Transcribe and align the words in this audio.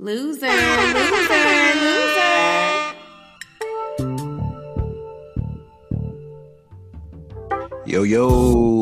Loser, 0.00 0.46
loser, 0.46 0.54
loser. 1.82 2.94
Yo, 7.84 8.04
yo, 8.04 8.28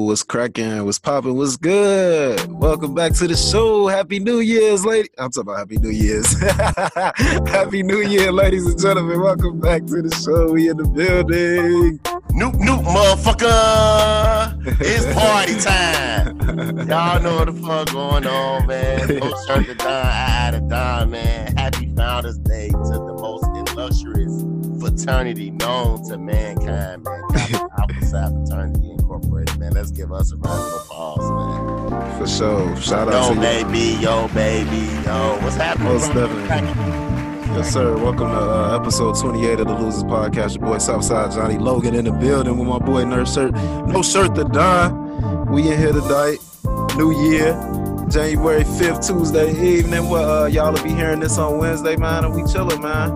what's 0.05 0.23
cracking? 0.23 0.85
What's 0.85 0.99
popping? 0.99 1.35
What's 1.35 1.57
good? 1.57 2.53
Welcome 2.53 2.95
back 2.95 3.15
to 3.15 3.27
the 3.27 3.35
show. 3.35 3.87
Happy 3.87 4.19
New 4.19 4.41
Year's, 4.41 4.85
lady. 4.85 5.09
I'm 5.17 5.31
talking 5.31 5.49
about 5.49 5.59
Happy 5.59 5.79
New 5.79 5.89
Year's. 5.89 6.39
Happy 7.49 7.83
New 7.83 8.03
Year, 8.03 8.31
ladies 8.31 8.67
and 8.67 8.79
gentlemen. 8.79 9.19
Welcome 9.19 9.59
back 9.59 9.87
to 9.87 10.03
the 10.03 10.15
show. 10.23 10.53
We 10.53 10.69
in 10.69 10.77
the 10.77 10.87
building. 10.87 11.99
Noop 12.37 12.53
noop, 12.57 12.85
motherfucker! 12.85 14.77
It's 14.81 15.07
party 15.15 15.57
time. 15.59 16.87
Y'all 16.87 17.23
know 17.23 17.37
what 17.37 17.47
the 17.47 17.53
fuck 17.55 17.91
going 17.93 18.27
on, 18.27 18.67
man. 18.67 19.09
No 19.09 19.35
shirt 19.47 19.65
to 19.65 19.75
dime, 19.75 19.89
I 19.89 20.51
to 20.51 20.61
dime, 20.61 21.13
man. 21.13 21.57
Happy 21.57 21.91
Founders 21.97 22.37
Day 22.39 22.69
to 22.69 22.77
the 22.77 23.15
most 23.19 23.45
illustrious 23.71 24.45
fraternity 24.79 25.51
known 25.51 26.07
to 26.11 26.19
mankind, 26.19 27.05
man. 27.05 27.23
Alpha 27.79 28.05
Psi 28.05 28.29
Fraternity 28.29 28.91
Incorporated, 28.91 29.59
man. 29.59 29.73
Let's 29.73 29.91
give 29.91 30.13
us 30.13 30.31
a 30.33 30.37
round 30.37 30.61
of 30.61 30.81
applause, 30.83 31.91
man. 31.91 32.19
For 32.19 32.27
sure. 32.27 32.77
Shout 32.77 33.09
out 33.15 33.35
Yo, 33.35 33.41
to 33.41 33.41
you. 33.41 33.41
Yo, 33.41 33.65
baby, 33.65 34.03
yo, 34.03 34.29
baby, 34.29 35.07
yo. 35.07 35.39
What's 35.43 35.57
happening? 35.57 35.89
Most 35.89 36.13
definitely. 36.13 37.16
Yes, 37.57 37.73
sir. 37.73 37.97
Welcome 37.97 38.29
to 38.29 38.37
uh, 38.37 38.79
episode 38.79 39.17
28 39.17 39.61
of 39.61 39.69
the 39.69 39.75
Losers 39.79 40.05
Podcast. 40.05 40.59
Your 40.59 40.69
boy 40.69 40.77
Southside 40.77 41.33
Johnny 41.33 41.57
Logan 41.57 41.95
in 41.95 42.05
the 42.05 42.13
building 42.13 42.59
with 42.59 42.69
my 42.69 42.79
boy 42.79 43.07
Nurse 43.07 43.33
Shirt. 43.33 43.55
No 43.55 44.03
shirt 44.03 44.35
to 44.35 44.45
Don. 44.45 45.47
We 45.51 45.73
in 45.73 45.79
here 45.79 45.93
tonight. 45.95 46.37
New 46.99 47.31
year. 47.31 47.55
January 48.11 48.63
5th, 48.63 49.07
Tuesday 49.07 49.53
evening. 49.53 50.11
Well, 50.11 50.43
uh, 50.43 50.47
y'all 50.49 50.71
will 50.71 50.85
be 50.85 50.91
hearing 50.91 51.21
this 51.21 51.39
on 51.39 51.57
Wednesday, 51.57 51.97
man, 51.97 52.27
and 52.27 52.35
we 52.35 52.45
chilling, 52.45 52.83
man. 52.83 53.15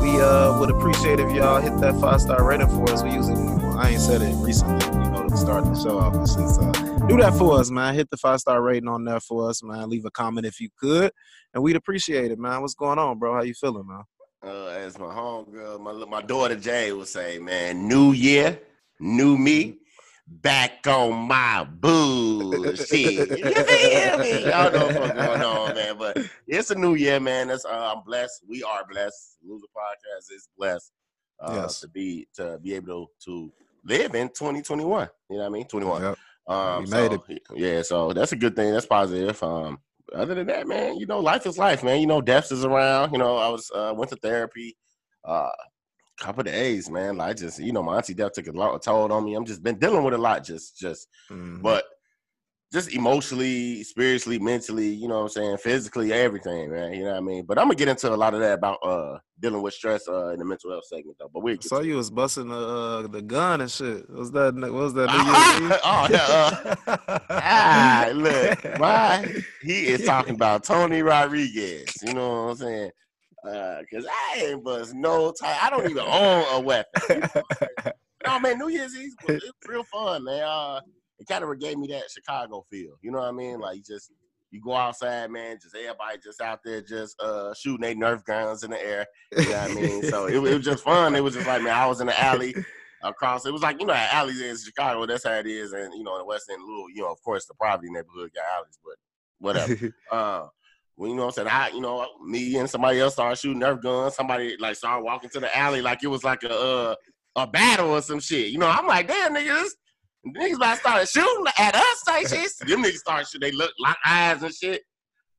We 0.00 0.20
uh, 0.20 0.58
would 0.58 0.70
appreciate 0.70 1.20
if 1.20 1.32
y'all 1.32 1.60
hit 1.60 1.78
that 1.78 1.94
five 2.00 2.20
star 2.20 2.42
rating 2.44 2.66
for 2.66 2.90
us. 2.90 3.04
We 3.04 3.12
usually, 3.12 3.36
I 3.76 3.90
ain't 3.90 4.00
said 4.00 4.20
it 4.20 4.34
recently, 4.34 4.84
you 4.84 5.10
know, 5.10 5.25
to 5.36 5.42
start 5.42 5.64
the 5.64 5.74
show 5.78 5.98
off. 5.98 6.14
This 6.14 6.34
is, 6.36 6.58
uh, 6.58 6.72
do 7.08 7.18
that 7.18 7.34
for 7.34 7.58
us, 7.58 7.70
man. 7.70 7.94
Hit 7.94 8.08
the 8.10 8.16
five 8.16 8.40
star 8.40 8.62
rating 8.62 8.88
on 8.88 9.04
there 9.04 9.20
for 9.20 9.50
us, 9.50 9.62
man. 9.62 9.90
Leave 9.90 10.06
a 10.06 10.10
comment 10.10 10.46
if 10.46 10.60
you 10.60 10.70
could 10.80 11.12
and 11.52 11.62
we'd 11.62 11.76
appreciate 11.76 12.30
it, 12.30 12.38
man. 12.38 12.62
What's 12.62 12.74
going 12.74 12.98
on, 12.98 13.18
bro? 13.18 13.34
How 13.34 13.42
you 13.42 13.52
feeling, 13.52 13.86
man? 13.86 14.02
Uh, 14.44 14.68
as 14.68 14.98
my 14.98 15.06
homegirl, 15.06 15.80
my 15.80 15.92
my 16.06 16.22
daughter 16.22 16.56
Jay 16.56 16.92
would 16.92 17.08
say, 17.08 17.38
man, 17.38 17.86
new 17.86 18.12
year, 18.12 18.58
new 18.98 19.36
me, 19.36 19.78
back 20.26 20.86
on 20.86 21.26
my 21.28 21.64
bullshit. 21.64 23.38
Y'all 23.38 24.72
know 24.72 24.86
what's 24.86 25.12
going 25.12 25.42
on, 25.42 25.74
man. 25.74 25.98
But 25.98 26.18
it's 26.46 26.70
a 26.70 26.74
new 26.74 26.94
year, 26.94 27.20
man. 27.20 27.48
That's 27.48 27.64
uh, 27.66 27.94
I'm 27.94 28.04
blessed. 28.04 28.44
We 28.48 28.62
are 28.62 28.86
blessed. 28.90 29.36
Loser 29.44 29.66
Podcast 29.76 30.34
is 30.34 30.48
blessed 30.56 30.92
uh, 31.40 31.52
Yes. 31.62 31.80
to 31.80 31.88
be 31.88 32.26
to 32.36 32.58
be 32.62 32.74
able 32.74 33.10
to, 33.24 33.26
to 33.26 33.52
live 33.86 34.14
in 34.14 34.28
2021. 34.28 35.08
You 35.30 35.36
know 35.36 35.42
what 35.42 35.46
I 35.46 35.50
mean? 35.50 35.66
21. 35.66 36.02
Yep. 36.02 36.18
Um, 36.48 36.84
We 36.84 36.90
made 36.90 37.12
so, 37.12 37.24
Yeah, 37.54 37.82
so 37.82 38.12
that's 38.12 38.32
a 38.32 38.36
good 38.36 38.54
thing. 38.56 38.72
That's 38.72 38.86
positive. 38.86 39.42
Um, 39.42 39.78
other 40.14 40.34
than 40.34 40.46
that, 40.46 40.68
man, 40.68 40.96
you 40.98 41.06
know, 41.06 41.18
life 41.20 41.46
is 41.46 41.58
life, 41.58 41.82
man. 41.82 42.00
You 42.00 42.06
know, 42.06 42.20
death 42.20 42.52
is 42.52 42.64
around. 42.64 43.12
You 43.12 43.18
know, 43.18 43.36
I 43.36 43.48
was 43.48 43.70
uh, 43.74 43.92
went 43.96 44.10
to 44.10 44.16
therapy. 44.16 44.76
Uh, 45.24 45.50
couple 46.18 46.40
of 46.40 46.46
days, 46.46 46.88
man. 46.88 47.16
Like 47.16 47.36
just 47.36 47.58
you 47.58 47.72
know, 47.72 47.82
my 47.82 47.96
auntie 47.96 48.14
death 48.14 48.32
took 48.32 48.46
a 48.46 48.52
lot 48.52 48.74
of 48.74 48.80
toll 48.80 49.12
on 49.12 49.24
me. 49.24 49.34
I'm 49.34 49.44
just 49.44 49.62
been 49.62 49.78
dealing 49.78 50.02
with 50.02 50.14
a 50.14 50.18
lot, 50.18 50.44
just 50.44 50.78
just, 50.78 51.08
Mhm. 51.30 51.60
but 51.62 51.84
just 52.72 52.92
emotionally, 52.92 53.82
spiritually, 53.84 54.38
mentally, 54.38 54.88
you 54.88 55.06
know 55.06 55.18
what 55.18 55.22
I'm 55.22 55.28
saying, 55.28 55.58
physically, 55.58 56.12
everything, 56.12 56.70
man. 56.70 56.92
You 56.94 57.04
know 57.04 57.12
what 57.12 57.18
I 57.18 57.20
mean. 57.20 57.44
But 57.46 57.58
I'm 57.58 57.66
gonna 57.66 57.76
get 57.76 57.88
into 57.88 58.12
a 58.12 58.16
lot 58.16 58.34
of 58.34 58.40
that 58.40 58.54
about 58.54 58.78
uh 58.82 59.18
dealing 59.40 59.62
with 59.62 59.74
stress 59.74 60.08
uh 60.08 60.28
in 60.28 60.38
the 60.38 60.44
mental 60.44 60.70
health 60.70 60.86
segment 60.86 61.16
though. 61.18 61.30
But 61.32 61.42
we 61.44 61.58
saw 61.60 61.80
you 61.80 61.96
was 61.96 62.10
busting 62.10 62.48
the 62.48 62.56
uh, 62.56 63.06
the 63.06 63.22
gun 63.22 63.60
and 63.60 63.70
shit. 63.70 64.10
Was 64.10 64.32
that 64.32 64.54
what 64.54 64.72
was 64.72 64.94
that? 64.94 65.10
New 65.10 65.66
Year's 65.68 65.72
Eve? 65.72 65.80
oh 65.84 66.06
yeah. 66.10 66.76
Uh, 66.86 67.18
ah, 67.30 68.10
look, 68.12 68.80
why 68.80 69.42
he 69.62 69.86
is 69.86 70.04
talking 70.04 70.34
about 70.36 70.64
Tony 70.64 71.02
Rodriguez. 71.02 71.94
You 72.02 72.14
know 72.14 72.46
what 72.46 72.50
I'm 72.50 72.56
saying? 72.56 72.90
Uh, 73.46 73.82
Cause 73.92 74.06
I 74.10 74.40
ain't 74.40 74.64
bust 74.64 74.92
no 74.92 75.32
time. 75.32 75.56
I 75.62 75.70
don't 75.70 75.88
even 75.88 76.02
own 76.02 76.44
a 76.50 76.60
weapon. 76.60 77.02
You 77.08 77.20
know 77.20 77.92
no 78.26 78.40
man, 78.40 78.58
New 78.58 78.68
Year's 78.68 78.96
Eve 78.96 79.12
was 79.26 79.36
it 79.36 79.42
was 79.44 79.68
real 79.68 79.84
fun, 79.84 80.24
man. 80.24 80.42
Uh, 80.42 80.80
it 81.18 81.26
kind 81.28 81.42
of 81.44 81.58
gave 81.60 81.78
me 81.78 81.88
that 81.88 82.10
Chicago 82.10 82.64
feel. 82.70 82.96
You 83.02 83.10
know 83.10 83.18
what 83.18 83.28
I 83.28 83.32
mean? 83.32 83.60
Like 83.60 83.76
you 83.76 83.82
just 83.82 84.10
you 84.50 84.60
go 84.60 84.74
outside, 84.74 85.30
man. 85.30 85.58
Just 85.60 85.74
everybody 85.74 86.18
just 86.22 86.40
out 86.40 86.60
there, 86.64 86.80
just 86.82 87.20
uh 87.20 87.52
shooting 87.54 87.80
their 87.80 87.94
Nerf 87.94 88.24
guns 88.24 88.62
in 88.62 88.70
the 88.70 88.82
air. 88.84 89.06
You 89.36 89.44
know 89.44 89.50
what 89.50 89.70
I 89.70 89.74
mean? 89.74 90.02
So 90.04 90.26
it, 90.26 90.38
was- 90.38 90.50
it 90.50 90.56
was 90.56 90.64
just 90.64 90.84
fun. 90.84 91.14
It 91.14 91.22
was 91.22 91.34
just 91.34 91.46
like 91.46 91.62
man, 91.62 91.74
I 91.74 91.86
was 91.86 92.00
in 92.00 92.06
the 92.06 92.20
alley 92.22 92.54
across. 93.02 93.46
It 93.46 93.52
was 93.52 93.62
like 93.62 93.80
you 93.80 93.86
know 93.86 93.94
how 93.94 94.20
alleys 94.20 94.40
in 94.40 94.56
Chicago. 94.56 95.06
That's 95.06 95.24
how 95.24 95.32
it 95.34 95.46
is, 95.46 95.72
and 95.72 95.92
you 95.94 96.02
know 96.02 96.14
in 96.14 96.20
the 96.20 96.24
West 96.26 96.50
End, 96.50 96.62
little 96.62 96.90
you 96.90 97.02
know 97.02 97.12
of 97.12 97.22
course 97.22 97.46
the 97.46 97.54
poverty 97.54 97.88
neighborhood 97.90 98.30
got 98.34 98.44
alleys, 98.56 98.78
but 98.84 98.96
whatever. 99.38 99.94
uh, 100.12 100.46
well, 100.98 101.10
you 101.10 101.14
know 101.16 101.26
what 101.26 101.38
I'm 101.38 101.46
saying? 101.46 101.48
I, 101.48 101.68
you 101.70 101.80
know, 101.82 102.06
me 102.24 102.56
and 102.56 102.70
somebody 102.70 103.00
else 103.00 103.12
started 103.14 103.36
shooting 103.36 103.60
Nerf 103.60 103.82
guns. 103.82 104.14
Somebody 104.14 104.56
like 104.58 104.76
started 104.76 105.04
walking 105.04 105.28
to 105.30 105.40
the 105.40 105.54
alley 105.56 105.82
like 105.82 106.02
it 106.02 106.06
was 106.06 106.24
like 106.24 106.42
a 106.42 106.50
uh, 106.58 106.94
a 107.36 107.46
battle 107.46 107.90
or 107.90 108.00
some 108.00 108.20
shit. 108.20 108.48
You 108.50 108.58
know, 108.58 108.68
I'm 108.68 108.86
like, 108.86 109.06
damn 109.06 109.34
niggas, 109.34 109.68
niggas 110.34 110.56
about 110.56 110.74
to 110.74 110.80
start 110.80 111.08
shooting 111.08 111.46
at 111.58 111.74
us 111.74 112.02
type 112.06 112.26
shit. 112.28 112.50
Them 112.68 112.82
niggas 112.82 112.96
start 112.98 113.26
shooting. 113.26 113.48
They 113.50 113.56
look 113.56 113.72
lock 113.80 113.98
eyes 114.04 114.42
and 114.42 114.54
shit. 114.54 114.82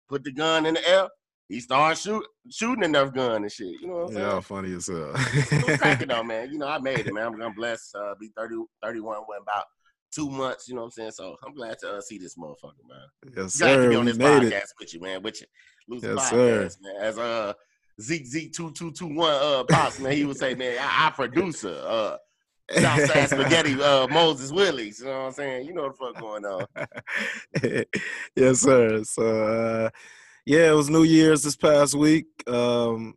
Put 0.10 0.24
the 0.24 0.32
gun 0.32 0.66
in 0.66 0.76
the 0.76 0.88
air. 0.90 1.08
He 1.50 1.60
started 1.62 1.98
shoot, 1.98 2.26
shooting 2.50 2.92
the 2.92 2.98
Nerf 3.00 3.14
gun 3.14 3.44
and 3.44 3.52
shit. 3.52 3.68
You 3.82 3.88
know 3.88 3.94
what 3.94 4.08
I'm 4.10 4.14
saying? 4.14 4.26
yeah, 4.28 4.40
funny 4.42 4.74
as 4.76 4.88
hell. 4.88 5.14
it 5.16 5.80
cracking 5.80 6.08
though, 6.10 6.24
man. 6.24 6.52
You 6.52 6.58
know, 6.60 6.68
I 6.68 6.78
made 6.80 7.00
it, 7.08 7.14
man. 7.14 7.28
I'm, 7.28 7.42
I'm 7.42 7.54
blessed. 7.54 7.96
Uh, 7.96 8.16
be 8.20 8.30
30, 8.36 8.56
31 8.84 9.18
in 9.18 9.24
about 9.42 9.64
two 10.14 10.30
months. 10.30 10.68
You 10.68 10.76
know 10.76 10.82
what 10.82 10.86
I'm 10.88 10.92
saying? 10.92 11.12
So 11.12 11.36
I'm 11.46 11.54
glad 11.54 11.78
to 11.80 11.94
uh, 11.96 12.02
see 12.02 12.18
this 12.18 12.36
motherfucker, 12.38 12.74
man. 12.90 13.34
yes, 13.36 13.58
gotta 13.58 13.74
sir. 13.84 13.90
be 13.90 13.96
on 13.96 14.06
this 14.06 14.18
podcast 14.18 14.52
it. 14.52 14.64
with 14.80 14.94
you, 14.94 15.00
man. 15.02 15.22
With 15.24 15.42
you, 15.42 16.00
the 16.02 16.16
Yes, 16.16 16.30
sir. 16.30 16.36
podcast, 16.66 16.78
man. 16.82 16.96
As 17.02 17.18
uh 17.18 17.54
Zeke 18.02 18.26
Zeke 18.28 18.54
two 18.54 18.72
two 18.74 18.92
two 18.92 19.08
one 19.08 19.34
uh 19.34 19.64
pops, 19.70 20.00
man. 20.00 20.12
He 20.14 20.26
would 20.26 20.38
say, 20.38 20.54
man, 20.54 20.78
I, 20.82 21.08
I 21.08 21.12
producer 21.12 21.82
uh 21.86 22.18
Southside 22.72 23.30
Spaghetti 23.30 23.82
uh 23.82 24.08
Moses 24.08 24.52
Willies. 24.52 25.00
You 25.00 25.06
know 25.06 25.12
what 25.12 25.26
I'm 25.28 25.32
saying? 25.34 25.68
You 25.68 25.74
know 25.74 25.84
what 25.84 25.98
the 25.98 26.14
fuck 26.14 26.22
going 26.22 26.46
on. 26.46 27.86
yes, 28.36 28.60
sir. 28.60 29.04
So, 29.04 29.48
uh, 29.48 29.90
yeah, 30.46 30.72
it 30.72 30.76
was 30.76 30.90
New 30.90 31.04
Year's 31.04 31.44
this 31.44 31.56
past 31.56 31.96
week. 31.96 32.28
Um, 32.48 33.16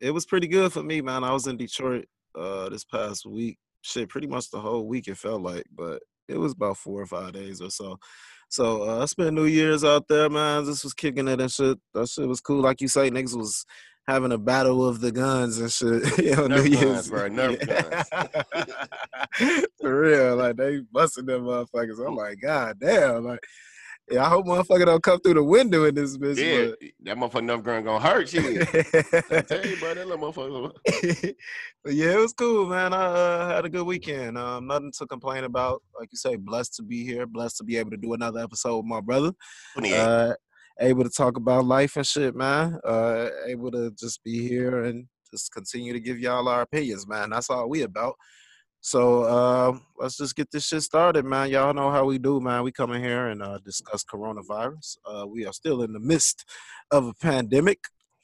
it 0.00 0.10
was 0.10 0.26
pretty 0.26 0.48
good 0.48 0.72
for 0.72 0.82
me, 0.82 1.00
man. 1.00 1.24
I 1.24 1.32
was 1.32 1.46
in 1.46 1.56
Detroit 1.56 2.06
uh, 2.34 2.68
this 2.68 2.84
past 2.84 3.26
week. 3.26 3.58
Shit, 3.82 4.08
pretty 4.08 4.26
much 4.26 4.50
the 4.50 4.60
whole 4.60 4.86
week 4.86 5.08
it 5.08 5.16
felt 5.16 5.42
like, 5.42 5.64
but 5.74 6.02
it 6.28 6.38
was 6.38 6.52
about 6.52 6.76
four 6.76 7.02
or 7.02 7.06
five 7.06 7.32
days 7.32 7.60
or 7.60 7.70
so. 7.70 7.98
So 8.48 8.82
uh, 8.88 9.02
I 9.02 9.06
spent 9.06 9.34
New 9.34 9.46
Year's 9.46 9.82
out 9.82 10.08
there, 10.08 10.28
man. 10.28 10.66
This 10.66 10.84
was 10.84 10.92
kicking 10.92 11.26
it 11.26 11.40
and 11.40 11.50
shit. 11.50 11.78
That 11.94 12.08
shit 12.08 12.28
was 12.28 12.40
cool. 12.40 12.60
Like 12.60 12.80
you 12.80 12.88
say, 12.88 13.10
niggas 13.10 13.36
was 13.36 13.64
having 14.06 14.32
a 14.32 14.38
battle 14.38 14.86
of 14.86 15.00
the 15.00 15.12
guns 15.12 15.58
and 15.58 15.70
shit. 15.70 16.18
you 16.24 16.36
know, 16.36 16.48
Nerf 16.48 16.68
New 16.68 16.80
guns, 16.80 17.08
bro, 17.08 17.28
Nerf 17.28 17.58
For 19.80 20.00
real, 20.00 20.36
like 20.36 20.56
they 20.56 20.80
busting 20.92 21.26
them 21.26 21.42
motherfuckers. 21.42 22.06
I'm 22.06 22.16
like, 22.16 22.40
God 22.40 22.78
damn, 22.80 23.24
like. 23.24 23.40
Yeah, 24.10 24.26
I 24.26 24.28
hope 24.28 24.46
motherfucker 24.46 24.84
don't 24.84 25.02
come 25.02 25.20
through 25.20 25.34
the 25.34 25.44
window 25.44 25.84
in 25.84 25.94
this 25.94 26.18
bitch. 26.18 26.36
Yeah, 26.36 26.72
that 27.04 27.16
motherfucker 27.16 27.44
Nerf 27.44 27.62
gun 27.62 27.84
gonna 27.84 28.04
hurt 28.04 28.32
you. 28.32 28.60
I 28.60 29.40
tell 29.42 29.64
you, 29.64 29.76
bro, 29.76 29.94
that 29.94 30.08
little 30.08 30.32
motherfucker. 30.32 31.34
but 31.84 31.94
yeah, 31.94 32.14
it 32.14 32.18
was 32.18 32.32
cool, 32.32 32.66
man. 32.66 32.92
I 32.92 33.04
uh, 33.04 33.54
had 33.54 33.64
a 33.64 33.68
good 33.68 33.86
weekend. 33.86 34.36
Um, 34.36 34.66
nothing 34.66 34.92
to 34.98 35.06
complain 35.06 35.44
about. 35.44 35.82
Like 35.98 36.08
you 36.10 36.18
say, 36.18 36.34
blessed 36.34 36.74
to 36.74 36.82
be 36.82 37.04
here, 37.04 37.26
blessed 37.26 37.58
to 37.58 37.64
be 37.64 37.76
able 37.76 37.92
to 37.92 37.96
do 37.96 38.12
another 38.12 38.40
episode 38.40 38.78
with 38.78 38.86
my 38.86 39.00
brother. 39.00 39.32
28. 39.74 39.96
Uh, 39.96 40.34
able 40.80 41.04
to 41.04 41.10
talk 41.10 41.36
about 41.36 41.64
life 41.64 41.96
and 41.96 42.06
shit, 42.06 42.34
man. 42.34 42.78
Uh, 42.84 43.28
able 43.46 43.70
to 43.70 43.90
just 43.98 44.22
be 44.24 44.46
here 44.46 44.84
and 44.84 45.06
just 45.30 45.52
continue 45.52 45.92
to 45.92 46.00
give 46.00 46.18
y'all 46.18 46.48
our 46.48 46.62
opinions, 46.62 47.06
man. 47.06 47.30
That's 47.30 47.50
all 47.50 47.68
we 47.68 47.82
about. 47.82 48.14
So 48.80 49.22
uh, 49.22 49.78
let's 49.98 50.16
just 50.16 50.34
get 50.34 50.50
this 50.50 50.66
shit 50.66 50.82
started, 50.82 51.24
man. 51.24 51.50
Y'all 51.50 51.72
know 51.72 51.90
how 51.90 52.04
we 52.04 52.18
do, 52.18 52.40
man. 52.40 52.64
We 52.64 52.72
come 52.72 52.92
in 52.92 53.02
here 53.02 53.28
and 53.28 53.40
uh, 53.40 53.58
discuss 53.64 54.02
coronavirus. 54.02 54.96
Uh, 55.06 55.24
we 55.26 55.46
are 55.46 55.52
still 55.52 55.82
in 55.82 55.92
the 55.92 56.00
midst 56.00 56.44
of 56.90 57.06
a 57.06 57.14
pandemic 57.14 57.78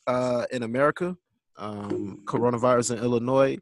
uh, 0.09 0.47
in 0.50 0.65
America. 0.65 1.17
Um, 1.56 2.23
coronavirus 2.25 2.97
in 2.97 3.05
Illinois. 3.05 3.56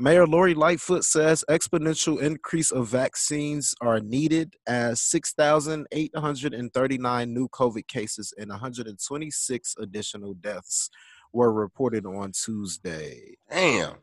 Mayor 0.00 0.26
Lori 0.26 0.54
Lightfoot 0.54 1.04
says 1.04 1.44
exponential 1.50 2.22
increase 2.22 2.70
of 2.70 2.88
vaccines 2.88 3.74
are 3.82 4.00
needed 4.00 4.54
as 4.66 5.02
6,839 5.02 7.34
new 7.34 7.46
COVID 7.50 7.86
cases 7.86 8.32
and 8.38 8.48
126 8.48 9.74
additional 9.78 10.32
deaths 10.32 10.88
were 11.34 11.52
reported 11.52 12.06
on 12.06 12.32
Tuesday. 12.32 13.36
Damn. 13.50 13.96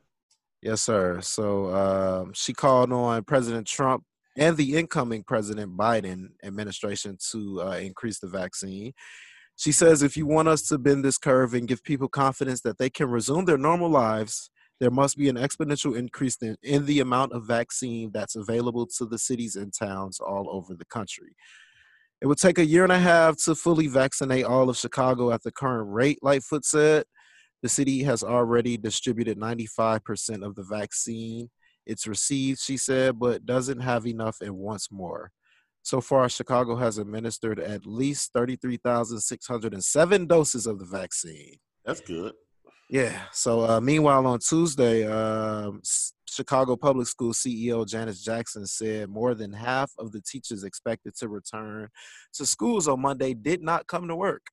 Yes, 0.61 0.83
sir. 0.83 1.19
So 1.21 1.75
um, 1.75 2.31
she 2.31 2.53
called 2.53 2.93
on 2.93 3.23
President 3.23 3.65
Trump 3.65 4.03
and 4.37 4.55
the 4.55 4.77
incoming 4.77 5.23
President 5.23 5.75
Biden 5.75 6.27
administration 6.43 7.17
to 7.31 7.63
uh, 7.63 7.77
increase 7.77 8.19
the 8.19 8.27
vaccine. 8.27 8.93
She 9.55 9.71
says 9.71 10.03
if 10.03 10.15
you 10.15 10.27
want 10.27 10.47
us 10.47 10.61
to 10.67 10.77
bend 10.77 11.03
this 11.03 11.17
curve 11.17 11.55
and 11.55 11.67
give 11.67 11.83
people 11.83 12.07
confidence 12.07 12.61
that 12.61 12.77
they 12.77 12.91
can 12.91 13.09
resume 13.09 13.45
their 13.45 13.57
normal 13.57 13.89
lives, 13.89 14.51
there 14.79 14.91
must 14.91 15.17
be 15.17 15.29
an 15.29 15.35
exponential 15.35 15.97
increase 15.97 16.37
in, 16.41 16.55
in 16.61 16.85
the 16.85 16.99
amount 16.99 17.33
of 17.33 17.47
vaccine 17.47 18.11
that's 18.13 18.35
available 18.35 18.85
to 18.97 19.05
the 19.05 19.17
cities 19.17 19.55
and 19.55 19.73
towns 19.73 20.19
all 20.19 20.47
over 20.49 20.75
the 20.75 20.85
country. 20.85 21.35
It 22.21 22.27
would 22.27 22.37
take 22.37 22.57
a 22.57 22.65
year 22.65 22.83
and 22.83 22.91
a 22.91 22.99
half 22.99 23.37
to 23.45 23.55
fully 23.55 23.87
vaccinate 23.87 24.45
all 24.45 24.69
of 24.69 24.77
Chicago 24.77 25.31
at 25.31 25.43
the 25.43 25.51
current 25.51 25.91
rate, 25.91 26.19
Lightfoot 26.21 26.65
said. 26.65 27.05
The 27.61 27.69
city 27.69 28.03
has 28.03 28.23
already 28.23 28.77
distributed 28.77 29.39
95% 29.39 30.45
of 30.45 30.55
the 30.55 30.63
vaccine 30.63 31.49
it's 31.87 32.05
received, 32.05 32.59
she 32.59 32.75
said, 32.77 33.17
but 33.17 33.45
doesn't 33.45 33.79
have 33.79 34.05
enough 34.05 34.41
and 34.41 34.57
wants 34.57 34.91
more. 34.91 35.31
So 35.83 36.01
far, 36.01 36.27
Chicago 36.27 36.75
has 36.75 36.97
administered 36.97 37.61
at 37.61 37.85
least 37.85 38.33
33,607 38.33 40.27
doses 40.27 40.67
of 40.67 40.79
the 40.79 40.85
vaccine. 40.85 41.55
That's 41.85 42.01
good. 42.01 42.33
Yeah. 42.89 43.19
So, 43.31 43.69
uh, 43.69 43.81
meanwhile, 43.81 44.25
on 44.25 44.39
Tuesday, 44.39 45.05
um, 45.05 45.81
Chicago 46.29 46.75
Public 46.75 47.07
School 47.07 47.33
CEO 47.33 47.85
Janice 47.87 48.23
Jackson 48.23 48.65
said 48.65 49.09
more 49.09 49.33
than 49.33 49.51
half 49.51 49.91
of 49.97 50.11
the 50.11 50.21
teachers 50.21 50.63
expected 50.63 51.15
to 51.17 51.27
return 51.27 51.89
to 52.33 52.45
schools 52.45 52.87
on 52.87 53.01
Monday 53.01 53.33
did 53.33 53.61
not 53.61 53.87
come 53.87 54.07
to 54.07 54.15
work. 54.15 54.45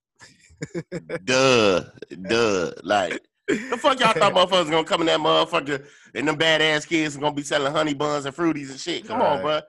duh, 1.24 1.84
duh. 2.28 2.70
Like, 2.82 3.20
the 3.46 3.78
fuck 3.78 4.00
y'all 4.00 4.12
thought 4.12 4.32
motherfuckers 4.50 4.70
gonna 4.70 4.84
come 4.84 5.02
in 5.02 5.06
that 5.08 5.20
motherfucker 5.20 5.84
and 6.14 6.26
them 6.26 6.36
badass 6.36 6.88
kids 6.88 7.16
are 7.16 7.20
gonna 7.20 7.34
be 7.34 7.42
selling 7.42 7.72
honey 7.72 7.94
buns 7.94 8.24
and 8.24 8.34
fruities 8.34 8.70
and 8.70 8.80
shit. 8.80 9.06
Come 9.06 9.20
on, 9.20 9.42
bro. 9.42 9.60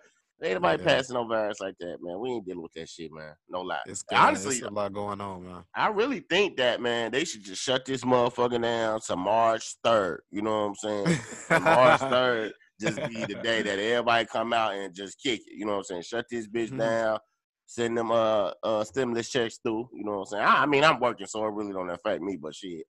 Ain't 0.43 0.55
nobody 0.55 0.83
yeah. 0.83 0.89
passing 0.89 1.13
no 1.13 1.25
virus 1.25 1.61
like 1.61 1.75
that, 1.79 1.97
man. 2.01 2.19
We 2.19 2.31
ain't 2.31 2.45
dealing 2.45 2.61
with 2.61 2.73
that 2.73 2.89
shit, 2.89 3.11
man. 3.11 3.33
No 3.49 3.61
lie. 3.61 3.79
It's 3.85 4.03
good, 4.03 4.17
Honestly, 4.17 4.61
a 4.61 4.69
lot 4.69 4.91
going 4.91 5.21
on, 5.21 5.45
man. 5.45 5.63
I 5.73 5.87
really 5.87 6.19
think 6.29 6.57
that, 6.57 6.81
man, 6.81 7.11
they 7.11 7.23
should 7.23 7.43
just 7.43 7.61
shut 7.61 7.85
this 7.85 8.03
motherfucker 8.03 8.61
down 8.61 8.99
to 9.07 9.15
March 9.15 9.75
3rd. 9.85 10.17
You 10.31 10.41
know 10.41 10.67
what 10.67 10.67
I'm 10.67 10.75
saying? 10.75 11.19
March 11.63 11.99
3rd 12.01 12.51
just 12.81 12.97
be 13.07 13.25
the 13.25 13.39
day 13.41 13.61
that 13.61 13.79
everybody 13.79 14.25
come 14.25 14.51
out 14.51 14.75
and 14.75 14.93
just 14.93 15.21
kick 15.21 15.39
it. 15.39 15.57
You 15.57 15.65
know 15.65 15.73
what 15.73 15.77
I'm 15.77 15.83
saying? 15.85 16.01
Shut 16.03 16.25
this 16.29 16.47
bitch 16.47 16.67
mm-hmm. 16.67 16.79
down. 16.79 17.19
Send 17.67 17.97
them 17.97 18.11
uh, 18.11 18.51
uh 18.61 18.83
stimulus 18.83 19.29
checks 19.29 19.59
through. 19.63 19.89
You 19.93 20.03
know 20.03 20.11
what 20.11 20.19
I'm 20.19 20.25
saying? 20.25 20.43
I, 20.43 20.63
I 20.63 20.65
mean, 20.65 20.83
I'm 20.83 20.99
working, 20.99 21.27
so 21.27 21.45
it 21.45 21.53
really 21.53 21.71
don't 21.71 21.89
affect 21.89 22.21
me, 22.21 22.37
but 22.39 22.53
shit 22.53 22.85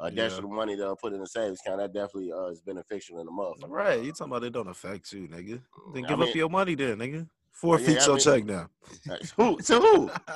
uh, 0.00 0.10
yeah. 0.12 0.24
additional 0.24 0.50
money 0.50 0.76
to 0.76 0.94
put 0.96 1.12
in 1.12 1.20
the 1.20 1.26
savings 1.26 1.60
account, 1.64 1.80
that 1.80 1.92
definitely 1.92 2.32
uh, 2.32 2.46
is 2.46 2.60
beneficial 2.60 3.20
in 3.20 3.26
the 3.26 3.32
month. 3.32 3.62
Right. 3.66 4.02
You 4.02 4.12
talking 4.12 4.32
about 4.32 4.44
it 4.44 4.52
don't 4.52 4.68
affect 4.68 5.12
you, 5.12 5.28
nigga. 5.28 5.60
Then 5.92 6.02
give 6.02 6.12
I 6.12 6.16
mean, 6.16 6.28
up 6.28 6.34
your 6.34 6.48
money 6.48 6.74
then, 6.74 6.98
nigga. 6.98 7.26
Forfeit 7.50 7.96
yeah, 7.96 8.06
your 8.06 8.14
mean, 8.14 8.20
check 8.20 8.44
now. 8.44 8.70
Who? 9.36 9.58
To 9.58 9.80
who? 9.80 10.06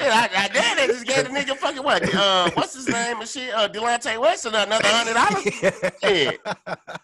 yeah, 0.00 0.26
I, 0.26 0.28
I 0.34 0.48
did. 0.48 0.78
They 0.78 0.86
just 0.88 1.06
gave 1.06 1.22
the 1.22 1.30
nigga 1.30 1.56
fucking 1.56 1.80
what? 1.80 2.12
Uh, 2.12 2.50
what's 2.54 2.74
his 2.74 2.88
name 2.88 3.20
and 3.20 3.28
shit? 3.28 3.54
Uh, 3.54 3.68
Delonte 3.68 4.20
West 4.20 4.46
another 4.46 4.74
hundred 4.82 5.14
dollars. 5.14 5.44
shit, 6.02 6.42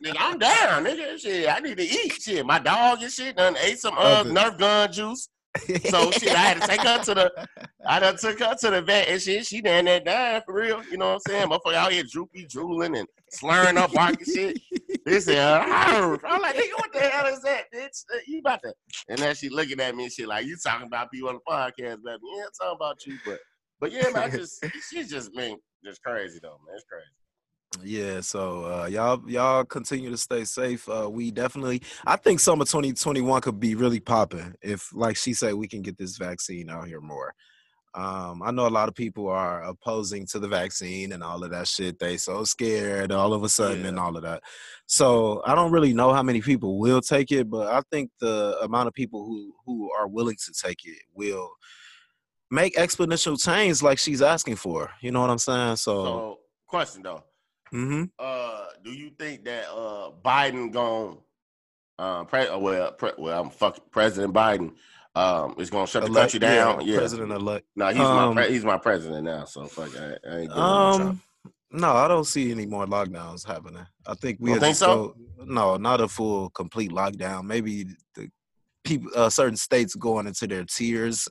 nigga, 0.04 0.16
I'm 0.18 0.38
down, 0.40 0.84
nigga. 0.84 1.16
Shit, 1.16 1.48
I 1.48 1.60
need 1.60 1.76
to 1.76 1.84
eat. 1.84 2.12
Shit, 2.20 2.44
my 2.44 2.58
dog 2.58 3.02
and 3.02 3.12
shit 3.12 3.36
done 3.36 3.56
ate 3.62 3.78
some 3.78 3.94
uh, 3.96 4.24
Nerf 4.24 4.58
gun 4.58 4.92
juice 4.92 5.28
so 5.84 6.10
shit, 6.12 6.32
I 6.32 6.38
had 6.38 6.60
to 6.62 6.66
take 6.66 6.80
her 6.80 7.02
to 7.04 7.14
the, 7.14 7.48
I 7.86 8.00
done 8.00 8.16
took 8.16 8.38
her 8.40 8.54
to 8.54 8.70
the 8.70 8.82
vet 8.82 9.08
and 9.08 9.20
shit. 9.20 9.46
She 9.46 9.60
down 9.60 9.84
there 9.84 10.00
dying 10.00 10.42
for 10.46 10.54
real. 10.54 10.82
You 10.90 10.96
know 10.96 11.08
what 11.08 11.14
I'm 11.14 11.20
saying? 11.28 11.48
Motherfucker 11.48 11.74
out 11.74 11.92
here 11.92 12.04
droopy, 12.10 12.46
drooling 12.46 12.96
and 12.96 13.06
slurring 13.30 13.76
up, 13.76 13.92
barking 13.92 14.26
shit. 14.34 14.58
This 15.04 15.28
is, 15.28 15.36
I'm 15.36 16.18
like, 16.40 16.56
nigga, 16.56 16.74
what 16.76 16.92
the 16.92 17.00
hell 17.00 17.26
is 17.26 17.42
that, 17.42 17.64
bitch? 17.74 18.04
Uh, 18.14 18.18
you 18.26 18.38
about 18.38 18.62
to? 18.62 18.72
And 19.08 19.18
then 19.18 19.34
she 19.34 19.48
looking 19.48 19.80
at 19.80 19.94
me 19.94 20.04
and 20.04 20.12
shit 20.12 20.28
like, 20.28 20.46
you 20.46 20.56
talking 20.56 20.86
about 20.86 21.10
people 21.10 21.28
on 21.28 21.34
the 21.34 21.52
podcast, 21.52 22.02
baby? 22.04 22.20
Yeah, 22.36 22.44
talking 22.58 22.76
about 22.76 23.04
you, 23.06 23.18
but, 23.24 23.40
but 23.80 23.92
yeah, 23.92 24.10
man, 24.10 24.22
I 24.22 24.30
just, 24.30 24.64
she's 24.90 25.10
just 25.10 25.34
been 25.34 25.56
just 25.84 26.02
crazy 26.02 26.38
though, 26.40 26.58
man. 26.66 26.76
It's 26.76 26.84
crazy. 26.84 27.04
Yeah, 27.82 28.20
so 28.20 28.64
uh, 28.64 28.86
y'all 28.86 29.22
y'all 29.28 29.64
continue 29.64 30.10
to 30.10 30.16
stay 30.16 30.44
safe. 30.44 30.88
Uh, 30.88 31.08
we 31.10 31.30
definitely, 31.30 31.82
I 32.06 32.16
think 32.16 32.40
summer 32.40 32.64
2021 32.64 33.40
could 33.40 33.58
be 33.58 33.74
really 33.74 34.00
popping 34.00 34.54
if, 34.62 34.94
like 34.94 35.16
she 35.16 35.32
said, 35.32 35.54
we 35.54 35.68
can 35.68 35.82
get 35.82 35.96
this 35.96 36.16
vaccine 36.16 36.68
out 36.68 36.86
here 36.86 37.00
more. 37.00 37.34
Um, 37.94 38.42
I 38.42 38.50
know 38.52 38.66
a 38.66 38.70
lot 38.70 38.88
of 38.88 38.94
people 38.94 39.28
are 39.28 39.62
opposing 39.64 40.26
to 40.28 40.38
the 40.38 40.48
vaccine 40.48 41.12
and 41.12 41.22
all 41.22 41.44
of 41.44 41.50
that 41.50 41.68
shit. 41.68 41.98
They 41.98 42.16
so 42.16 42.44
scared 42.44 43.12
all 43.12 43.34
of 43.34 43.42
a 43.42 43.48
sudden 43.48 43.82
yeah. 43.82 43.88
and 43.88 43.98
all 43.98 44.16
of 44.16 44.22
that. 44.22 44.42
So 44.86 45.42
I 45.44 45.54
don't 45.54 45.72
really 45.72 45.92
know 45.92 46.12
how 46.12 46.22
many 46.22 46.40
people 46.40 46.78
will 46.78 47.02
take 47.02 47.32
it, 47.32 47.50
but 47.50 47.68
I 47.68 47.82
think 47.90 48.10
the 48.20 48.58
amount 48.62 48.88
of 48.88 48.94
people 48.94 49.24
who 49.26 49.54
who 49.66 49.90
are 49.92 50.08
willing 50.08 50.36
to 50.36 50.52
take 50.52 50.84
it 50.84 51.02
will 51.14 51.50
make 52.50 52.76
exponential 52.76 53.42
change 53.42 53.82
like 53.82 53.98
she's 53.98 54.22
asking 54.22 54.56
for. 54.56 54.90
You 55.02 55.10
know 55.10 55.20
what 55.20 55.30
I'm 55.30 55.38
saying? 55.38 55.76
So, 55.76 56.04
so 56.04 56.38
question 56.66 57.02
though 57.02 57.22
Mm-hmm. 57.72 58.04
Uh, 58.18 58.64
do 58.84 58.92
you 58.92 59.10
think 59.18 59.44
that 59.44 59.64
uh 59.70 60.10
Biden 60.24 60.72
going 60.72 61.18
uh 61.98 62.24
pre- 62.24 62.48
uh, 62.48 62.58
well 62.58 62.92
pre- 62.92 63.12
well 63.18 63.42
I'm 63.42 63.50
fuck 63.50 63.90
President 63.90 64.34
Biden 64.34 64.72
um 65.14 65.54
is 65.58 65.70
gonna 65.70 65.86
shut 65.86 66.04
the 66.04 66.12
country 66.12 66.38
down? 66.38 66.80
Yeah, 66.80 66.92
yeah. 66.92 66.98
President 66.98 67.32
elect. 67.32 67.66
No, 67.76 67.88
he's 67.88 68.00
um, 68.00 68.34
my 68.34 68.42
pre- 68.42 68.52
he's 68.52 68.64
my 68.64 68.78
president 68.78 69.24
now. 69.24 69.44
So 69.44 69.66
fuck, 69.66 69.90
I, 69.98 70.16
I 70.28 70.38
ain't 70.40 70.52
um. 70.52 71.20
No, 71.74 71.92
I 71.92 72.06
don't 72.06 72.26
see 72.26 72.50
any 72.50 72.66
more 72.66 72.84
lockdowns 72.84 73.46
happening. 73.46 73.86
I 74.06 74.14
think 74.14 74.36
we 74.40 74.58
think 74.58 74.76
so. 74.76 75.14
Go, 75.38 75.44
no, 75.46 75.76
not 75.78 76.02
a 76.02 76.08
full 76.08 76.50
complete 76.50 76.90
lockdown. 76.90 77.44
Maybe 77.44 77.86
the 78.14 78.30
people, 78.84 79.10
uh, 79.16 79.30
certain 79.30 79.56
states 79.56 79.94
going 79.94 80.26
into 80.26 80.46
their 80.46 80.64
tiers 80.64 81.28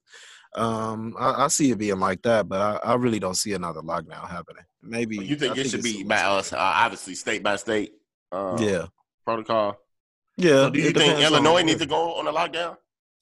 um, 0.55 1.15
I, 1.17 1.45
I, 1.45 1.47
see 1.47 1.71
it 1.71 1.77
being 1.77 1.99
like 1.99 2.21
that, 2.23 2.49
but 2.49 2.61
I, 2.61 2.91
I, 2.91 2.95
really 2.95 3.19
don't 3.19 3.35
see 3.35 3.53
another 3.53 3.81
lockdown 3.81 4.29
happening. 4.29 4.63
Maybe 4.81 5.17
you 5.17 5.37
think 5.37 5.57
it 5.57 5.69
should 5.69 5.83
be 5.83 6.03
by 6.03 6.21
us, 6.23 6.51
uh, 6.51 6.57
obviously 6.59 7.15
state 7.15 7.41
by 7.41 7.55
state. 7.55 7.93
Um, 8.33 8.57
yeah, 8.57 8.87
protocol. 9.23 9.77
Yeah. 10.35 10.49
So 10.49 10.69
do 10.71 10.81
you 10.81 10.91
think 10.91 11.19
Illinois 11.19 11.61
needs 11.61 11.79
to 11.79 11.85
go 11.85 12.15
on 12.15 12.27
a 12.27 12.33
lockdown? 12.33 12.77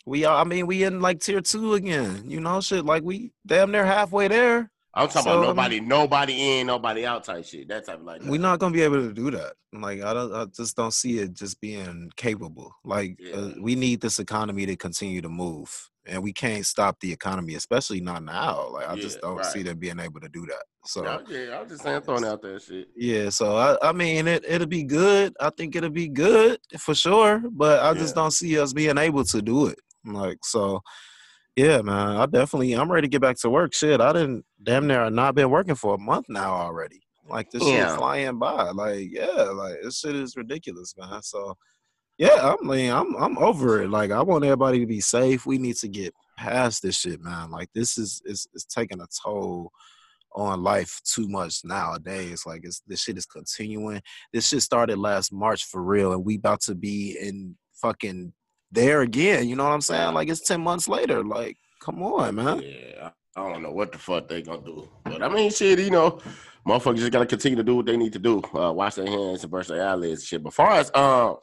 We 0.05 0.25
are. 0.25 0.41
I 0.41 0.43
mean, 0.43 0.65
we 0.65 0.83
in 0.83 1.01
like 1.01 1.19
tier 1.19 1.41
two 1.41 1.75
again. 1.75 2.23
You 2.25 2.39
know, 2.39 2.61
shit. 2.61 2.83
Like 2.83 3.03
we 3.03 3.31
damn 3.45 3.71
near 3.71 3.85
halfway 3.85 4.27
there. 4.27 4.71
I'm 4.91 5.07
talking 5.07 5.23
so, 5.23 5.37
about 5.37 5.49
nobody, 5.49 5.77
I 5.77 5.79
mean, 5.81 5.87
nobody 5.87 6.59
in, 6.59 6.67
nobody 6.67 7.05
out 7.05 7.23
type 7.23 7.45
shit. 7.45 7.67
That 7.67 7.85
type 7.85 7.99
of 7.99 8.05
like. 8.05 8.23
We're 8.23 8.41
not 8.41 8.57
gonna 8.57 8.73
be 8.73 8.81
able 8.81 9.07
to 9.07 9.13
do 9.13 9.29
that. 9.31 9.53
Like 9.71 10.01
I 10.01 10.13
don't, 10.13 10.33
I 10.33 10.45
just 10.45 10.75
don't 10.75 10.93
see 10.93 11.19
it 11.19 11.33
just 11.33 11.61
being 11.61 12.09
capable. 12.15 12.73
Like 12.83 13.17
yeah. 13.19 13.35
uh, 13.35 13.53
we 13.61 13.75
need 13.75 14.01
this 14.01 14.19
economy 14.19 14.65
to 14.65 14.75
continue 14.75 15.21
to 15.21 15.29
move 15.29 15.89
and 16.09 16.21
we 16.23 16.33
can't 16.33 16.65
stop 16.65 16.99
the 16.99 17.11
economy, 17.11 17.55
especially 17.55 18.01
not 18.01 18.23
now. 18.23 18.69
Like 18.71 18.89
I 18.89 18.95
yeah, 18.95 19.01
just 19.01 19.21
don't 19.21 19.37
right. 19.37 19.45
see 19.45 19.63
them 19.63 19.77
being 19.77 19.99
able 19.99 20.19
to 20.19 20.29
do 20.29 20.45
that. 20.47 20.63
So 20.85 21.03
yeah, 21.29 21.59
I'm 21.59 21.69
just 21.69 21.83
saying 21.83 22.01
throwing 22.01 22.25
um, 22.25 22.31
out 22.31 22.41
that 22.41 22.61
shit. 22.61 22.89
Yeah, 22.95 23.29
so 23.29 23.55
I, 23.57 23.89
I 23.89 23.91
mean 23.91 24.27
it 24.27 24.43
it'll 24.47 24.67
be 24.67 24.83
good. 24.83 25.33
I 25.39 25.49
think 25.51 25.75
it'll 25.75 25.89
be 25.89 26.09
good 26.09 26.59
for 26.77 26.95
sure, 26.95 27.43
but 27.51 27.79
I 27.81 27.91
yeah. 27.91 27.99
just 27.99 28.15
don't 28.15 28.31
see 28.31 28.59
us 28.59 28.73
being 28.73 28.97
able 28.97 29.23
to 29.25 29.41
do 29.41 29.67
it. 29.67 29.79
Like 30.05 30.39
so 30.43 30.81
yeah, 31.55 31.81
man, 31.81 32.17
I 32.17 32.25
definitely 32.25 32.73
I'm 32.73 32.91
ready 32.91 33.07
to 33.07 33.11
get 33.11 33.21
back 33.21 33.37
to 33.39 33.49
work. 33.49 33.73
Shit, 33.73 34.01
I 34.01 34.13
didn't 34.13 34.45
damn 34.63 34.87
near 34.87 35.09
not 35.09 35.35
been 35.35 35.49
working 35.49 35.75
for 35.75 35.95
a 35.95 35.99
month 35.99 36.27
now 36.29 36.53
already. 36.53 37.01
Like 37.27 37.51
this 37.51 37.63
yeah. 37.63 37.89
shit 37.89 37.97
flying 37.97 38.39
by. 38.39 38.71
Like, 38.71 39.09
yeah, 39.11 39.43
like 39.53 39.75
this 39.83 39.99
shit 39.99 40.15
is 40.15 40.35
ridiculous, 40.35 40.95
man. 40.97 41.21
So 41.21 41.55
yeah, 42.19 42.53
I 42.53 42.61
mean, 42.61 42.91
I'm 42.91 43.15
I'm 43.15 43.37
over 43.37 43.81
it. 43.81 43.89
Like, 43.89 44.11
I 44.11 44.21
want 44.21 44.43
everybody 44.43 44.79
to 44.79 44.85
be 44.85 44.99
safe. 44.99 45.45
We 45.45 45.57
need 45.57 45.77
to 45.77 45.87
get 45.87 46.13
past 46.37 46.81
this 46.81 46.97
shit, 46.99 47.21
man. 47.21 47.49
Like, 47.49 47.69
this 47.73 47.97
is 47.97 48.21
is 48.25 48.45
is 48.53 48.65
taking 48.65 48.99
a 48.99 49.07
toll 49.23 49.71
on 50.35 50.61
life 50.61 50.99
too 51.05 51.29
much 51.29 51.61
nowadays. 51.63 52.43
Like, 52.45 52.65
it's 52.65 52.81
this 52.85 53.03
shit 53.03 53.17
is 53.17 53.25
continuing. 53.25 54.01
This 54.33 54.49
shit 54.49 54.61
started 54.61 54.99
last 54.99 55.31
March 55.31 55.63
for 55.63 55.81
real, 55.81 56.11
and 56.11 56.25
we 56.25 56.35
about 56.35 56.59
to 56.63 56.75
be 56.75 57.17
in 57.17 57.55
fucking 57.81 58.33
there 58.69 58.99
again. 58.99 59.47
You 59.47 59.55
know 59.55 59.63
what 59.63 59.73
I'm 59.73 59.79
saying? 59.79 60.13
Like, 60.13 60.27
it's 60.27 60.45
ten 60.45 60.59
months 60.59 60.89
later. 60.89 61.23
Like, 61.23 61.55
come 61.81 62.03
on, 62.03 62.35
man. 62.35 62.61
Yeah, 62.61 63.11
I 63.37 63.49
don't 63.49 63.63
know 63.63 63.71
what 63.71 63.93
the 63.93 63.97
fuck 63.97 64.27
they 64.27 64.41
gonna 64.41 64.61
do, 64.61 64.89
but 65.05 65.23
I 65.23 65.29
mean, 65.29 65.51
shit, 65.51 65.79
you 65.79 65.89
know. 65.89 66.19
Motherfuckers 66.67 66.97
just 66.97 67.13
gotta 67.13 67.25
continue 67.25 67.55
to 67.55 67.63
do 67.63 67.77
what 67.77 67.85
they 67.85 67.95
need 67.95 68.11
to 68.11 68.19
do. 68.19 68.41
Uh, 68.53 68.73
wash 68.73 68.95
their 68.95 69.07
hands 69.07 69.41
and 69.43 69.49
brush 69.49 69.67
their 69.67 69.87
eyelids 69.87 70.25
shit. 70.25 70.43
But 70.43 70.53
far 70.53 70.73
as 70.73 70.91
uh, 70.93 71.35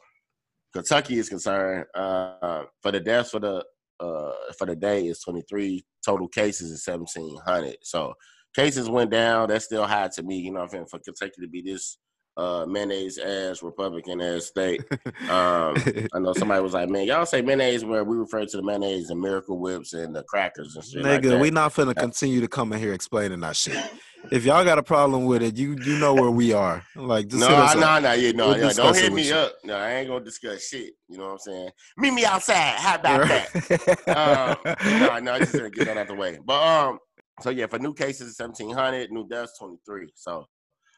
Kentucky 0.77 1.17
is 1.17 1.27
concerned, 1.27 1.85
uh, 1.95 2.63
for 2.83 2.91
the 2.91 2.99
deaths 2.99 3.31
for 3.31 3.39
the 3.39 3.65
uh, 3.99 4.31
for 4.59 4.67
the 4.67 4.75
day 4.75 5.07
is 5.07 5.19
23. 5.21 5.83
Total 6.05 6.27
cases 6.27 6.69
is 6.69 6.87
1,700. 6.87 7.77
So 7.81 8.13
cases 8.55 8.87
went 8.87 9.09
down. 9.09 9.49
That's 9.49 9.65
still 9.65 9.87
high 9.87 10.09
to 10.13 10.21
me. 10.21 10.37
You 10.37 10.51
know, 10.51 10.61
I'm 10.61 10.69
saying? 10.69 10.85
for 10.89 10.99
Kentucky 10.99 11.41
to 11.41 11.47
be 11.47 11.63
this 11.63 11.97
uh, 12.37 12.67
mayonnaise 12.67 13.17
as 13.17 13.63
Republican 13.63 14.21
as 14.21 14.45
state. 14.47 14.83
Um, 15.27 15.75
I 16.13 16.19
know 16.19 16.31
somebody 16.33 16.61
was 16.61 16.73
like, 16.73 16.89
man, 16.89 17.05
y'all 17.05 17.25
say 17.25 17.41
mayonnaise 17.41 17.83
where 17.83 18.05
we 18.05 18.15
refer 18.15 18.45
to 18.45 18.57
the 18.57 18.63
mayonnaise 18.63 19.09
and 19.09 19.19
Miracle 19.19 19.59
Whips 19.59 19.91
and 19.93 20.15
the 20.15 20.23
crackers 20.23 20.75
and 20.75 20.85
shit. 20.85 21.03
Nigga, 21.03 21.33
like 21.33 21.41
we 21.41 21.51
not 21.51 21.73
finna 21.73 21.93
continue 21.93 22.39
to 22.39 22.47
come 22.47 22.71
in 22.71 22.79
here 22.79 22.93
explaining 22.93 23.41
that 23.41 23.57
shit 23.57 23.83
if 24.31 24.45
y'all 24.45 24.63
got 24.63 24.77
a 24.77 24.83
problem 24.83 25.25
with 25.25 25.41
it, 25.41 25.57
you 25.57 25.75
you 25.83 25.97
know 25.99 26.13
where 26.13 26.31
we 26.31 26.53
are. 26.53 26.83
Like, 26.95 27.31
no, 27.31 27.73
no, 27.73 27.99
no, 27.99 28.13
yeah, 28.13 28.31
no, 28.31 28.49
we'll 28.49 28.73
don't 28.73 28.95
hit 28.95 29.13
me 29.13 29.31
up. 29.31 29.53
No, 29.63 29.75
I 29.75 29.91
ain't 29.95 30.07
gonna 30.07 30.23
discuss 30.23 30.67
shit. 30.67 30.93
You 31.07 31.17
know 31.17 31.25
what 31.25 31.31
I'm 31.33 31.39
saying? 31.39 31.69
Meet 31.97 32.11
me 32.11 32.25
outside. 32.25 32.75
How 32.75 32.95
about 32.95 33.27
that? 33.27 34.57
um, 34.65 34.75
no, 34.99 35.19
no, 35.19 35.33
I 35.33 35.39
just 35.39 35.53
gonna 35.53 35.69
get 35.69 35.85
that 35.85 35.97
out 35.97 36.07
the 36.07 36.15
way. 36.15 36.39
But 36.43 36.61
um, 36.61 36.99
so 37.41 37.49
yeah, 37.49 37.67
for 37.67 37.79
new 37.79 37.93
cases, 37.93 38.35
seventeen 38.35 38.71
hundred, 38.71 39.11
new 39.11 39.27
deaths, 39.27 39.57
twenty 39.57 39.77
three. 39.85 40.11
So, 40.15 40.45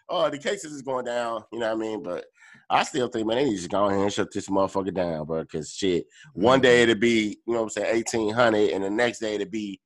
oh, 0.09 0.29
the 0.29 0.37
cases 0.37 0.73
is 0.73 0.81
going 0.81 1.05
down. 1.05 1.43
You 1.51 1.59
know 1.59 1.67
what 1.67 1.77
I 1.77 1.87
mean? 1.87 2.03
But 2.03 2.25
I 2.69 2.83
still 2.83 3.07
think, 3.07 3.27
man, 3.27 3.37
they 3.37 3.45
need 3.45 3.51
to 3.51 3.57
just 3.57 3.69
go 3.69 3.85
ahead 3.85 4.01
and 4.01 4.13
shut 4.13 4.31
this 4.33 4.47
motherfucker 4.49 4.93
down, 4.93 5.25
bro. 5.25 5.45
Cause 5.45 5.71
shit, 5.71 6.05
one 6.33 6.61
day 6.61 6.83
it'll 6.83 6.95
be, 6.95 7.39
you 7.45 7.53
know 7.53 7.59
what 7.59 7.63
I'm 7.63 7.69
saying, 7.69 7.95
eighteen 7.95 8.33
hundred, 8.33 8.71
and 8.71 8.83
the 8.83 8.89
next 8.89 9.19
day 9.19 9.35
it'll 9.35 9.49
be 9.49 9.79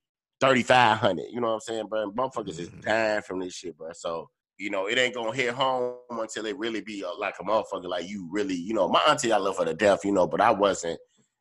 thirty 0.43 0.63
five 0.63 0.97
hundred. 0.97 1.25
You 1.31 1.41
know 1.41 1.47
what 1.47 1.53
I'm 1.53 1.59
saying, 1.61 1.87
bro? 1.87 2.03
And 2.03 2.13
motherfuckers 2.13 2.59
is 2.59 2.69
Mhm. 2.69 2.81
dying 2.83 3.21
from 3.21 3.39
this 3.39 3.53
shit, 3.53 3.77
bro. 3.77 3.89
So. 3.93 4.29
You 4.59 4.69
know, 4.69 4.85
it 4.85 4.99
ain't 4.99 5.15
gonna 5.15 5.35
hit 5.35 5.51
home 5.51 5.95
until 6.11 6.45
it 6.45 6.55
really 6.59 6.79
be 6.79 7.03
uh, 7.03 7.17
like 7.17 7.33
a 7.41 7.43
motherfucker, 7.43 7.89
like 7.89 8.07
you 8.07 8.29
really, 8.31 8.53
you 8.53 8.75
know. 8.75 8.87
My 8.87 9.01
auntie, 9.09 9.31
I 9.31 9.37
love 9.37 9.57
her 9.57 9.65
to 9.65 9.73
death, 9.73 10.05
you 10.05 10.11
know, 10.11 10.27
but 10.27 10.41
I 10.41 10.51
wasn't 10.51 10.99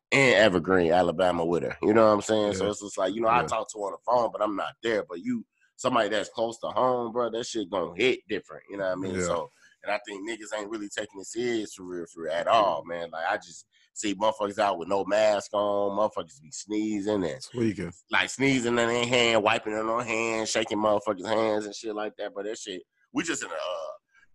in 0.09 0.33
Evergreen, 0.33 0.91
Alabama, 0.91 1.45
with 1.45 1.61
her. 1.61 1.77
You 1.83 1.93
know 1.93 2.07
what 2.07 2.13
I'm 2.13 2.21
saying? 2.21 2.53
So 2.55 2.67
it's 2.67 2.81
just 2.81 2.97
like, 2.97 3.13
you 3.13 3.21
know, 3.21 3.29
I 3.29 3.43
talk 3.43 3.71
to 3.71 3.79
her 3.79 3.85
on 3.85 3.91
the 3.91 3.97
phone, 4.03 4.29
but 4.33 4.41
I'm 4.41 4.55
not 4.55 4.73
there. 4.81 5.03
But 5.07 5.19
you, 5.19 5.45
somebody 5.75 6.09
that's 6.09 6.29
close 6.29 6.57
to 6.61 6.67
home, 6.69 7.11
bro, 7.11 7.29
that 7.29 7.45
shit 7.45 7.69
gonna 7.69 7.93
hit 7.95 8.19
different. 8.27 8.63
You 8.69 8.77
know 8.77 8.85
what 8.85 8.93
I 8.93 8.95
mean? 8.95 9.15
Yeah. 9.15 9.27
So, 9.27 9.49
and 9.83 9.91
I 9.93 9.99
think 10.07 10.27
niggas 10.27 10.59
ain't 10.59 10.71
really 10.71 10.89
taking 10.89 11.21
it 11.21 11.27
serious 11.27 11.75
for 11.75 11.83
real, 11.83 12.05
for 12.11 12.23
real 12.23 12.33
at 12.33 12.47
all, 12.47 12.83
man. 12.83 13.11
Like 13.11 13.25
I 13.29 13.37
just 13.37 13.67
see 13.93 14.15
motherfuckers 14.15 14.59
out 14.59 14.77
with 14.77 14.87
no 14.87 15.03
mask 15.05 15.53
on, 15.53 15.97
motherfuckers 15.97 16.41
be 16.41 16.51
sneezing 16.51 17.23
and 17.23 17.91
like 18.11 18.29
sneezing 18.29 18.71
in 18.77 18.87
their 18.87 19.05
hand, 19.05 19.43
wiping 19.43 19.73
it 19.73 19.79
on 19.79 20.05
hands, 20.05 20.49
shaking 20.49 20.77
motherfuckers' 20.79 21.27
hands 21.27 21.65
and 21.65 21.75
shit 21.75 21.95
like 21.95 22.13
that. 22.17 22.31
But 22.35 22.45
that 22.45 22.57
shit, 22.57 22.81
we 23.13 23.23
just 23.23 23.43
in 23.43 23.49
a. 23.49 23.53
Uh, 23.53 23.57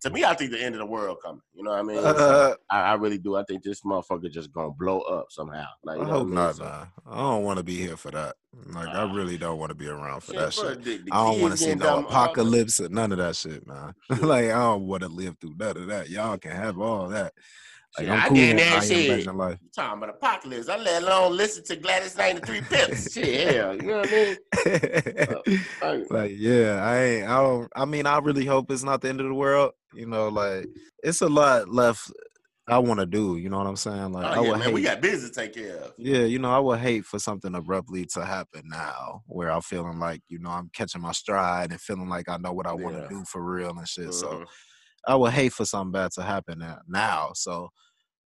to 0.03 0.09
me, 0.11 0.23
I 0.23 0.33
think 0.33 0.51
the 0.51 0.63
end 0.63 0.75
of 0.75 0.79
the 0.79 0.85
world 0.85 1.17
coming. 1.21 1.41
You 1.53 1.61
know 1.65 1.71
what 1.71 1.79
I 1.79 1.83
mean? 1.83 1.97
Uh, 1.97 2.55
I, 2.71 2.79
I 2.83 2.93
really 2.93 3.17
do. 3.17 3.35
I 3.35 3.43
think 3.43 3.63
this 3.63 3.81
motherfucker 3.81 4.31
just 4.31 4.49
gonna 4.53 4.71
blow 4.71 5.01
up 5.01 5.25
somehow. 5.29 5.65
Like 5.83 5.97
you 5.97 6.03
I 6.03 6.07
know 6.07 6.11
hope 6.19 6.25
mean? 6.27 6.35
not, 6.35 6.55
So- 6.55 6.63
man. 6.63 6.87
I 7.05 7.17
don't 7.17 7.43
want 7.43 7.57
to 7.57 7.63
be 7.63 7.75
here 7.75 7.97
for 7.97 8.09
that. 8.11 8.35
Like, 8.67 8.87
I 8.87 9.01
Ah. 9.01 9.13
really 9.13 9.37
don't 9.37 9.59
want 9.59 9.71
to 9.71 9.75
be 9.75 9.87
around 9.89 10.21
for 10.21 10.31
Shit, 10.31 10.39
that 10.39 10.55
bro, 10.55 10.69
shit. 10.69 10.83
the- 10.83 10.97
the 10.99 11.11
I 11.11 11.23
don't 11.31 11.41
want 11.41 11.51
to 11.51 11.57
see 11.57 11.75
no 11.75 11.97
uh, 11.97 11.99
apocalypse 11.99 12.79
or 12.79 12.87
none 12.87 13.11
of 13.11 13.17
that 13.17 13.35
shit, 13.35 13.67
man. 13.67 13.93
like, 14.21 14.45
I 14.45 14.59
don't 14.59 14.87
want 14.87 15.03
to 15.03 15.09
live 15.09 15.35
through 15.41 15.55
none 15.59 15.75
of 15.75 15.87
that. 15.87 16.09
Y'all 16.09 16.37
can 16.37 16.51
have 16.51 16.79
all 16.79 17.09
that. 17.09 17.33
Like, 17.99 18.07
Shit, 18.07 18.09
I'm 18.09 18.19
I 18.19 18.27
cool 18.27 18.35
did 18.37 18.55
with 18.55 18.63
that 18.65 18.83
I 18.83 18.85
shit. 18.85 19.25
You 19.61 19.69
talking 19.75 19.97
about 19.97 20.09
apocalypse? 20.15 20.69
I 20.69 20.77
let 20.77 21.03
alone 21.03 21.35
listen 21.35 21.63
to 21.65 21.75
Gladys 21.75 22.17
Knight 22.17 22.37
and 22.37 22.45
Three 22.45 22.61
Pips. 22.61 23.11
shit, 23.13 23.55
hell, 23.55 23.75
you 23.75 23.81
know 23.87 23.99
what 23.99 24.07
I 24.07 24.11
mean? 24.11 24.37
Like, 25.81 26.05
like 26.11 26.31
yeah 26.35 26.83
i 26.83 27.03
ain't 27.03 27.27
i 27.29 27.37
don't 27.37 27.69
i 27.75 27.85
mean 27.85 28.05
i 28.05 28.17
really 28.19 28.45
hope 28.45 28.69
it's 28.71 28.83
not 28.83 29.01
the 29.01 29.09
end 29.09 29.21
of 29.21 29.27
the 29.27 29.33
world 29.33 29.71
you 29.93 30.05
know 30.05 30.27
like 30.27 30.67
it's 31.03 31.21
a 31.21 31.27
lot 31.27 31.69
left 31.69 32.11
i 32.67 32.77
want 32.77 32.99
to 32.99 33.05
do 33.05 33.37
you 33.37 33.49
know 33.49 33.57
what 33.57 33.67
i'm 33.67 33.75
saying 33.75 34.11
like 34.11 34.25
i 34.25 34.37
oh 34.37 34.43
yeah, 34.43 34.49
would 34.51 34.59
man, 34.59 34.73
we 34.73 34.81
got 34.81 35.01
business 35.01 35.29
to 35.31 35.35
take 35.41 35.53
care 35.53 35.77
of. 35.77 35.93
yeah 35.97 36.23
you 36.23 36.37
know 36.39 36.51
i 36.51 36.59
would 36.59 36.79
hate 36.79 37.05
for 37.05 37.19
something 37.19 37.55
abruptly 37.55 38.05
to 38.05 38.23
happen 38.25 38.61
now 38.65 39.21
where 39.27 39.51
i'm 39.51 39.61
feeling 39.61 39.99
like 39.99 40.21
you 40.29 40.39
know 40.39 40.49
i'm 40.49 40.69
catching 40.73 41.01
my 41.01 41.11
stride 41.11 41.71
and 41.71 41.81
feeling 41.81 42.09
like 42.09 42.27
i 42.29 42.37
know 42.37 42.51
what 42.53 42.67
i 42.67 42.73
want 42.73 42.95
to 42.95 43.01
Yeah. 43.03 43.07
do 43.09 43.23
for 43.25 43.43
real 43.43 43.77
and 43.77 43.87
shit 43.87 44.13
so 44.13 44.27
Mhm. 44.27 44.45
i 45.07 45.15
would 45.15 45.31
hate 45.31 45.53
for 45.53 45.65
something 45.65 45.91
bad 45.91 46.11
to 46.13 46.23
happen 46.23 46.63
now 46.87 47.31
so 47.33 47.69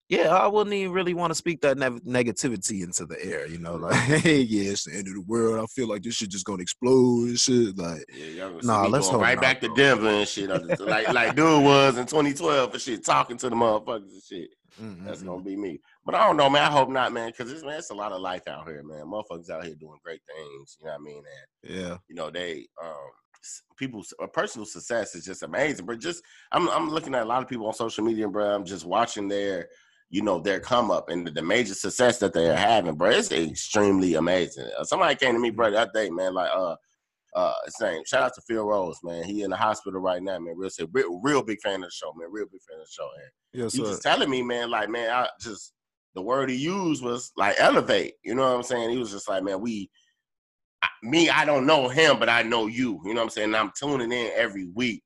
yeah, 0.09 0.33
I 0.33 0.47
wouldn't 0.47 0.73
even 0.73 0.93
really 0.93 1.13
want 1.13 1.31
to 1.31 1.35
speak 1.35 1.61
that 1.61 1.77
nev- 1.77 2.01
negativity 2.03 2.81
into 2.81 3.05
the 3.05 3.21
air, 3.23 3.45
you 3.47 3.57
know, 3.57 3.75
like, 3.75 3.95
hey, 4.23 4.39
yeah, 4.39 4.71
it's 4.71 4.85
the 4.85 4.93
end 4.97 5.07
of 5.07 5.13
the 5.15 5.21
world. 5.21 5.61
I 5.61 5.65
feel 5.67 5.89
like 5.89 6.03
this 6.03 6.15
shit 6.15 6.29
just 6.29 6.45
gonna 6.45 6.61
explode 6.61 7.27
and 7.27 7.39
shit. 7.39 7.77
Like, 7.77 8.05
Yeah, 8.13 8.51
Nah, 8.63 8.87
let's 8.87 9.09
hope 9.09 9.21
right 9.21 9.39
back 9.39 9.61
to. 9.61 9.73
Denver 9.75 10.07
and 10.07 10.27
shit. 10.27 10.49
like 10.79 11.11
like 11.11 11.35
dude 11.35 11.63
was 11.63 11.97
in 11.97 12.05
2012 12.05 12.73
and 12.73 12.81
shit, 12.81 13.05
talking 13.05 13.37
to 13.37 13.49
the 13.49 13.55
motherfuckers 13.55 14.11
and 14.13 14.23
shit. 14.23 14.49
That's 14.79 15.21
mm-mm-mm. 15.21 15.25
gonna 15.25 15.43
be 15.43 15.57
me. 15.57 15.79
But 16.05 16.15
I 16.15 16.25
don't 16.25 16.37
know, 16.37 16.49
man. 16.49 16.63
I 16.63 16.71
hope 16.71 16.89
not, 16.89 17.11
man, 17.11 17.29
because 17.29 17.51
it's 17.51 17.63
man, 17.63 17.77
it's 17.79 17.89
a 17.89 17.95
lot 17.95 18.11
of 18.11 18.21
life 18.21 18.47
out 18.47 18.67
here, 18.67 18.83
man. 18.83 19.05
Motherfuckers 19.05 19.49
out 19.49 19.65
here 19.65 19.75
doing 19.75 19.99
great 20.03 20.21
things. 20.25 20.77
You 20.79 20.85
know 20.85 20.93
what 20.93 21.01
I 21.01 21.03
mean? 21.03 21.23
And 21.63 21.75
yeah, 21.75 21.97
you 22.07 22.15
know 22.15 22.29
they 22.29 22.67
um 22.81 23.09
people's 23.77 24.13
personal 24.33 24.65
success 24.65 25.15
is 25.15 25.23
just 25.23 25.43
amazing 25.43 25.85
but 25.85 25.99
just 25.99 26.23
I'm, 26.51 26.67
I'm 26.69 26.89
looking 26.89 27.15
at 27.15 27.23
a 27.23 27.25
lot 27.25 27.41
of 27.41 27.47
people 27.47 27.67
on 27.67 27.73
social 27.73 28.03
media 28.03 28.27
bro 28.27 28.55
i'm 28.55 28.65
just 28.65 28.85
watching 28.85 29.27
their 29.27 29.69
you 30.09 30.21
know 30.21 30.39
their 30.39 30.59
come 30.59 30.89
up 30.89 31.09
and 31.09 31.27
the, 31.27 31.41
major 31.41 31.73
success 31.73 32.17
that 32.19 32.33
they're 32.33 32.55
having 32.55 32.95
bro 32.95 33.09
it's 33.09 33.31
extremely 33.31 34.15
amazing 34.15 34.69
uh, 34.77 34.83
somebody 34.83 35.15
came 35.15 35.33
to 35.33 35.39
me 35.39 35.49
bro 35.49 35.69
that 35.71 35.91
day 35.93 36.09
man 36.09 36.33
like 36.33 36.49
uh 36.55 36.75
uh 37.35 37.53
same. 37.67 38.01
shout 38.05 38.23
out 38.23 38.33
to 38.33 38.41
phil 38.47 38.65
rose 38.65 38.97
man 39.03 39.23
he 39.23 39.43
in 39.43 39.49
the 39.49 39.55
hospital 39.57 39.99
right 39.99 40.23
now 40.23 40.39
man 40.39 40.55
real 40.57 40.69
real, 40.93 41.19
real 41.21 41.43
big 41.43 41.59
fan 41.61 41.75
of 41.75 41.81
the 41.81 41.91
show 41.91 42.13
man 42.17 42.29
real 42.31 42.45
big 42.51 42.61
fan 42.69 42.79
of 42.79 42.85
the 42.85 42.91
show 42.91 43.09
and 43.15 43.31
yes, 43.57 43.73
he 43.73 43.79
sir. 43.79 43.85
just 43.85 44.03
telling 44.03 44.29
me, 44.29 44.41
man, 44.41 44.69
like, 44.69 44.89
man, 44.89 45.09
I 45.09 45.27
just 45.41 45.73
the 46.15 46.21
word 46.21 46.49
he 46.49 46.55
used 46.55 47.03
was 47.03 47.31
like 47.35 47.55
elevate. 47.59 48.13
You 48.23 48.35
know 48.35 48.43
what 48.43 48.55
I'm 48.55 48.63
saying? 48.63 48.89
He 48.89 48.97
was 48.97 49.11
just 49.11 49.29
like, 49.29 49.43
man, 49.43 49.61
we, 49.61 49.89
I, 50.81 50.87
me, 51.03 51.29
I 51.29 51.45
don't 51.45 51.65
know 51.65 51.89
him, 51.89 52.19
but 52.19 52.29
I 52.29 52.43
know 52.43 52.67
you. 52.67 53.01
You 53.03 53.13
know 53.13 53.21
what 53.21 53.23
I'm 53.23 53.29
saying? 53.29 53.49
And 53.49 53.55
I'm 53.55 53.71
tuning 53.77 54.11
in 54.11 54.31
every 54.35 54.67
week 54.73 55.03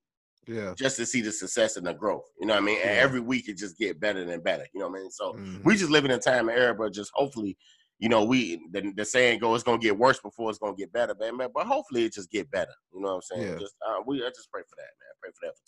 Yeah, 0.48 0.74
just 0.76 0.98
to 0.98 1.06
see 1.06 1.22
the 1.22 1.32
success 1.32 1.78
and 1.78 1.86
the 1.86 1.94
growth. 1.94 2.26
You 2.40 2.48
know 2.48 2.56
what 2.56 2.64
I 2.64 2.66
mean? 2.66 2.80
And 2.82 2.98
every 2.98 3.20
week 3.20 3.48
it 3.48 3.58
just 3.58 3.78
get 3.78 4.00
better 4.00 4.22
and 4.22 4.44
better. 4.44 4.66
You 4.74 4.80
know 4.80 4.90
what 4.90 5.00
I 5.00 5.02
mean? 5.02 5.12
So 5.12 5.34
mhm. 5.34 5.64
we 5.64 5.76
just 5.76 5.92
live 5.92 6.04
in 6.06 6.12
a 6.12 6.18
time 6.18 6.50
and 6.50 6.58
era, 6.58 6.74
but 6.74 6.94
just 6.94 7.12
hopefully, 7.14 7.58
you 8.00 8.10
know, 8.10 8.24
we 8.24 8.60
the, 8.72 8.92
the 8.96 9.06
saying 9.06 9.40
go, 9.40 9.54
it's 9.54 9.64
gonna 9.64 9.78
get 9.78 9.98
worse 9.98 10.20
before 10.20 10.50
it's 10.50 10.60
gonna 10.60 10.76
get 10.76 10.92
better, 10.92 11.16
man. 11.20 11.50
But 11.54 11.68
hopefully 11.68 12.06
it 12.06 12.14
just 12.14 12.32
get 12.32 12.50
better. 12.50 12.74
You 12.94 13.02
know 13.02 13.16
what 13.16 13.16
I'm 13.16 13.38
saying? 13.38 13.54
Yeah. 13.54 13.60
Just 13.60 13.76
uh, 13.88 14.02
we 14.06 14.18
I 14.26 14.30
just 14.30 14.52
pray 14.52 14.64
for 14.68 14.76
that, 14.78 14.92
man. 15.00 15.14
Pray 15.22 15.32
for 15.32 15.46
that 15.46 15.56
for 15.56 15.64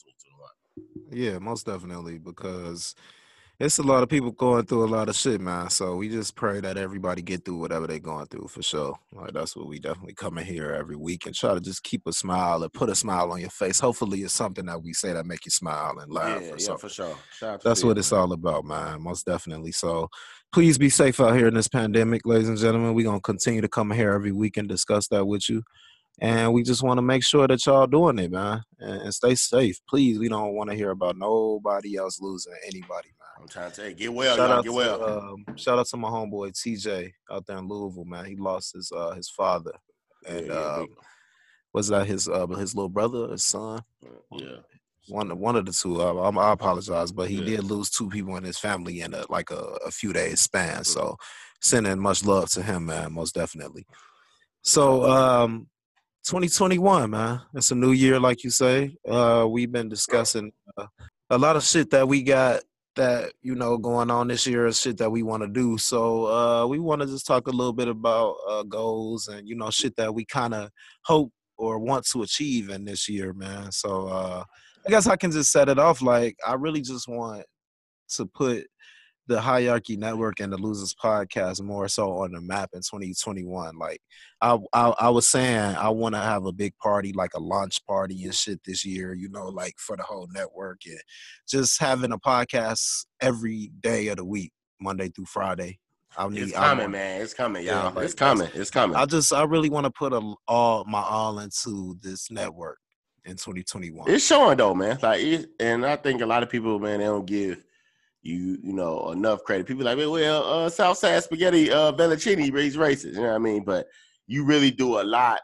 2021. 1.12 1.34
yeah, 1.34 1.40
most 1.40 1.66
definitely 1.68 2.18
because 2.18 2.96
it's 3.64 3.78
a 3.78 3.84
lot 3.84 4.04
of 4.04 4.10
people 4.10 4.32
going 4.32 4.66
through 4.66 4.84
a 4.84 4.88
lot 4.88 5.08
of 5.08 5.16
shit, 5.16 5.40
man. 5.40 5.70
So 5.70 5.96
we 5.96 6.10
just 6.10 6.36
pray 6.36 6.60
that 6.60 6.78
everybody 6.78 7.22
get 7.22 7.46
through 7.46 7.60
whatever 7.60 7.88
they're 7.88 7.98
going 7.98 8.26
through 8.26 8.50
for 8.50 8.62
sure. 8.62 9.00
Like 9.14 9.32
that's 9.32 9.56
what 9.56 9.68
we 9.68 9.80
definitely 9.80 10.16
come 10.16 10.38
in 10.38 10.46
here 10.46 10.74
every 10.74 10.98
week 10.98 11.26
and 11.26 11.34
try 11.34 11.54
to 11.54 11.62
just 11.62 11.82
keep 11.82 12.06
a 12.06 12.12
smile 12.12 12.62
and 12.62 12.74
put 12.74 12.90
a 12.90 12.96
smile 12.96 13.32
on 13.32 13.40
your 13.40 13.50
face. 13.50 13.80
Hopefully, 13.80 14.24
it's 14.24 14.34
something 14.34 14.66
that 14.66 14.84
we 14.84 14.92
say 14.92 15.14
that 15.14 15.26
make 15.26 15.46
you 15.46 15.52
smile 15.52 15.98
and 16.00 16.12
laugh 16.12 16.42
yeah, 16.42 16.48
or 16.50 16.52
yeah, 16.52 16.58
something. 16.58 16.90
for 16.90 16.94
sure. 16.94 17.18
Shout 17.32 17.54
out 17.54 17.62
to 17.62 17.68
That's 17.70 17.86
what 17.86 17.98
it's 17.98 18.12
all 18.12 18.34
about, 18.34 18.66
man. 18.66 19.02
Most 19.02 19.26
definitely. 19.26 19.72
So 19.72 20.10
please 20.52 20.78
be 20.78 20.90
safe 20.90 21.22
out 21.22 21.38
here 21.38 21.48
in 21.48 21.54
this 21.54 21.70
pandemic, 21.70 22.26
ladies 22.26 22.50
and 22.50 22.58
gentlemen. 22.58 22.94
We're 22.94 23.06
gonna 23.06 23.22
continue 23.22 23.62
to 23.62 23.70
come 23.70 23.92
here 23.92 24.12
every 24.12 24.34
week 24.34 24.58
and 24.58 24.68
discuss 24.68 25.08
that 25.08 25.24
with 25.26 25.50
you. 25.50 25.64
And 26.20 26.54
we 26.54 26.64
just 26.64 26.84
want 26.84 26.98
to 26.98 27.02
make 27.02 27.24
sure 27.24 27.48
that 27.48 27.66
y'all 27.66 27.88
doing 27.88 28.20
it, 28.20 28.32
man. 28.32 28.62
And, 28.80 29.04
and 29.04 29.14
stay 29.14 29.36
safe. 29.36 29.80
Please, 29.88 30.20
we 30.20 30.28
don't 30.28 30.54
want 30.54 30.70
to 30.70 30.76
hear 30.76 30.92
about 30.92 31.18
nobody 31.18 31.98
else 31.98 32.20
losing 32.20 32.54
anybody, 32.68 33.10
man. 33.20 33.23
I'm 33.40 33.48
trying 33.48 33.72
to 33.72 33.76
tell 33.76 33.90
you, 33.90 33.96
get 33.96 34.14
well, 34.14 34.36
shout 34.36 34.50
y'all 34.50 34.58
out 34.60 34.64
get 34.64 34.70
to 34.70 34.76
well. 34.76 35.20
um, 35.34 35.46
shout 35.58 35.80
out 35.80 35.88
to 35.88 35.98
my 35.98 36.10
homeboy 36.10 36.52
TJ 36.54 37.12
out 37.32 37.46
there 37.46 37.58
in 37.58 37.68
Louisville, 37.68 38.06
man. 38.06 38.26
He 38.26 38.36
lost 38.36 38.74
his 38.74 38.92
uh 38.96 39.12
his 39.12 39.30
father. 39.30 39.74
And 40.28 40.48
yeah, 40.48 40.54
yeah, 40.54 40.60
uh 40.60 40.86
was 41.74 41.88
that 41.90 42.06
his 42.08 42.28
uh 42.30 42.46
his 42.48 42.76
little 42.76 42.90
brother, 42.90 43.30
his 43.30 43.44
son? 43.44 43.82
yeah. 44.32 44.58
one 45.10 45.38
one 45.40 45.56
of 45.56 45.66
the 45.66 45.72
two. 45.74 46.02
I, 46.02 46.12
I'm- 46.12 46.38
I 46.38 46.52
apologize, 46.54 47.12
but 47.12 47.28
he 47.30 47.38
Yeah. 47.38 47.58
did 47.58 47.64
lose 47.66 47.90
two 47.90 48.08
people 48.10 48.36
in 48.38 48.44
his 48.44 48.58
family 48.60 49.02
in 49.02 49.14
a, 49.14 49.26
like 49.30 49.50
a, 49.52 49.78
a 49.86 49.92
few 49.92 50.14
days 50.14 50.40
span. 50.42 50.84
So 50.84 51.18
sending 51.62 52.00
much 52.00 52.24
love 52.24 52.50
to 52.52 52.62
him, 52.62 52.86
man, 52.86 53.12
most 53.14 53.34
definitely. 53.36 53.86
So 54.62 55.04
um 55.10 55.68
2021, 56.26 57.10
man, 57.10 57.42
it's 57.54 57.72
a 57.72 57.76
new 57.76 57.92
year, 57.92 58.20
like 58.20 58.44
you 58.44 58.50
say. 58.50 58.96
Uh 59.08 59.46
we've 59.50 59.72
been 59.72 59.90
discussing 59.90 60.52
uh, 60.78 60.86
a 61.30 61.38
lot 61.38 61.56
of 61.58 61.64
shit 61.64 61.90
that 61.90 62.08
we 62.08 62.22
got 62.24 62.62
that 62.96 63.34
you 63.42 63.56
know 63.56 63.78
going 63.78 64.12
on 64.12 64.28
this 64.28 64.46
year 64.46 64.66
is 64.68 64.80
shit 64.80 64.98
that 64.98 65.12
we 65.12 65.24
want 65.24 65.44
to 65.44 65.50
do. 65.50 65.78
So 65.78 66.26
uh 66.28 66.68
we 66.68 66.80
want 66.80 67.02
to 67.02 67.08
just 67.08 67.26
talk 67.26 67.48
a 67.48 67.52
little 67.52 67.74
bit 67.74 67.88
about 67.88 68.36
uh 68.48 68.64
goals 68.64 69.28
and 69.28 69.48
you 69.48 69.56
know 69.56 69.70
shit 69.70 69.96
that 69.98 70.14
we 70.14 70.26
kind 70.26 70.54
of 70.54 70.70
hope 71.06 71.32
or 71.58 71.80
want 71.80 72.06
to 72.08 72.24
achieve 72.24 72.70
in 72.70 72.86
this 72.86 73.08
year, 73.10 73.34
man. 73.34 73.72
So 73.72 74.08
uh 74.08 74.44
I 74.86 74.90
guess 74.90 75.08
I 75.08 75.16
can 75.16 75.32
just 75.32 75.52
set 75.52 75.70
it 75.70 75.80
off 75.80 76.02
like 76.02 76.36
I 76.46 76.56
really 76.56 76.82
just 76.82 77.08
want 77.08 77.46
to 78.16 78.26
put 78.26 78.66
the 79.28 79.40
hierarchy 79.40 79.96
network 79.96 80.40
and 80.40 80.52
the 80.52 80.58
losers 80.58 80.94
podcast 81.02 81.62
more 81.62 81.88
so 81.88 82.12
on 82.18 82.32
the 82.32 82.42
map 82.42 82.70
in 82.74 82.82
2021 82.82 83.78
like 83.78 84.02
i 84.42 84.58
i, 84.74 84.94
I 85.00 85.10
was 85.10 85.30
saying 85.30 85.76
i 85.76 85.90
want 85.90 86.16
to 86.16 86.22
have 86.22 86.46
a 86.46 86.52
big 86.52 86.76
party 86.78 87.14
like 87.14 87.34
a 87.34 87.40
launch 87.40 87.86
party 87.86 88.24
and 88.26 88.36
shit 88.36 88.60
this 88.66 88.84
year 88.86 89.14
you 89.14 89.30
know 89.30 89.48
like 89.48 89.76
for 89.78 89.96
the 89.96 90.04
whole 90.04 90.28
network 90.34 90.82
and 90.86 91.00
just 91.48 91.80
having 91.80 92.12
a 92.12 92.18
podcast 92.20 93.06
every 93.22 93.72
day 93.80 94.08
of 94.08 94.18
the 94.18 94.26
week 94.26 94.52
monday 94.82 95.08
through 95.10 95.26
friday 95.26 95.80
i 96.18 96.28
need 96.28 96.44
It's 96.44 96.52
coming, 96.52 96.92
man. 96.92 97.22
It's 97.22 97.34
coming, 97.34 97.66
y'all. 97.66 97.94
like, 97.94 98.06
it's 98.06 98.14
coming. 98.14 98.50
It's 98.54 98.70
coming. 98.70 98.96
i 98.98 99.06
just 99.06 99.32
i 99.34 99.44
really 99.44 99.70
want 99.70 99.86
to 99.86 99.92
put 99.92 100.14
a, 100.14 100.34
all 100.48 100.84
my 100.86 101.02
all 101.02 101.40
into 101.40 101.98
this 102.02 102.30
network 102.30 102.78
in 103.26 103.32
2021 103.38 104.10
It's 104.12 104.26
showing 104.26 104.58
though, 104.58 104.76
man. 104.76 105.00
Like, 105.02 105.22
it, 105.22 105.50
and 105.60 105.86
I 105.86 105.96
think 105.96 106.22
a 106.22 106.26
lot 106.26 106.44
of 106.44 106.50
people, 106.50 106.78
man, 106.78 107.00
they 107.00 107.06
don't 107.06 107.26
give 107.26 107.64
you, 108.24 108.58
you 108.64 108.74
know, 108.74 109.12
enough 109.12 109.44
credit. 109.44 109.68
People 109.68 109.84
like, 109.86 109.98
well, 109.98 110.16
uh, 110.66 110.70
Southside 110.70 111.24
Spaghetti, 111.24 111.70
uh, 111.72 111.92
Bellicini 111.92 112.52
raised 112.52 112.78
races. 112.78 113.16
You 113.16 113.22
know 113.24 113.30
what 113.30 113.36
I 113.36 113.40
mean? 113.40 113.64
But 113.64 113.88
you 114.28 114.46
really 114.46 114.72
do 114.72 115.00
a 115.00 115.04
lot, 115.04 115.42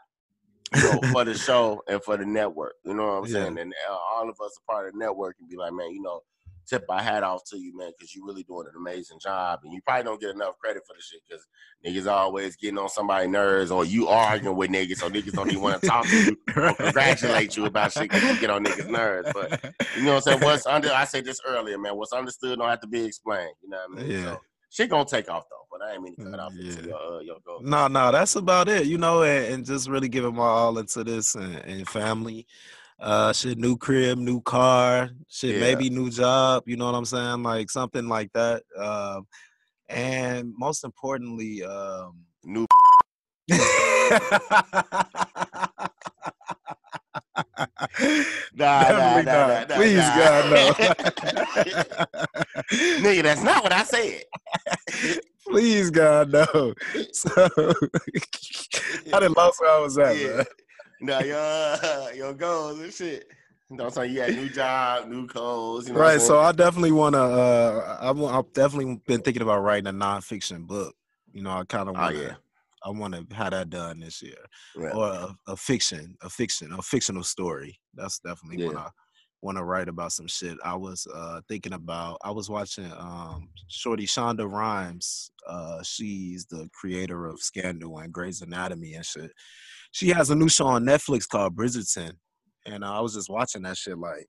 you 0.74 0.82
know, 0.82 1.00
for 1.12 1.24
the 1.24 1.34
show 1.38 1.82
and 1.86 2.02
for 2.02 2.16
the 2.16 2.24
network. 2.24 2.74
You 2.84 2.94
know 2.94 3.04
what 3.06 3.12
I'm 3.12 3.26
Yeah. 3.26 3.44
saying? 3.44 3.58
And 3.58 3.74
uh, 3.88 3.92
all 4.14 4.28
of 4.28 4.40
us 4.40 4.58
are 4.58 4.72
part 4.74 4.86
of 4.88 4.94
the 4.94 4.98
network 4.98 5.36
and 5.40 5.48
be 5.48 5.56
like, 5.56 5.72
man, 5.72 5.90
you 5.92 6.00
know, 6.02 6.22
tip 6.70 6.84
my 6.88 7.02
hat 7.02 7.22
off 7.22 7.42
to 7.50 7.58
you, 7.58 7.76
man, 7.76 7.90
because 7.98 8.14
you're 8.14 8.24
really 8.24 8.44
doing 8.44 8.66
an 8.68 8.74
amazing 8.76 9.18
job, 9.20 9.60
and 9.64 9.72
you 9.72 9.80
probably 9.84 10.04
don't 10.04 10.20
get 10.20 10.30
enough 10.30 10.56
credit 10.58 10.82
for 10.86 10.94
the 10.94 11.02
shit 11.02 11.20
because 11.28 11.46
niggas 11.84 12.10
always 12.10 12.56
getting 12.56 12.78
on 12.78 12.88
somebody's 12.88 13.28
nerves, 13.28 13.70
or 13.70 13.84
you 13.84 14.06
arguing 14.08 14.56
with 14.56 14.70
niggas, 14.70 14.98
so 14.98 15.10
niggas 15.10 15.32
don't 15.32 15.50
even 15.50 15.62
want 15.62 15.80
to 15.80 15.86
talk 15.88 16.06
to 16.06 16.16
you 16.24 16.36
or 16.56 16.74
congratulate 16.74 17.56
you 17.56 17.66
about 17.66 17.92
shit 17.92 18.04
because 18.04 18.22
you 18.22 18.40
get 18.40 18.50
on 18.50 18.64
niggas' 18.64 18.88
nerves. 18.88 19.28
But 19.34 19.74
you 19.96 20.04
know 20.04 20.14
what 20.14 20.16
I'm 20.16 20.20
saying? 20.22 20.40
What's 20.40 20.66
under? 20.66 20.92
I 20.92 21.04
said 21.04 21.24
this 21.24 21.40
earlier, 21.46 21.78
man. 21.78 21.96
What's 21.96 22.12
understood 22.12 22.58
don't 22.58 22.68
have 22.68 22.80
to 22.80 22.86
be 22.86 23.04
explained. 23.04 23.54
You 23.62 23.70
know 23.70 23.78
what 23.88 23.98
I 23.98 24.02
mean? 24.02 24.10
Yeah. 24.12 24.24
So, 24.24 24.40
shit 24.70 24.90
gonna 24.90 25.04
take 25.04 25.28
off 25.30 25.44
though, 25.50 25.66
but 25.70 25.82
I 25.84 25.94
ain't 25.94 26.02
mean 26.02 26.16
to 26.16 26.30
cut 26.30 26.40
off 26.40 26.52
Yeah. 26.54 26.80
your 26.82 26.96
uh, 26.96 27.20
your 27.20 27.36
goal. 27.44 27.60
No, 27.62 27.88
no, 27.88 28.12
that's 28.12 28.36
about 28.36 28.68
it. 28.68 28.86
You 28.86 28.98
know, 28.98 29.22
and, 29.22 29.54
and 29.54 29.66
just 29.66 29.88
really 29.88 30.08
giving 30.08 30.34
my 30.34 30.44
all 30.44 30.78
into 30.78 31.04
this 31.04 31.34
and, 31.34 31.56
and 31.56 31.88
family. 31.88 32.46
Uh, 33.00 33.32
shit, 33.32 33.56
new 33.56 33.78
crib, 33.78 34.18
new 34.18 34.42
car, 34.42 35.08
shit, 35.28 35.54
Yeah. 35.54 35.60
maybe 35.60 35.88
new 35.88 36.10
job. 36.10 36.64
You 36.66 36.76
know 36.76 36.84
what 36.84 36.94
I'm 36.94 37.06
saying? 37.06 37.42
Like 37.42 37.70
something 37.70 38.06
like 38.08 38.30
that. 38.34 38.62
Um, 38.76 39.26
and 39.88 40.52
most 40.56 40.84
importantly, 40.84 41.64
um, 41.64 42.18
New 42.44 42.66
Nah, 48.54 48.82
Definitely 48.82 49.24
nah, 49.24 49.46
nah, 49.46 49.64
nah, 49.64 49.76
Please, 49.76 49.96
nah. 49.96 50.16
God, 50.16 50.50
no. 50.50 50.72
Nigga, 53.00 53.22
that's 53.22 53.42
not 53.42 53.62
what 53.62 53.72
I 53.72 53.82
said. 53.84 54.24
Please, 55.48 55.90
God, 55.90 56.30
no. 56.32 56.74
So, 57.12 57.30
I 59.12 59.20
didn't 59.20 59.36
lost 59.36 59.60
where 59.60 59.70
I 59.70 59.78
was 59.80 59.98
at, 59.98 60.16
Yeah. 60.16 60.42
Man. 61.00 61.20
No, 61.20 61.24
your 61.26 62.14
your 62.14 62.34
goals 62.34 62.80
and 62.80 62.92
shit. 62.92 63.26
You 63.70 63.76
know 63.76 63.84
what 63.84 63.96
I'm 63.98 64.04
saying? 64.04 64.14
You 64.14 64.20
had 64.22 64.34
new 64.34 64.48
job, 64.48 65.08
new 65.08 65.26
clothes. 65.28 65.86
You 65.88 65.94
know 65.94 66.00
Right. 66.00 66.20
So 66.20 66.40
I 66.40 66.50
definitely 66.52 66.90
want 66.92 67.14
to. 67.14 67.20
Uh, 67.20 67.98
I'm, 68.00 68.24
I've 68.24 68.52
definitely 68.52 69.00
been 69.06 69.22
thinking 69.22 69.42
about 69.42 69.60
writing 69.62 69.86
a 69.86 69.92
nonfiction 69.92 70.66
book. 70.66 70.94
You 71.32 71.42
know, 71.42 71.50
I 71.50 71.64
kind 71.64 71.88
of 71.88 71.94
Oh, 71.96 72.00
want 72.00 72.16
to. 72.16 72.22
yeah. 72.22 72.34
I 72.84 72.88
want 72.90 73.14
to 73.14 73.34
have 73.36 73.50
that 73.52 73.68
done 73.70 74.00
this 74.00 74.22
year, 74.22 74.38
or 74.94 75.06
a, 75.06 75.36
a 75.48 75.56
fiction, 75.56 76.16
a 76.22 76.30
fiction, 76.30 76.72
a 76.72 76.80
fictional 76.82 77.22
story. 77.22 77.78
That's 77.94 78.18
definitely 78.20 78.64
when 78.64 78.74
Yeah. 78.76 78.84
I 78.84 78.88
want 79.42 79.58
to 79.58 79.64
write 79.64 79.88
about 79.88 80.12
some 80.12 80.26
shit. 80.26 80.56
I 80.64 80.74
was 80.76 81.06
uh, 81.14 81.42
thinking 81.46 81.74
about. 81.74 82.18
I 82.24 82.30
was 82.30 82.48
watching 82.50 82.90
um, 82.98 83.50
Shorty 83.68 84.06
Shonda 84.06 84.50
Rhimes. 84.50 85.30
Uh, 85.46 85.82
she's 85.82 86.46
the 86.46 86.68
creator 86.72 87.26
of 87.26 87.38
Scandal 87.40 87.98
and 87.98 88.12
Grey's 88.12 88.40
Anatomy 88.42 88.94
and 88.94 89.04
shit. 89.06 89.30
She 89.92 90.08
has 90.10 90.30
a 90.30 90.36
new 90.36 90.48
show 90.48 90.66
on 90.66 90.84
Netflix 90.84 91.28
called 91.28 91.56
Bridgerton, 91.56 92.12
and 92.66 92.84
uh, 92.84 92.98
I 92.98 93.00
was 93.00 93.14
just 93.14 93.30
watching 93.30 93.62
that 93.62 93.76
shit. 93.76 93.98
Like, 93.98 94.26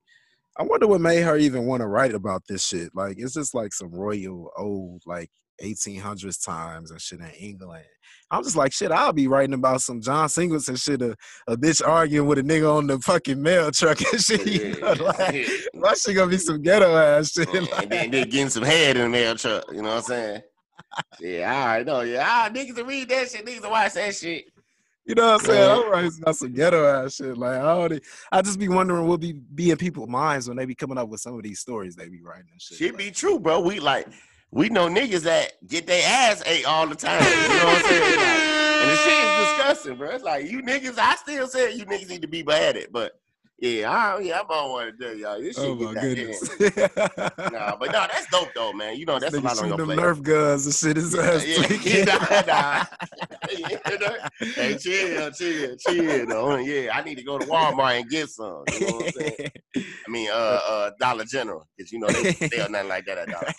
I 0.58 0.64
wonder 0.64 0.86
what 0.86 1.00
made 1.00 1.22
her 1.22 1.36
even 1.36 1.66
want 1.66 1.80
to 1.80 1.86
write 1.86 2.14
about 2.14 2.42
this 2.48 2.64
shit. 2.66 2.90
Like, 2.94 3.16
it's 3.18 3.34
just 3.34 3.54
like 3.54 3.72
some 3.72 3.90
royal 3.90 4.50
old 4.56 5.02
like 5.06 5.30
1800s 5.62 6.44
times 6.44 6.90
and 6.90 7.00
shit 7.00 7.20
in 7.20 7.30
England. 7.38 7.84
I'm 8.30 8.42
just 8.42 8.56
like, 8.56 8.72
shit, 8.72 8.90
I'll 8.90 9.12
be 9.12 9.28
writing 9.28 9.54
about 9.54 9.82
some 9.82 10.00
John 10.00 10.28
Singleton 10.28 10.76
shit, 10.76 11.02
a, 11.02 11.14
a 11.46 11.56
bitch 11.56 11.86
arguing 11.86 12.26
with 12.26 12.38
a 12.38 12.42
nigga 12.42 12.74
on 12.74 12.86
the 12.86 12.98
fucking 12.98 13.40
mail 13.40 13.70
truck 13.70 14.00
and 14.12 14.20
shit. 14.20 14.46
You 14.46 14.80
know, 14.80 14.92
like, 14.92 15.46
my 15.74 15.92
shit 15.94 16.16
gonna 16.16 16.30
be 16.30 16.38
some 16.38 16.62
ghetto 16.62 16.96
ass 16.96 17.32
shit. 17.32 17.48
and, 17.54 17.70
like- 17.70 17.88
then, 17.88 18.10
then 18.10 18.28
getting 18.28 18.48
some 18.48 18.62
head 18.64 18.96
in 18.96 19.02
the 19.02 19.08
mail 19.08 19.36
truck. 19.36 19.64
You 19.70 19.82
know 19.82 19.90
what 19.90 19.96
I'm 19.98 20.02
saying? 20.02 20.42
Yeah, 21.20 21.50
I 21.50 21.64
already 21.64 21.84
know. 21.84 22.00
Yeah, 22.02 22.26
ah, 22.28 22.50
niggas 22.52 22.74
to 22.74 22.84
read 22.84 23.08
that 23.08 23.30
shit, 23.30 23.46
niggas 23.46 23.62
to 23.62 23.70
watch 23.70 23.94
that 23.94 24.14
shit. 24.14 24.44
You 25.04 25.16
know 25.16 25.32
what 25.32 25.40
I'm 25.40 25.46
saying? 25.46 25.58
Yeah. 25.60 25.84
I'm 25.84 25.90
writing 25.90 26.12
about 26.20 26.36
some 26.36 26.52
ghetto 26.52 26.86
ass 26.86 27.14
shit. 27.16 27.36
Like 27.36 27.56
I 27.56 27.60
already, 27.62 28.00
I 28.30 28.40
just 28.42 28.58
be 28.58 28.68
wondering 28.68 29.06
what 29.08 29.20
be 29.20 29.32
be 29.32 29.70
in 29.70 29.76
people's 29.76 30.08
minds 30.08 30.46
when 30.48 30.56
they 30.56 30.64
be 30.64 30.74
coming 30.76 30.96
up 30.96 31.08
with 31.08 31.20
some 31.20 31.34
of 31.34 31.42
these 31.42 31.58
stories 31.60 31.96
they 31.96 32.08
be 32.08 32.22
writing 32.22 32.46
and 32.52 32.62
shit. 32.62 32.78
Shit 32.78 32.92
like- 32.92 32.98
be 32.98 33.10
true, 33.10 33.40
bro. 33.40 33.60
We 33.60 33.80
like 33.80 34.06
we 34.52 34.68
know 34.68 34.86
niggas 34.88 35.22
that 35.22 35.54
get 35.66 35.86
their 35.86 36.02
ass 36.06 36.42
ate 36.46 36.66
all 36.66 36.86
the 36.86 36.94
time. 36.94 37.22
You 37.24 37.48
know 37.48 37.64
what 37.64 37.76
I'm 37.78 37.84
saying? 37.84 38.16
Like, 38.16 38.28
and 38.28 38.90
the 38.90 38.96
shit 38.96 39.24
is 39.24 39.48
disgusting, 39.48 39.96
bro. 39.96 40.10
It's 40.10 40.24
like 40.24 40.50
you 40.50 40.62
niggas. 40.62 40.98
I 40.98 41.16
still 41.16 41.46
say 41.48 41.74
you 41.74 41.84
niggas 41.86 42.08
need 42.08 42.22
to 42.22 42.28
be 42.28 42.42
beheaded, 42.42 42.88
but 42.92 43.12
yeah, 43.62 43.90
I 43.90 44.18
yeah, 44.18 44.40
I'm 44.40 44.46
on 44.50 44.70
one 44.72 44.86
to 44.86 44.92
tell 44.92 45.14
y'all. 45.14 45.40
This 45.40 45.54
shit 45.56 45.64
Oh 45.64 45.76
my 45.76 45.94
that 45.94 46.00
goodness. 46.02 47.52
Nah, 47.52 47.76
but 47.76 47.92
no, 47.92 48.06
that's 48.10 48.26
dope 48.26 48.48
though, 48.56 48.72
man. 48.72 48.96
You 48.96 49.06
know 49.06 49.20
that's 49.20 49.34
a 49.34 49.38
Nigga 49.38 49.44
lot 49.44 49.50
on 49.52 49.56
shooting 49.56 49.78
your 49.78 49.86
them. 49.86 49.98
Nerf 49.98 50.22
guns 50.22 50.66
and 50.66 50.74
shit. 50.74 50.98
is 50.98 51.14
ass 51.14 51.46
Yeah, 51.46 51.78
yeah, 51.84 52.04
nah, 52.04 52.42
nah. 52.48 52.84
hey, 54.56 54.76
chill, 54.78 55.30
chill, 55.30 55.76
chill, 55.76 56.26
though. 56.26 56.56
Yeah, 56.56 56.90
I 56.92 57.04
need 57.04 57.18
to 57.18 57.22
go 57.22 57.38
to 57.38 57.46
Walmart 57.46 58.00
and 58.00 58.10
get 58.10 58.30
some. 58.30 58.64
You 58.72 58.80
know 58.86 58.96
what 58.96 59.06
I'm 59.06 59.12
saying? 59.12 59.50
I 59.76 60.10
mean, 60.10 60.28
uh, 60.32 60.60
uh, 60.68 60.90
Dollar 60.98 61.24
General, 61.24 61.64
because 61.76 61.92
you 61.92 62.00
know 62.00 62.08
they 62.08 62.32
sell 62.48 62.68
nothing 62.68 62.88
like 62.88 63.06
that 63.06 63.18
at 63.18 63.28
Dollar. 63.28 63.52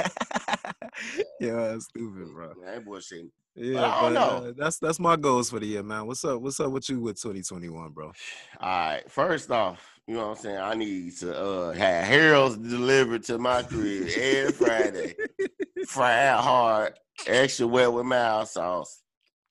yeah, 1.40 1.68
that's 1.72 1.86
stupid, 1.86 2.28
bro. 2.34 2.54
Man, 2.62 2.74
ain't 2.76 2.86
bullshitting. 2.86 3.30
Yeah, 3.56 3.84
I 3.86 4.02
but, 4.02 4.10
know. 4.14 4.20
uh, 4.48 4.54
that's 4.58 4.80
that's 4.80 5.00
my 5.00 5.16
goals 5.16 5.52
for 5.52 5.60
the 5.60 5.68
year, 5.68 5.84
man. 5.84 6.08
What's 6.08 6.26
up? 6.26 6.42
What's 6.42 6.60
up 6.60 6.72
with 6.72 6.90
you 6.90 7.00
with 7.00 7.22
2021, 7.22 7.92
bro? 7.92 8.08
All 8.08 8.14
right, 8.60 9.04
first 9.12 9.52
off, 9.52 9.93
you 10.08 10.16
know 10.16 10.30
what 10.30 10.38
I'm 10.38 10.44
saying? 10.44 10.58
I 10.58 10.74
need 10.76 11.18
to 11.18 11.38
uh 11.38 11.72
have 11.74 12.06
Harold's 12.06 12.58
delivered 12.58 13.24
to 13.26 13.38
my 13.38 13.64
crib 13.64 14.10
every 14.10 14.52
Friday. 14.52 15.16
Fried 15.86 16.40
hard, 16.40 16.94
extra 17.28 17.68
wet 17.68 17.92
with 17.92 18.06
mild 18.06 18.48
sauce, 18.48 19.02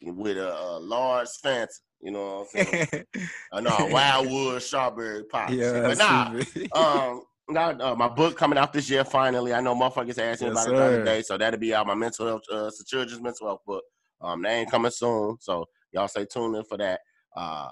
with 0.03 0.37
a, 0.39 0.53
a 0.55 0.79
large 0.79 1.29
Fanta. 1.45 1.69
You 2.01 2.11
know 2.11 2.47
what 2.53 2.65
I'm 2.65 2.67
saying? 2.67 3.05
Uh, 3.53 3.61
no, 3.61 3.87
Wildwood 3.87 4.63
strawberry 4.63 5.25
pop. 5.25 5.51
yeah, 5.53 5.87
but 5.87 5.99
nah, 5.99 6.33
um, 6.75 7.23
now, 7.49 7.71
uh, 7.71 7.95
my 7.95 8.09
book 8.09 8.37
coming 8.37 8.59
out 8.59 8.73
this 8.73 8.89
year. 8.91 9.05
Finally, 9.05 9.53
I 9.55 9.61
know 9.61 9.75
motherfuckers 9.75 10.19
asking 10.19 10.49
Yes, 10.49 10.53
about 10.53 10.69
it 10.69 10.77
the 10.77 10.85
other 10.85 11.05
day, 11.05 11.23
so 11.23 11.37
that'll 11.37 11.61
be 11.61 11.75
out. 11.75 11.87
My 11.87 11.95
mental 11.95 12.27
health, 12.27 12.43
uh, 12.53 12.67
it's 12.67 12.81
a 12.81 12.85
children's 12.85 13.23
mental 13.23 13.47
health 13.47 13.61
book. 13.67 13.85
Um, 14.21 14.43
that 14.43 14.51
ain't 14.51 14.71
coming 14.71 14.91
soon, 14.91 15.37
so 15.41 15.67
y'all 15.93 16.09
stay 16.09 16.25
tuned 16.25 16.57
in 16.57 16.65
for 16.65 16.79
that. 16.79 17.01
Uh, 17.37 17.69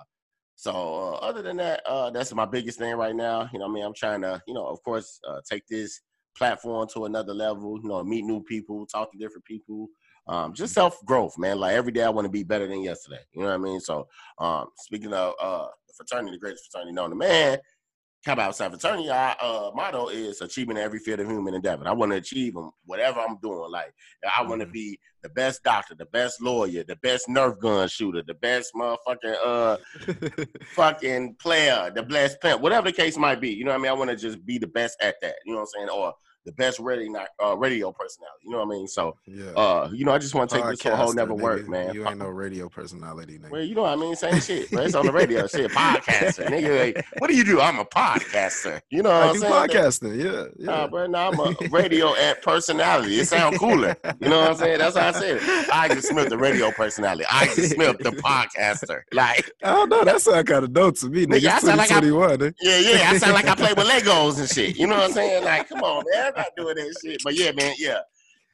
so 0.60 0.72
uh, 0.72 1.12
other 1.24 1.40
than 1.40 1.56
that, 1.56 1.80
uh, 1.86 2.10
that's 2.10 2.34
my 2.34 2.44
biggest 2.44 2.78
thing 2.78 2.94
right 2.94 3.16
now. 3.16 3.48
You 3.50 3.58
know, 3.58 3.64
what 3.64 3.70
I 3.70 3.74
mean, 3.76 3.84
I'm 3.86 3.94
trying 3.94 4.20
to, 4.20 4.42
you 4.46 4.52
know, 4.52 4.66
of 4.66 4.82
course, 4.82 5.18
uh, 5.26 5.40
take 5.48 5.66
this 5.66 6.02
platform 6.36 6.86
to 6.92 7.06
another 7.06 7.32
level. 7.32 7.80
You 7.82 7.88
know, 7.88 8.04
meet 8.04 8.26
new 8.26 8.42
people, 8.42 8.84
talk 8.84 9.10
to 9.10 9.16
different 9.16 9.46
people. 9.46 9.88
Um, 10.26 10.52
just 10.52 10.74
self 10.74 10.98
growth, 11.06 11.38
man. 11.38 11.58
Like 11.58 11.72
every 11.72 11.92
day, 11.92 12.02
I 12.02 12.10
want 12.10 12.26
to 12.26 12.30
be 12.30 12.42
better 12.42 12.66
than 12.66 12.82
yesterday. 12.82 13.20
You 13.32 13.40
know 13.40 13.46
what 13.48 13.54
I 13.54 13.56
mean? 13.56 13.80
So, 13.80 14.06
um, 14.38 14.66
speaking 14.76 15.14
of 15.14 15.32
uh, 15.40 15.68
the 15.88 15.94
fraternity, 15.96 16.32
the 16.32 16.40
greatest 16.40 16.70
fraternity 16.70 16.92
known 16.92 17.08
to 17.08 17.16
man, 17.16 17.58
Cap 18.24 18.38
Outside 18.38 18.68
Fraternity, 18.70 19.08
our 19.08 19.34
uh, 19.40 19.70
motto 19.74 20.08
is 20.08 20.42
achieving 20.42 20.76
every 20.76 20.98
field 20.98 21.20
of 21.20 21.26
human 21.28 21.54
endeavor. 21.54 21.88
I 21.88 21.92
want 21.92 22.12
to 22.12 22.18
achieve 22.18 22.52
them, 22.54 22.70
whatever 22.84 23.18
I'm 23.20 23.38
doing. 23.38 23.70
Like, 23.70 23.94
I 24.36 24.42
want 24.42 24.60
to 24.60 24.66
Mhm. 24.66 24.72
be 24.72 25.00
the 25.22 25.30
best 25.30 25.62
doctor, 25.64 25.94
the 25.94 26.04
best 26.06 26.40
lawyer, 26.42 26.84
the 26.84 26.96
best 26.96 27.28
Nerf 27.28 27.58
gun 27.58 27.88
shooter, 27.88 28.22
the 28.26 28.34
best 28.34 28.72
motherfucking 28.74 29.36
uh 29.44 29.76
fucking 30.74 31.36
player, 31.36 31.90
the 31.94 32.02
best 32.02 32.40
pimp, 32.40 32.60
whatever 32.60 32.88
the 32.90 32.96
case 32.96 33.16
might 33.16 33.40
be. 33.40 33.50
You 33.50 33.64
know 33.64 33.70
what 33.70 33.78
I 33.78 33.82
mean? 33.82 33.90
I 33.90 33.94
want 33.94 34.10
to 34.10 34.16
just 34.16 34.44
be 34.44 34.58
the 34.58 34.66
best 34.66 34.96
at 35.02 35.16
that. 35.22 35.36
You 35.46 35.52
know 35.54 35.60
what 35.60 35.68
I'm 35.76 35.88
saying? 35.88 35.88
Or 35.88 36.14
the 36.44 36.52
best 36.52 36.78
radio 36.78 37.24
uh, 37.44 37.56
radio 37.56 37.92
personality. 37.92 38.40
You 38.44 38.50
know 38.52 38.58
what 38.58 38.74
I 38.74 38.78
mean? 38.78 38.88
So, 38.88 39.16
yeah. 39.26 39.50
uh, 39.50 39.90
you 39.92 40.04
know, 40.04 40.12
I 40.12 40.18
just 40.18 40.34
want 40.34 40.50
to 40.50 40.56
take 40.56 40.64
this 40.66 40.78
to 40.80 40.92
a 40.92 40.96
whole 40.96 41.12
never 41.12 41.34
nigga. 41.34 41.40
work, 41.40 41.68
man. 41.68 41.94
You 41.94 42.06
ain't 42.08 42.18
no 42.18 42.28
radio 42.28 42.68
personality, 42.68 43.38
nigga. 43.38 43.50
Well, 43.50 43.62
you 43.62 43.74
know 43.74 43.82
what 43.82 43.92
I 43.92 43.96
mean? 43.96 44.16
Same 44.16 44.40
shit, 44.40 44.70
but 44.70 44.86
it's 44.86 44.94
on 44.94 45.06
the 45.06 45.12
radio. 45.12 45.46
shit, 45.46 45.70
podcaster. 45.70 46.46
Nigga, 46.46 46.94
like, 46.94 47.06
what 47.18 47.28
do 47.28 47.36
you 47.36 47.44
do? 47.44 47.60
I'm 47.60 47.78
a 47.78 47.84
podcaster. 47.84 48.80
You 48.90 49.02
know 49.02 49.10
what 49.10 49.22
I 49.22 49.28
I'm 49.28 49.34
do 49.34 49.40
saying? 49.40 49.52
podcasting, 49.52 50.24
yeah. 50.24 50.44
yeah. 50.58 50.66
Nah, 50.66 50.86
bro, 50.88 51.06
nah, 51.06 51.28
I'm 51.28 51.40
a 51.40 51.54
radio 51.70 52.14
at 52.16 52.42
personality. 52.42 53.20
It 53.20 53.26
sound 53.28 53.58
cooler. 53.58 53.96
You 54.20 54.28
know 54.28 54.40
what 54.40 54.50
I'm 54.50 54.56
saying? 54.56 54.78
That's 54.78 54.96
how 54.96 55.08
I 55.08 55.12
said 55.12 55.36
it. 55.42 55.70
Isaac 55.70 56.04
Smith, 56.04 56.28
the 56.28 56.38
radio 56.38 56.70
personality. 56.70 57.24
Isaac 57.30 57.64
Smith, 57.72 57.98
the 57.98 58.10
podcaster. 58.10 59.02
Like, 59.12 59.50
I 59.62 59.70
don't 59.74 59.88
know. 59.88 60.04
That 60.04 60.20
sound 60.20 60.46
kind 60.46 60.64
of 60.64 60.72
dope 60.72 60.96
to 60.98 61.08
me, 61.08 61.26
nigga. 61.26 61.40
Nigga, 61.40 61.48
I 61.48 61.58
sound 61.60 61.78
like 61.78 61.90
I- 61.90 62.00
2021, 62.00 62.54
yeah, 62.60 62.78
yeah. 62.78 63.10
I 63.10 63.18
sound 63.18 63.34
like 63.34 63.46
I 63.46 63.54
play 63.54 63.72
with 63.74 63.86
Legos 63.90 64.38
and 64.38 64.48
shit. 64.48 64.76
You 64.76 64.86
know 64.86 64.96
what 64.96 65.04
I'm 65.04 65.12
saying? 65.12 65.44
Like, 65.44 65.68
come 65.68 65.82
on, 65.82 66.04
man. 66.10 66.29
I'm 66.36 66.42
not 66.42 66.56
doing 66.56 66.76
that 66.76 66.94
shit. 67.02 67.20
But 67.22 67.34
yeah, 67.34 67.52
man, 67.52 67.74
yeah. 67.78 67.98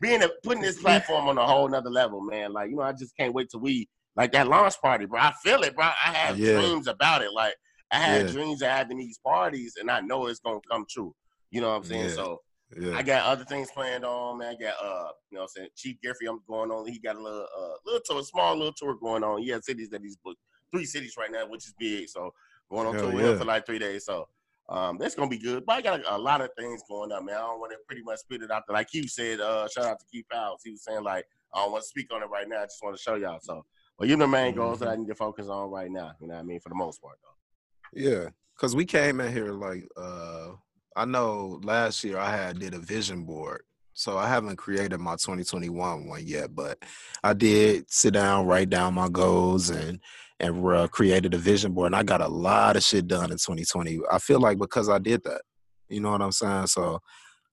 Being 0.00 0.22
a, 0.22 0.28
putting 0.42 0.62
this 0.62 0.80
platform 0.80 1.28
on 1.28 1.38
a 1.38 1.46
whole 1.46 1.68
nother 1.68 1.90
level, 1.90 2.20
man. 2.20 2.52
Like, 2.52 2.70
you 2.70 2.76
know, 2.76 2.82
I 2.82 2.92
just 2.92 3.16
can't 3.16 3.32
wait 3.32 3.48
till 3.50 3.60
we 3.60 3.88
like 4.14 4.32
that 4.32 4.46
launch 4.46 4.80
party, 4.80 5.06
bro. 5.06 5.20
I 5.20 5.32
feel 5.42 5.62
it, 5.62 5.74
bro. 5.74 5.84
I 5.86 6.12
have 6.12 6.38
Yeah. 6.38 6.52
dreams 6.60 6.86
about 6.86 7.22
it. 7.22 7.32
Like, 7.32 7.54
I 7.90 7.96
had 7.98 8.26
Yeah. 8.26 8.32
dreams 8.32 8.62
of 8.62 8.68
having 8.68 8.98
these 8.98 9.18
parties, 9.18 9.76
and 9.80 9.90
I 9.90 10.00
know 10.00 10.26
it's 10.26 10.40
gonna 10.40 10.60
come 10.70 10.84
true. 10.90 11.14
You 11.50 11.60
know 11.60 11.70
what 11.70 11.76
I'm 11.76 11.84
saying? 11.84 12.08
Yeah. 12.08 12.14
So 12.14 12.42
Yeah. 12.76 12.96
I 12.96 13.02
got 13.02 13.26
other 13.26 13.44
things 13.44 13.70
planned 13.70 14.04
on, 14.04 14.38
man. 14.38 14.54
I 14.54 14.62
got 14.62 14.74
uh, 14.82 15.12
you 15.30 15.36
know 15.36 15.42
what 15.42 15.42
I'm 15.42 15.48
saying, 15.48 15.68
Chief 15.76 15.96
Giffrey, 16.04 16.28
I'm 16.28 16.40
going 16.48 16.70
on. 16.70 16.86
He 16.88 16.98
got 16.98 17.16
a 17.16 17.22
little 17.22 17.46
uh 17.56 17.74
little 17.84 18.00
tour, 18.04 18.22
small 18.24 18.56
little 18.56 18.72
tour 18.72 18.96
going 18.96 19.22
on. 19.22 19.40
He 19.40 19.50
has 19.50 19.64
cities 19.64 19.88
that 19.90 20.02
he's 20.02 20.16
booked. 20.16 20.40
Three 20.72 20.84
cities 20.84 21.14
right 21.16 21.30
now, 21.30 21.46
which 21.46 21.66
is 21.66 21.74
big. 21.78 22.08
So 22.08 22.34
going 22.68 22.88
on 22.88 22.94
Hell 22.94 23.04
tour 23.04 23.12
with 23.14 23.24
him 23.24 23.30
yeah. 23.32 23.38
for 23.38 23.44
like 23.44 23.64
three 23.64 23.78
days. 23.78 24.04
So 24.04 24.28
um 24.68 24.98
that's 24.98 25.14
gonna 25.14 25.30
be 25.30 25.38
good. 25.38 25.64
But 25.64 25.76
I 25.76 25.82
got 25.82 26.00
a, 26.00 26.16
a 26.16 26.18
lot 26.18 26.40
of 26.40 26.50
things 26.58 26.82
going 26.88 27.12
on, 27.12 27.24
man. 27.24 27.36
I 27.36 27.40
don't 27.40 27.60
want 27.60 27.72
to 27.72 27.78
pretty 27.86 28.02
much 28.02 28.20
spit 28.20 28.42
it 28.42 28.50
out 28.50 28.64
there. 28.66 28.74
Like 28.74 28.92
you 28.92 29.06
said, 29.08 29.40
uh 29.40 29.68
shout 29.68 29.84
out 29.84 30.00
to 30.00 30.06
Keith 30.10 30.26
Powers. 30.30 30.60
He 30.64 30.72
was 30.72 30.84
saying 30.84 31.04
like 31.04 31.24
I 31.54 31.62
don't 31.62 31.72
want 31.72 31.84
to 31.84 31.88
speak 31.88 32.12
on 32.12 32.22
it 32.22 32.26
right 32.26 32.48
now. 32.48 32.62
I 32.62 32.64
just 32.64 32.82
want 32.82 32.96
to 32.96 33.02
show 33.02 33.14
y'all. 33.14 33.38
So 33.40 33.64
well, 33.98 34.08
you 34.08 34.16
know 34.16 34.26
the 34.26 34.32
main 34.32 34.54
goals 34.54 34.80
that 34.80 34.88
I 34.88 34.96
need 34.96 35.08
to 35.08 35.14
focus 35.14 35.48
on 35.48 35.70
right 35.70 35.90
now. 35.90 36.12
You 36.20 36.28
know 36.28 36.34
what 36.34 36.40
I 36.40 36.44
mean? 36.44 36.60
For 36.60 36.68
the 36.68 36.74
most 36.74 37.00
part 37.00 37.16
though. 37.22 38.00
Yeah, 38.00 38.28
because 38.56 38.74
we 38.74 38.84
came 38.84 39.20
in 39.20 39.32
here 39.32 39.52
like 39.52 39.86
uh 39.96 40.52
I 40.96 41.04
know 41.04 41.60
last 41.62 42.02
year 42.04 42.18
I 42.18 42.30
had 42.30 42.58
did 42.58 42.74
a 42.74 42.78
vision 42.78 43.24
board. 43.24 43.62
So 43.98 44.18
I 44.18 44.28
haven't 44.28 44.56
created 44.56 44.98
my 44.98 45.12
2021 45.12 46.06
one 46.06 46.26
yet, 46.26 46.54
but 46.54 46.78
I 47.24 47.32
did 47.32 47.90
sit 47.90 48.12
down, 48.12 48.44
write 48.44 48.68
down 48.68 48.92
my 48.92 49.08
goals, 49.08 49.70
and 49.70 50.00
and 50.40 50.66
uh, 50.66 50.88
created 50.88 51.34
a 51.34 51.38
vision 51.38 51.72
board. 51.72 51.86
And 51.86 51.96
I 51.96 52.02
got 52.02 52.20
a 52.20 52.28
lot 52.28 52.76
of 52.76 52.82
shit 52.82 53.06
done 53.06 53.30
in 53.30 53.38
2020. 53.38 54.00
I 54.10 54.18
feel 54.18 54.40
like 54.40 54.58
because 54.58 54.88
I 54.88 54.98
did 54.98 55.22
that, 55.24 55.42
you 55.88 56.00
know 56.00 56.10
what 56.10 56.22
I'm 56.22 56.32
saying. 56.32 56.66
So 56.66 57.00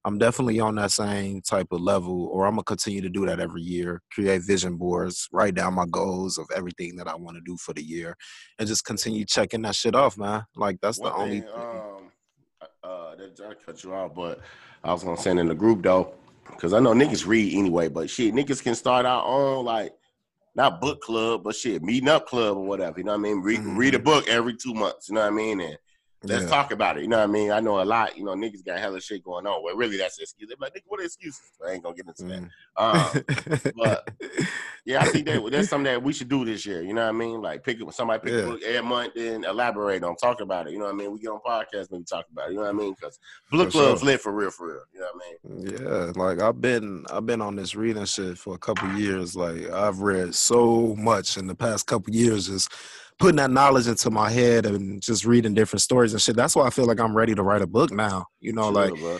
I'm 0.06 0.18
definitely 0.18 0.60
on 0.60 0.76
that 0.76 0.92
same 0.92 1.42
type 1.42 1.68
of 1.72 1.80
level, 1.80 2.28
or 2.28 2.46
I'm 2.46 2.54
gonna 2.54 2.64
continue 2.64 3.02
to 3.02 3.10
do 3.10 3.26
that 3.26 3.40
every 3.40 3.62
year. 3.62 4.02
Create 4.12 4.42
vision 4.46 4.76
boards, 4.76 5.30
write 5.32 5.56
down 5.56 5.76
my 5.76 5.86
goals 5.90 6.38
of 6.38 6.46
everything 6.54 6.98
that 6.98 7.08
I 7.08 7.16
want 7.16 7.38
to 7.38 7.42
do 7.46 7.56
for 7.58 7.74
the 7.74 7.82
year, 7.82 8.18
and 8.60 8.68
just 8.68 8.84
continue 8.84 9.24
checking 9.24 9.62
that 9.62 9.76
shit 9.76 9.96
off, 9.96 10.18
man. 10.18 10.44
Like 10.58 10.78
that's 10.82 11.00
One 11.00 11.12
the 11.12 11.18
only. 11.18 11.40
thing, 11.42 11.50
um, 11.56 12.12
uh, 12.84 13.16
that 13.16 13.40
I 13.50 13.54
cut 13.66 13.82
you 13.84 13.94
off, 13.94 14.14
but 14.14 14.42
I 14.84 14.92
was 14.92 15.04
gonna 15.04 15.16
send 15.16 15.40
in 15.40 15.48
the 15.48 15.56
group 15.56 15.84
though, 15.84 16.16
because 16.52 16.74
I 16.74 16.80
know 16.80 16.94
niggas 16.94 17.26
read 17.26 17.58
anyway. 17.58 17.88
But 17.88 18.10
shit, 18.10 18.34
niggas 18.34 18.62
can 18.62 18.76
start 18.76 19.06
our 19.06 19.24
own 19.26 19.64
like 19.64 19.94
not 20.56 20.82
book 20.82 21.02
club, 21.02 21.44
but 21.44 21.56
shit, 21.56 21.82
meeting 21.84 22.10
up 22.10 22.28
club 22.28 22.58
or 22.58 22.66
whatever. 22.66 23.00
You 23.00 23.06
know 23.06 23.14
what 23.14 23.20
I 23.20 23.22
mean? 23.22 23.42
Read, 23.42 23.62
read 23.64 23.96
a 23.96 24.00
Mhm. 24.00 24.04
book 24.04 24.28
every 24.28 24.56
two 24.56 24.74
months. 24.74 25.10
You 25.10 25.16
know 25.16 25.22
what 25.22 25.28
I 25.28 25.32
mean? 25.32 25.60
And 25.62 25.78
let's 26.24 26.44
Yeah. 26.44 26.50
talk 26.50 26.72
about 26.72 26.98
it. 26.98 27.02
You 27.04 27.10
know 27.10 27.18
what 27.18 27.30
I 27.30 27.32
mean? 27.32 27.52
I 27.52 27.60
know 27.60 27.82
a 27.82 27.84
lot. 27.86 28.18
You 28.18 28.24
know, 28.24 28.34
niggas 28.34 28.66
got 28.66 28.80
hella 28.80 29.00
shit 29.02 29.24
going 29.24 29.46
on. 29.46 29.64
Well, 29.64 29.76
really, 29.76 29.98
that's 29.98 30.16
the 30.18 30.24
excuse. 30.24 30.48
They're 30.50 30.58
like, 30.60 30.74
nigga, 30.74 30.84
what 30.88 31.00
are 31.00 31.04
excuses? 31.04 31.42
I 31.66 31.72
ain't 31.72 31.84
gonna 31.84 31.96
get 31.96 32.08
into 32.08 32.24
that. 32.24 32.50
Mm. 32.78 33.64
Um, 33.66 33.72
but- 33.78 34.10
yeah, 34.86 35.02
I 35.02 35.06
think 35.06 35.26
that 35.28 35.42
that's 35.52 35.70
something 35.70 35.86
that 35.86 36.02
we 36.04 36.12
should 36.14 36.30
do 36.30 36.44
this 36.46 36.66
year. 36.66 36.82
You 36.82 36.94
know 36.94 37.04
what 37.04 37.10
I 37.10 37.12
mean? 37.14 37.42
Like 37.42 37.64
pick 37.64 37.82
up 37.82 37.94
somebody 37.94 38.22
pick 38.24 38.34
Yeah. 38.34 38.40
a 38.40 38.46
book 38.48 38.62
every 38.64 38.88
month, 38.90 39.14
then 39.16 39.44
elaborate 39.46 40.04
on, 40.04 40.16
talk 40.18 40.42
about 40.42 40.68
it. 40.68 40.74
You 40.74 40.80
know 40.80 40.86
what 40.86 40.94
I 40.96 40.98
mean? 40.98 41.12
We 41.14 41.20
get 41.20 41.30
on 41.30 41.40
podcasts, 41.46 41.92
maybe 41.92 42.04
talk 42.04 42.26
about 42.32 42.48
it. 42.50 42.52
You 42.52 42.58
know 42.58 42.64
what 42.64 42.70
I 42.70 42.74
mean? 42.74 42.94
Because 42.94 43.20
book 43.52 43.68
For 43.68 43.72
sure. 43.72 43.84
clubs 43.88 44.04
lit 44.04 44.22
for 44.22 44.32
real, 44.34 44.52
for 44.52 44.68
real. 44.68 44.84
You 44.94 45.00
know 45.02 45.08
what 45.14 45.24
I 45.24 45.50
mean? 45.50 45.78
Yeah, 45.82 46.12
like 46.22 46.42
I've 46.42 46.60
been 46.62 47.06
I've 47.12 47.26
been 47.26 47.42
on 47.42 47.56
this 47.56 47.76
reading 47.76 48.06
shit 48.06 48.38
for 48.38 48.56
a 48.56 48.60
couple 48.60 48.90
years. 48.94 49.36
Like 49.36 49.70
I've 49.72 50.00
read 50.00 50.34
so 50.36 50.96
much 50.98 51.38
in 51.38 51.48
the 51.48 51.56
past 51.56 51.86
couple 51.88 52.14
years, 52.14 52.48
just 52.48 52.72
putting 53.20 53.38
that 53.38 53.52
knowledge 53.52 53.88
into 53.88 54.10
my 54.10 54.30
head 54.30 54.66
and 54.66 55.02
just 55.02 55.26
reading 55.26 55.54
different 55.54 55.82
stories 55.82 56.14
and 56.14 56.22
shit. 56.22 56.36
That's 56.36 56.56
why 56.56 56.66
I 56.66 56.70
feel 56.70 56.86
like 56.86 57.00
I'm 57.00 57.16
ready 57.16 57.36
to 57.36 57.44
write 57.44 57.62
a 57.62 57.68
book 57.68 57.92
now. 57.92 58.26
You 58.40 58.54
know, 58.54 58.64
Chill, 58.64 58.72
like 58.72 59.00
bro. 59.00 59.20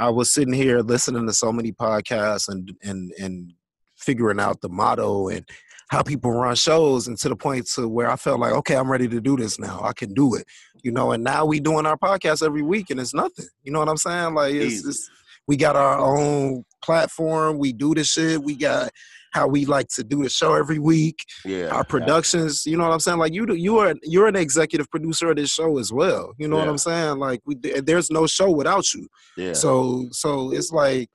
I 0.00 0.10
was 0.10 0.32
sitting 0.32 0.54
here 0.54 0.80
listening 0.80 1.26
to 1.26 1.32
so 1.32 1.52
many 1.52 1.72
podcasts 1.72 2.48
and 2.48 2.72
and 2.82 3.12
and 3.18 3.52
figuring 3.96 4.40
out 4.40 4.60
the 4.60 4.68
motto 4.68 5.28
and 5.28 5.48
how 5.90 6.02
people 6.02 6.32
run 6.32 6.54
shows 6.54 7.06
and 7.06 7.18
to 7.18 7.28
the 7.28 7.36
point 7.36 7.66
to 7.66 7.86
where 7.86 8.10
I 8.10 8.16
felt 8.16 8.40
like, 8.40 8.52
okay, 8.52 8.76
I'm 8.76 8.90
ready 8.90 9.06
to 9.08 9.20
do 9.20 9.36
this 9.36 9.58
now. 9.58 9.80
I 9.82 9.92
can 9.92 10.14
do 10.14 10.34
it. 10.34 10.46
You 10.82 10.90
know, 10.90 11.12
and 11.12 11.22
now 11.22 11.44
we 11.44 11.60
doing 11.60 11.86
our 11.86 11.98
podcast 11.98 12.44
every 12.44 12.62
week 12.62 12.90
and 12.90 12.98
it's 12.98 13.14
nothing. 13.14 13.46
You 13.62 13.72
know 13.72 13.78
what 13.78 13.88
I'm 13.88 13.98
saying? 13.98 14.34
Like 14.34 14.54
it's, 14.54 14.86
it's 14.86 15.10
we 15.46 15.56
got 15.56 15.76
our 15.76 15.98
own 15.98 16.64
platform. 16.82 17.58
We 17.58 17.72
do 17.72 17.94
this 17.94 18.10
shit. 18.10 18.42
We 18.42 18.56
got 18.56 18.90
how 19.32 19.48
we 19.48 19.64
like 19.64 19.88
to 19.88 20.04
do 20.04 20.22
the 20.22 20.28
show 20.28 20.54
every 20.54 20.78
week. 20.78 21.24
yeah. 21.44 21.68
Our 21.68 21.84
productions, 21.84 22.64
you 22.66 22.76
know 22.76 22.84
what 22.84 22.92
I'm 22.92 23.00
saying? 23.00 23.18
Like 23.18 23.32
you, 23.32 23.46
do- 23.46 23.54
you 23.54 23.78
are 23.78 23.94
you're 24.02 24.28
an 24.28 24.36
executive 24.36 24.90
producer 24.90 25.30
of 25.30 25.36
this 25.36 25.50
show 25.50 25.78
as 25.78 25.92
well. 25.92 26.32
You 26.38 26.48
know 26.48 26.56
what 26.56 26.68
I'm 26.68 26.78
saying? 26.78 27.18
Like 27.18 27.40
we, 27.44 27.56
there's 27.56 28.10
no 28.10 28.26
show 28.26 28.50
without 28.50 28.92
you. 28.94 29.08
Yeah. 29.36 29.54
So 29.54 30.06
so 30.10 30.52
it's 30.52 30.70
like, 30.70 31.08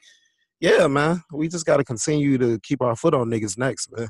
yeah, 0.59 0.87
man, 0.87 1.21
we 1.31 1.47
just 1.47 1.65
got 1.65 1.77
to 1.77 1.83
continue 1.83 2.37
to 2.39 2.59
keep 2.61 2.81
our 2.81 2.95
foot 2.95 3.13
on 3.13 3.29
niggas' 3.29 3.57
necks, 3.57 3.87
man. 3.91 4.09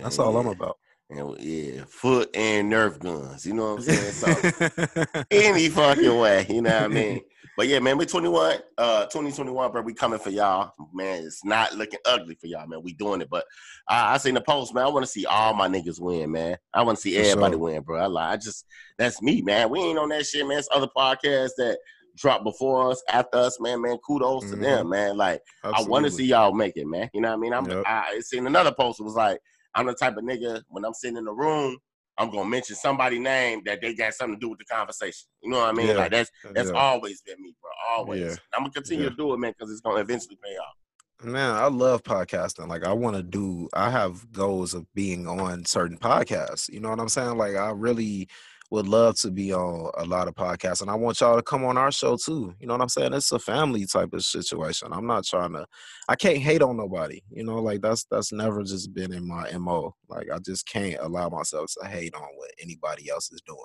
That's 0.00 0.18
all 0.20 0.36
I'm 0.36 0.46
about. 0.46 0.76
And 1.10 1.36
yeah, 1.40 1.82
foot 1.88 2.30
and 2.36 2.70
Nerf 2.72 3.00
guns. 3.00 3.44
You 3.44 3.54
know 3.54 3.74
what 3.74 3.88
I'm 3.88 3.94
saying? 3.96 4.12
So 4.12 5.22
any 5.32 5.68
fucking 5.68 6.16
way, 6.18 6.46
you 6.48 6.62
know 6.62 6.70
what 6.72 6.82
I 6.84 6.88
mean? 6.88 7.20
But 7.60 7.68
yeah, 7.68 7.78
man, 7.78 7.98
we 7.98 8.06
21, 8.06 8.56
uh, 8.78 9.02
2021, 9.04 9.70
bro. 9.70 9.82
We 9.82 9.92
coming 9.92 10.18
for 10.18 10.30
y'all, 10.30 10.72
man. 10.94 11.24
It's 11.24 11.44
not 11.44 11.74
looking 11.76 11.98
ugly 12.06 12.34
for 12.36 12.46
y'all, 12.46 12.66
man. 12.66 12.82
We 12.82 12.94
doing 12.94 13.20
it, 13.20 13.28
but 13.28 13.44
I, 13.86 14.14
I 14.14 14.16
seen 14.16 14.32
the 14.32 14.40
post, 14.40 14.72
man. 14.74 14.86
I 14.86 14.88
want 14.88 15.04
to 15.04 15.12
see 15.12 15.26
all 15.26 15.52
my 15.52 15.68
niggas 15.68 16.00
win, 16.00 16.32
man. 16.32 16.56
I 16.72 16.82
want 16.82 16.96
to 16.96 17.02
see 17.02 17.16
For 17.16 17.20
everybody 17.20 17.56
sure. 17.56 17.58
win, 17.58 17.82
bro. 17.82 18.00
I 18.00 18.06
like, 18.06 18.32
I 18.32 18.36
just 18.38 18.64
that's 18.96 19.20
me, 19.20 19.42
man. 19.42 19.68
We 19.68 19.80
ain't 19.80 19.98
on 19.98 20.08
that 20.08 20.24
shit, 20.24 20.46
man. 20.46 20.58
It's 20.58 20.70
other 20.74 20.88
podcasts 20.96 21.50
that 21.58 21.76
drop 22.16 22.44
before 22.44 22.90
us, 22.90 23.02
after 23.10 23.36
us, 23.36 23.60
man. 23.60 23.82
Man, 23.82 23.98
kudos 24.06 24.48
to 24.48 24.56
Mhm. 24.56 24.60
them, 24.62 24.88
man. 24.88 25.18
Like 25.18 25.42
I 25.62 25.82
want 25.82 26.06
to 26.06 26.10
see 26.10 26.24
y'all 26.24 26.54
make 26.54 26.78
it, 26.78 26.86
man. 26.86 27.10
You 27.12 27.20
know 27.20 27.28
what 27.28 27.34
I 27.34 27.40
mean? 27.40 27.52
I'm. 27.52 27.68
Yep. 27.68 27.82
I 27.84 28.20
seen 28.20 28.46
another 28.46 28.72
post. 28.72 28.96
that 28.96 29.04
was 29.04 29.16
like, 29.16 29.38
I'm 29.74 29.84
the 29.84 29.92
type 29.92 30.16
of 30.16 30.24
nigga 30.24 30.62
when 30.68 30.86
I'm 30.86 30.94
sitting 30.94 31.18
in 31.18 31.26
the 31.26 31.34
room, 31.34 31.76
I'm 32.20 32.30
gonna 32.30 32.48
mention 32.48 32.76
somebody 32.76 33.18
name 33.18 33.62
that 33.64 33.80
they 33.80 33.94
got 33.94 34.12
something 34.12 34.38
to 34.38 34.40
do 34.40 34.50
with 34.50 34.58
the 34.58 34.66
conversation. 34.66 35.26
You 35.42 35.50
know 35.50 35.58
what 35.60 35.70
I 35.70 35.72
mean? 35.72 35.88
Yeah. 35.88 35.94
Like 35.94 36.10
that's 36.12 36.30
that's 36.52 36.68
Yeah. 36.70 36.76
always 36.76 37.22
been 37.22 37.40
me, 37.42 37.54
bro. 37.60 37.70
Always. 37.96 38.20
Yeah. 38.20 38.36
I'm 38.54 38.62
gonna 38.64 38.72
continue 38.72 39.08
to 39.08 39.16
do 39.16 39.32
it, 39.32 39.38
man, 39.38 39.54
because 39.58 39.72
it's 39.72 39.80
gonna 39.80 40.00
eventually 40.00 40.36
pay 40.44 40.56
off. 40.56 41.24
Man, 41.24 41.54
I 41.54 41.66
love 41.66 42.02
podcasting. 42.02 42.68
Like 42.68 42.84
I 42.84 42.92
want 42.92 43.16
to 43.16 43.22
do 43.22 43.68
I 43.72 43.88
have 43.90 44.30
goals 44.32 44.74
of 44.74 44.86
being 44.94 45.26
on 45.26 45.64
certain 45.64 45.96
podcasts. 45.96 46.68
You 46.68 46.80
know 46.80 46.90
what 46.90 47.00
I'm 47.00 47.08
saying? 47.08 47.38
Like 47.38 47.56
I 47.56 47.70
really 47.70 48.28
would 48.70 48.86
love 48.86 49.16
to 49.16 49.30
be 49.30 49.52
on 49.52 49.90
a 49.98 50.04
lot 50.04 50.28
of 50.28 50.34
podcasts 50.34 50.80
and 50.80 50.90
I 50.90 50.94
want 50.94 51.20
y'all 51.20 51.36
to 51.36 51.42
come 51.42 51.64
on 51.64 51.76
our 51.76 51.90
show 51.90 52.16
too. 52.16 52.54
You 52.60 52.66
know 52.68 52.74
what 52.74 52.82
I'm 52.82 52.88
saying? 52.88 53.12
It's 53.12 53.32
a 53.32 53.38
family 53.38 53.84
type 53.84 54.12
of 54.12 54.22
situation. 54.22 54.92
I'm 54.92 55.06
not 55.06 55.24
trying 55.24 55.52
to 55.54 55.66
I 56.08 56.14
can't 56.14 56.38
hate 56.38 56.62
on 56.62 56.76
nobody. 56.76 57.20
You 57.30 57.44
know, 57.44 57.60
like 57.60 57.80
that's 57.80 58.04
that's 58.04 58.32
never 58.32 58.62
just 58.62 58.94
been 58.94 59.12
in 59.12 59.26
my 59.26 59.50
MO. 59.58 59.94
Like 60.08 60.28
I 60.32 60.38
just 60.38 60.66
can't 60.66 60.98
allow 61.00 61.28
myself 61.28 61.72
to 61.80 61.88
hate 61.88 62.14
on 62.14 62.28
what 62.36 62.50
anybody 62.62 63.10
else 63.10 63.32
is 63.32 63.40
doing. 63.46 63.58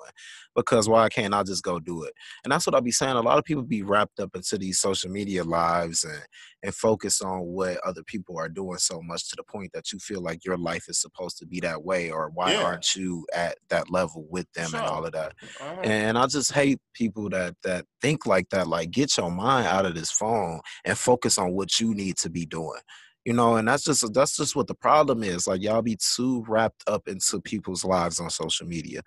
Because 0.54 0.88
why 0.88 1.08
can't 1.08 1.34
I 1.34 1.44
just 1.44 1.62
go 1.62 1.78
do 1.78 2.02
it? 2.04 2.12
And 2.44 2.52
that's 2.52 2.66
what 2.66 2.74
I'll 2.74 2.80
be 2.80 2.90
saying. 2.90 3.16
A 3.16 3.20
lot 3.20 3.38
of 3.38 3.44
people 3.44 3.62
be 3.62 3.82
wrapped 3.82 4.18
up 4.18 4.34
into 4.34 4.58
these 4.58 4.80
social 4.80 5.10
media 5.10 5.44
lives 5.44 6.04
and 6.04 6.20
and 6.62 6.74
focus 6.74 7.20
on 7.20 7.40
what 7.40 7.78
other 7.84 8.02
people 8.02 8.38
are 8.38 8.48
doing 8.48 8.78
so 8.78 9.00
much 9.02 9.28
to 9.28 9.36
the 9.36 9.42
point 9.44 9.70
that 9.72 9.92
you 9.92 9.98
feel 9.98 10.20
like 10.22 10.44
your 10.44 10.56
life 10.56 10.88
is 10.88 11.00
supposed 11.00 11.38
to 11.38 11.46
be 11.46 11.60
that 11.60 11.84
way 11.84 12.10
or 12.10 12.30
why 12.30 12.52
Yeah. 12.52 12.62
aren't 12.64 12.96
you 12.96 13.26
at 13.34 13.58
that 13.68 13.90
level 13.90 14.26
with 14.30 14.50
them 14.54 14.74
and 14.74 14.84
all 14.86 15.04
of 15.04 15.12
that? 15.12 15.34
Uh-huh. 15.60 15.80
and 15.84 16.18
i 16.18 16.26
just 16.26 16.52
hate 16.52 16.80
people 16.94 17.28
that 17.30 17.54
that 17.62 17.84
think 18.00 18.26
like 18.26 18.48
that 18.50 18.66
like 18.66 18.90
get 18.90 19.16
your 19.16 19.30
mind 19.30 19.66
out 19.66 19.86
of 19.86 19.94
this 19.94 20.10
phone 20.10 20.60
and 20.84 20.96
focus 20.98 21.38
on 21.38 21.52
what 21.52 21.78
you 21.78 21.94
need 21.94 22.16
to 22.18 22.30
be 22.30 22.46
doing. 22.46 22.80
You 23.24 23.32
know 23.32 23.56
and 23.56 23.66
that's 23.68 23.82
just 23.84 24.12
that's 24.14 24.36
just 24.36 24.54
what 24.56 24.66
the 24.68 24.74
problem 24.74 25.22
is 25.24 25.46
like 25.46 25.60
y'all 25.62 25.82
be 25.82 25.98
too 26.14 26.44
wrapped 26.48 26.84
up 26.86 27.08
into 27.08 27.40
people's 27.40 27.84
lives 27.84 28.20
on 28.20 28.30
social 28.30 28.66
media. 28.66 29.00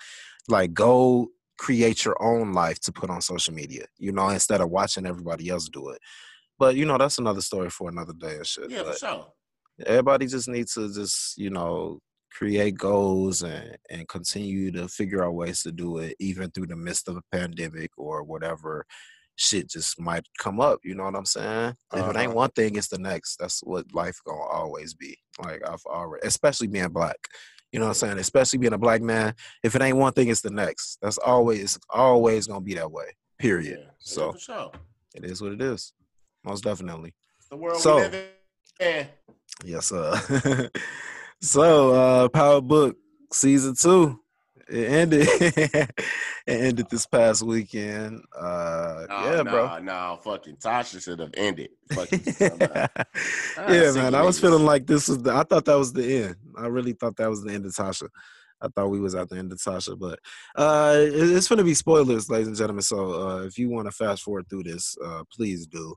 Like 0.47 0.73
go 0.73 1.29
create 1.57 2.05
your 2.05 2.21
own 2.21 2.53
life 2.53 2.79
to 2.79 2.91
put 2.91 3.09
on 3.09 3.21
social 3.21 3.53
media 3.53 3.85
you 3.97 4.11
know 4.13 4.29
instead 4.29 4.61
of 4.61 4.69
watching 4.69 5.05
everybody 5.05 5.49
else 5.49 5.67
do 5.67 5.89
it 5.89 5.99
but 6.59 6.75
you 6.75 6.85
know 6.85 6.97
that's 6.97 7.17
another 7.17 7.41
story 7.41 7.69
for 7.69 7.89
another 7.89 8.13
day 8.13 8.35
and 8.35 8.45
shit 8.45 8.69
yeah, 8.69 8.83
for 8.83 8.93
sure. 8.93 9.27
everybody 9.85 10.27
just 10.27 10.47
needs 10.47 10.73
to 10.73 10.93
just 10.93 11.37
you 11.37 11.49
know 11.49 11.99
create 12.31 12.75
goals 12.77 13.41
and 13.41 13.75
and 13.89 14.07
continue 14.07 14.71
to 14.71 14.87
figure 14.87 15.25
out 15.25 15.33
ways 15.33 15.63
to 15.63 15.71
do 15.71 15.97
it 15.97 16.15
even 16.19 16.51
through 16.51 16.67
the 16.67 16.75
midst 16.75 17.07
of 17.07 17.17
a 17.17 17.21
pandemic 17.31 17.89
or 17.97 18.23
whatever 18.23 18.85
shit 19.35 19.69
just 19.69 19.99
might 19.99 20.25
come 20.37 20.59
up 20.59 20.79
you 20.83 20.93
know 20.93 21.05
what 21.05 21.15
i'm 21.15 21.25
saying? 21.25 21.73
If 21.93 22.01
it 22.01 22.17
ain't 22.17 22.27
Uh-huh. 22.27 22.33
one 22.35 22.51
thing 22.51 22.75
it's 22.75 22.89
the 22.89 22.99
next. 22.99 23.37
That's 23.37 23.61
what 23.63 23.85
life 23.93 24.19
gonna 24.25 24.41
always 24.43 24.93
be. 24.93 25.17
Like 25.43 25.61
i've 25.67 25.81
already 25.85 26.27
especially 26.27 26.67
being 26.67 26.89
black 26.89 27.17
you 27.71 27.79
know 27.79 27.85
what 27.85 27.91
i'm 27.91 27.95
saying? 28.09 28.17
Especially 28.19 28.59
being 28.59 28.73
a 28.73 28.77
black 28.77 29.01
man 29.01 29.33
if 29.63 29.75
it 29.75 29.81
ain't 29.81 29.95
one 29.97 30.11
thing 30.13 30.27
it's 30.27 30.41
the 30.41 30.49
next. 30.49 30.97
That's 31.01 31.17
always 31.19 31.79
always 31.89 32.47
gonna 32.47 32.61
be 32.61 32.73
that 32.75 32.91
way 32.91 33.05
period. 33.39 33.79
Yeah, 33.81 33.91
so 33.99 34.33
for 34.33 34.39
sure. 34.39 34.71
it 35.15 35.23
is 35.23 35.41
what 35.41 35.53
it 35.53 35.61
is 35.61 35.93
most 36.43 36.63
definitely 36.63 37.13
the 37.49 37.57
world 37.57 37.81
So- 37.81 37.97
we 37.97 38.01
live 38.03 38.13
in. 38.79 39.07
Yes, 39.65 39.87
sir. 39.87 40.69
so, 41.41 41.93
uh, 41.93 42.29
Power 42.29 42.61
Book 42.61 42.95
season 43.33 43.75
two, 43.75 44.19
it 44.69 44.89
ended. 44.89 45.27
it 45.31 45.91
ended 46.47 46.89
this 46.89 47.05
past 47.05 47.43
weekend. 47.43 48.21
Uh, 48.37 49.05
yeah, 49.09 49.43
bro. 49.43 49.79
Nah, 49.79 50.15
fucking 50.17 50.57
Tasha 50.57 51.03
should 51.03 51.19
have 51.19 51.31
ended. 51.33 51.71
Fucking, 51.91 52.21
yeah, 52.39 53.91
man. 53.95 54.15
I 54.15 54.21
was 54.21 54.39
feeling 54.39 54.65
like 54.65 54.85
this 54.87 55.07
was. 55.07 55.21
The, 55.23 55.33
I 55.33 55.43
thought 55.43 55.65
that 55.65 55.77
was 55.77 55.91
the 55.91 56.23
end. 56.23 56.35
I 56.57 56.67
really 56.67 56.93
thought 56.93 57.17
that 57.17 57.29
was 57.29 57.43
the 57.43 57.51
end 57.51 57.65
of 57.65 57.73
Tasha. 57.73 58.07
I 58.61 58.67
thought 58.67 58.89
we 58.89 58.99
was 58.99 59.15
at 59.15 59.29
the 59.29 59.37
end 59.37 59.51
of 59.51 59.57
Tasha, 59.57 59.97
but 59.97 60.19
uh, 60.55 60.95
it's 60.97 61.47
going 61.47 61.57
to 61.57 61.63
be 61.63 61.73
spoilers, 61.73 62.29
ladies 62.29 62.47
and 62.47 62.57
gentlemen. 62.57 62.81
So 62.81 63.27
uh, 63.27 63.43
if 63.43 63.57
you 63.57 63.69
want 63.69 63.87
to 63.87 63.91
fast 63.91 64.23
forward 64.23 64.49
through 64.49 64.63
this, 64.63 64.95
uh, 65.03 65.23
please 65.33 65.65
do. 65.65 65.95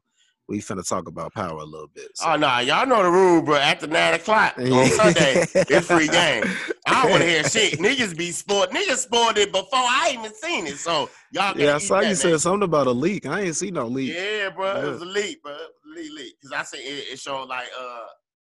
We 0.48 0.59
finna 0.59 0.87
talk 0.87 1.09
about 1.09 1.33
power 1.33 1.59
a 1.61 1.64
little 1.64 1.88
bit. 1.94 2.09
so- 2.14 2.33
Oh 2.33 2.37
no, 2.37 2.59
y'all 2.59 2.87
know 2.87 3.02
the 3.02 3.11
rule, 3.11 3.42
bro. 3.42 3.57
After 3.57 3.87
nine 3.87 4.14
o'clock 4.14 4.55
on 4.59 4.87
Sunday, 4.90 5.46
it's 5.55 5.87
free 5.87 6.09
game. 6.20 6.44
I 6.87 7.09
to 7.18 7.24
hear 7.24 7.44
shit. 7.44 7.78
Niggas 7.78 8.16
be 8.16 8.33
sport. 8.33 8.70
Niggas 8.70 8.98
spoiled 8.98 9.38
it 9.38 9.50
before 9.52 9.68
I 9.78 10.11
even 10.14 10.35
seen 10.35 10.66
it. 10.66 10.76
So 10.78 11.09
y'all 11.31 11.57
Yeah, 11.59 11.76
I 11.76 11.78
saw 11.78 12.00
you 12.00 12.09
that, 12.11 12.16
said 12.16 12.40
something 12.40 12.64
about 12.64 12.87
a 12.88 12.90
leak. 12.90 13.24
I 13.26 13.42
ain't 13.42 13.57
seen 13.57 13.74
no 13.74 13.87
leak. 13.87 14.14
Yeah, 14.14 14.50
bro. 14.50 14.76
It 14.83 14.88
was 14.90 15.02
a 15.02 15.07
leak, 15.07 15.42
bro. 15.42 15.57
Leak, 15.94 16.11
leak. 16.12 16.35
Cause 16.42 16.52
I 16.52 16.62
said 16.64 16.81
it, 16.81 17.12
it 17.12 17.18
showed 17.18 17.44
like 17.48 17.68
uh 17.81 18.00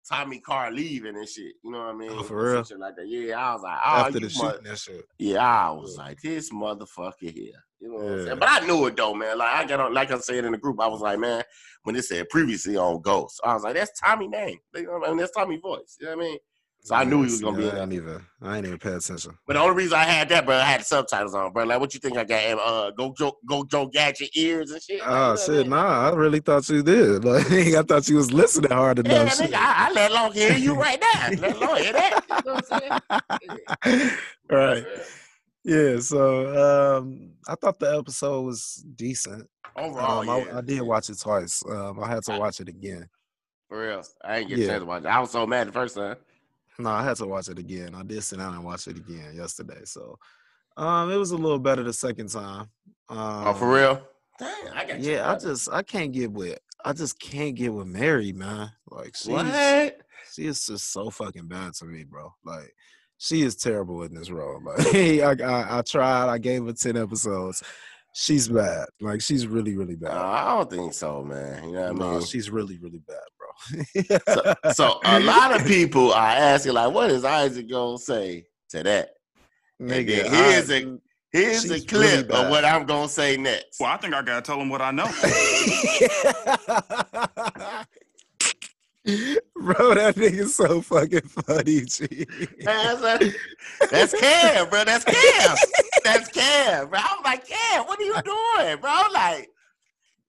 Tommy 0.09 0.39
Carr 0.41 0.71
leaving 0.73 1.17
and 1.17 1.29
shit. 1.29 1.55
You 1.63 1.71
know 1.71 1.79
what 1.79 1.89
I 1.89 1.93
mean? 1.95 2.11
Oh, 2.13 2.23
for 2.23 2.53
real? 2.53 2.65
Shit 2.65 2.79
like 2.79 2.97
that. 2.97 3.07
Yeah, 3.09 3.37
I 3.39 3.53
was 3.55 3.63
like, 3.63 3.79
oh, 3.85 3.91
After 4.01 4.13
the 4.21 4.21
mo- 4.21 4.29
shooting 4.51 4.67
and 4.67 4.79
shit. 4.79 5.05
Yeah, 5.19 5.39
I 5.47 5.71
was 5.71 5.97
Yeah. 5.97 6.05
like, 6.05 6.21
this 6.21 6.51
motherfucker 6.51 7.31
here. 7.33 7.53
You 7.85 7.91
know 7.91 7.97
what 7.97 8.13
I'm 8.13 8.25
saying? 8.25 8.39
But 8.39 8.49
I 8.51 8.67
knew 8.67 8.87
it 8.87 8.97
though, 8.97 9.13
man. 9.13 9.37
Like 9.37 9.53
I 9.53 9.67
got 9.67 9.81
on, 9.81 9.93
like 9.93 10.11
I 10.11 10.19
said 10.19 10.47
in 10.47 10.53
the 10.53 10.59
group, 10.59 10.81
I 10.81 10.87
was 10.87 11.03
like, 11.03 11.19
man, 11.19 11.43
when 11.83 11.95
it 11.95 12.05
said 12.05 12.31
previously 12.31 12.79
on 12.79 13.03
Ghost, 13.03 13.43
I 13.45 13.53
was 13.53 13.63
like, 13.63 13.75
that's 13.75 14.01
Tommy 14.01 14.27
name. 14.27 14.57
You 14.75 14.85
know 14.85 15.05
I 15.05 15.09
mean? 15.09 15.19
That's 15.19 15.33
Tommy 15.33 15.59
voice. 15.59 15.99
You 16.01 16.07
know 16.07 16.17
what 16.17 16.25
I 16.25 16.29
mean? 16.29 16.39
So 16.81 16.95
I 16.95 17.05
knew 17.05 17.23
he 17.23 17.31
was 17.31 17.43
gonna 17.43 17.59
be 17.59 17.69
I 17.69 17.83
ain't 17.83 17.93
even. 17.93 18.23
I 18.43 18.57
ain't 18.57 18.67
even 18.67 18.79
pay 18.79 18.93
attention. 18.93 19.37
But 19.47 19.55
the 19.55 19.61
only 19.61 19.75
reason 19.75 19.99
I 19.99 20.05
had 20.05 20.31
that, 20.31 20.47
bro, 20.47 20.57
I 20.57 20.65
had 20.65 20.85
subtitles 20.85 21.35
on, 21.35 21.53
bro. 21.53 21.65
Like, 21.65 21.81
what 21.81 21.93
you 21.93 22.01
think 22.01 22.17
I 22.17 22.25
got? 22.25 22.59
Uh, 22.59 22.91
go 22.91 23.15
Joe, 23.17 23.33
go 23.47 23.65
Joe 23.65 23.87
Gadget 23.87 24.31
ears 24.35 24.71
and 24.71 24.83
shit. 24.83 25.01
Like, 25.01 25.09
Oh 25.09 25.31
what 25.31 25.41
shit, 25.41 25.67
nah. 25.69 26.11
I 26.11 26.15
really 26.15 26.41
thought 26.41 26.67
you 26.71 26.83
did. 26.83 27.25
Like 27.35 27.47
I 27.51 27.83
thought 27.83 28.09
you 28.09 28.17
was 28.17 28.33
listening 28.33 28.71
hard 28.71 29.07
Yeah, 29.07 29.23
enough. 29.23 29.39
nigga, 29.39 29.55
I, 29.55 29.89
I 29.89 29.93
let 29.93 30.13
Long 30.13 30.33
hear 30.33 30.57
you 30.57 30.75
right 30.75 30.99
now. 31.01 31.31
Let 31.39 31.59
Long 31.59 31.77
hear 31.77 31.93
that. 31.93 32.21
You 32.29 32.51
know 32.51 32.55
what 32.55 32.65
I'm 32.71 32.81
saying? 33.83 34.11
right. 34.51 34.85
Yeah. 35.65 35.99
So 36.01 36.99
um, 36.99 37.33
I 37.49 37.55
thought 37.55 37.79
the 37.79 37.97
episode 37.97 38.43
was 38.43 38.85
decent. 38.95 39.49
Overall, 39.77 40.21
um, 40.21 40.47
yeah, 40.47 40.55
I, 40.55 40.59
I 40.59 40.61
did 40.61 40.83
watch 40.83 41.11
it 41.11 41.19
twice. 41.19 41.63
Um, 41.69 42.03
I 42.03 42.09
had 42.09 42.23
to 42.25 42.39
watch 42.39 42.61
it 42.61 42.69
again. 42.69 43.09
For 43.69 43.81
real, 43.81 44.03
I 44.23 44.39
ain't 44.39 44.49
get 44.49 44.61
a 44.61 44.67
chance 44.67 44.83
to 44.83 44.87
watch 44.87 45.03
it. 45.03 45.09
I 45.09 45.19
was 45.19 45.31
so 45.31 45.47
mad 45.47 45.69
the 45.69 45.73
first 45.73 45.97
time. 45.97 46.17
No, 46.79 46.91
I 46.91 47.03
had 47.03 47.17
to 47.17 47.27
watch 47.27 47.49
it 47.49 47.59
again. 47.59 47.95
I 47.95 48.03
did 48.03 48.23
sit 48.23 48.39
down 48.39 48.55
and 48.55 48.65
watch 48.65 48.87
it 48.87 48.97
again 48.97 49.35
yesterday. 49.35 49.81
So 49.85 50.19
um, 50.77 51.11
it 51.11 51.17
was 51.17 51.31
a 51.31 51.37
little 51.37 51.59
better 51.59 51.83
the 51.83 51.93
second 51.93 52.29
time. 52.29 52.69
Um, 53.09 53.47
oh, 53.49 53.55
for 53.55 53.73
real? 53.73 54.03
Damn, 54.39 54.75
I 54.75 54.85
got 54.85 55.01
you. 55.01 55.13
Yeah, 55.13 55.31
I 55.31 55.39
just 55.39 55.69
I 55.73 55.83
can't 55.83 56.13
get 56.13 56.31
with 56.31 56.59
I 56.85 56.93
just 56.93 57.19
can't 57.19 57.55
get 57.55 57.73
with 57.73 57.87
Mary, 57.87 58.33
man. 58.33 58.71
Like 58.91 59.17
she's 59.17 59.29
what? 59.29 60.01
she 60.33 60.47
is 60.47 60.67
just 60.67 60.93
so 60.93 61.11
fucking 61.11 61.49
bad 61.49 61.75
to 61.75 61.85
me, 61.87 62.05
bro. 62.05 62.35
Like 62.45 62.75
she 63.25 63.43
is 63.43 63.57
terrible 63.57 64.03
in 64.03 64.15
this 64.15 64.31
role. 64.31 64.61
Like 64.63 64.87
I, 64.95 65.37
I 65.45 65.79
I 65.79 65.83
tried, 65.83 66.29
I 66.29 66.39
gave 66.39 66.65
her 66.67 66.73
ten 66.73 66.97
episodes. 66.97 67.63
She's 68.17 68.47
bad. 68.49 68.87
Like 69.01 69.21
she's 69.21 69.47
really, 69.47 69.77
really 69.77 69.97
No, 70.01 70.09
bad. 70.09 70.17
I 70.17 70.57
don't 70.57 70.71
think 70.71 70.95
so, 70.95 71.25
man. 71.25 71.65
You 71.69 71.73
know 71.75 71.81
what 71.83 71.91
I 71.91 71.93
no, 71.95 72.11
mean? 72.19 72.21
she's 72.27 72.49
really, 72.51 72.79
really 72.79 73.01
bad, 73.01 73.17
bro. 73.39 74.19
so, 74.35 74.55
so 74.73 75.01
a 75.05 75.19
lot 75.21 75.59
of 75.59 75.67
people 75.67 76.13
are 76.13 76.31
asking, 76.31 76.75
like, 76.75 76.93
what 76.95 77.11
is 77.11 77.25
Isaac 77.25 77.69
gonna 77.69 77.99
say 77.99 78.45
to 78.71 78.83
that? 78.85 79.11
Nigga, 79.83 80.23
then 80.31 80.33
here's 80.35 80.71
I- 80.71 80.75
a- 80.77 80.99
Here's 81.33 81.63
She's 81.63 81.83
a 81.83 81.85
clip 81.85 82.29
bad. 82.29 82.45
of 82.45 82.51
what 82.51 82.65
I'm 82.65 82.87
gonna 82.87 83.09
say 83.09 83.37
next. 83.37 83.81
Well, 83.81 83.91
I 83.91 83.97
think 83.97 84.15
I 84.15 84.23
gotta 84.23 84.41
tell 84.41 84.61
him 84.61 84.69
what 84.69 84.81
I 84.81 84.93
know. 84.93 85.11
bro, 89.55 89.95
that 89.95 90.15
nigga's 90.17 90.55
so 90.55 90.81
fucking 90.81 91.21
funny, 91.23 91.83
G. 91.83 92.27
That's, 92.63 93.35
that's 93.91 94.19
Cam, 94.19 94.69
bro. 94.71 94.85
That's 94.85 95.05
Cam. 95.05 95.57
That's 96.05 96.29
Cam, 96.31 96.89
bro. 96.89 96.99
I'm 97.03 97.23
like, 97.23 97.47
Cam, 97.47 97.85
what 97.85 98.01
are 98.01 98.03
you 98.03 98.15
doing, 98.23 98.81
bro? 98.81 99.03
Like, 99.13 99.49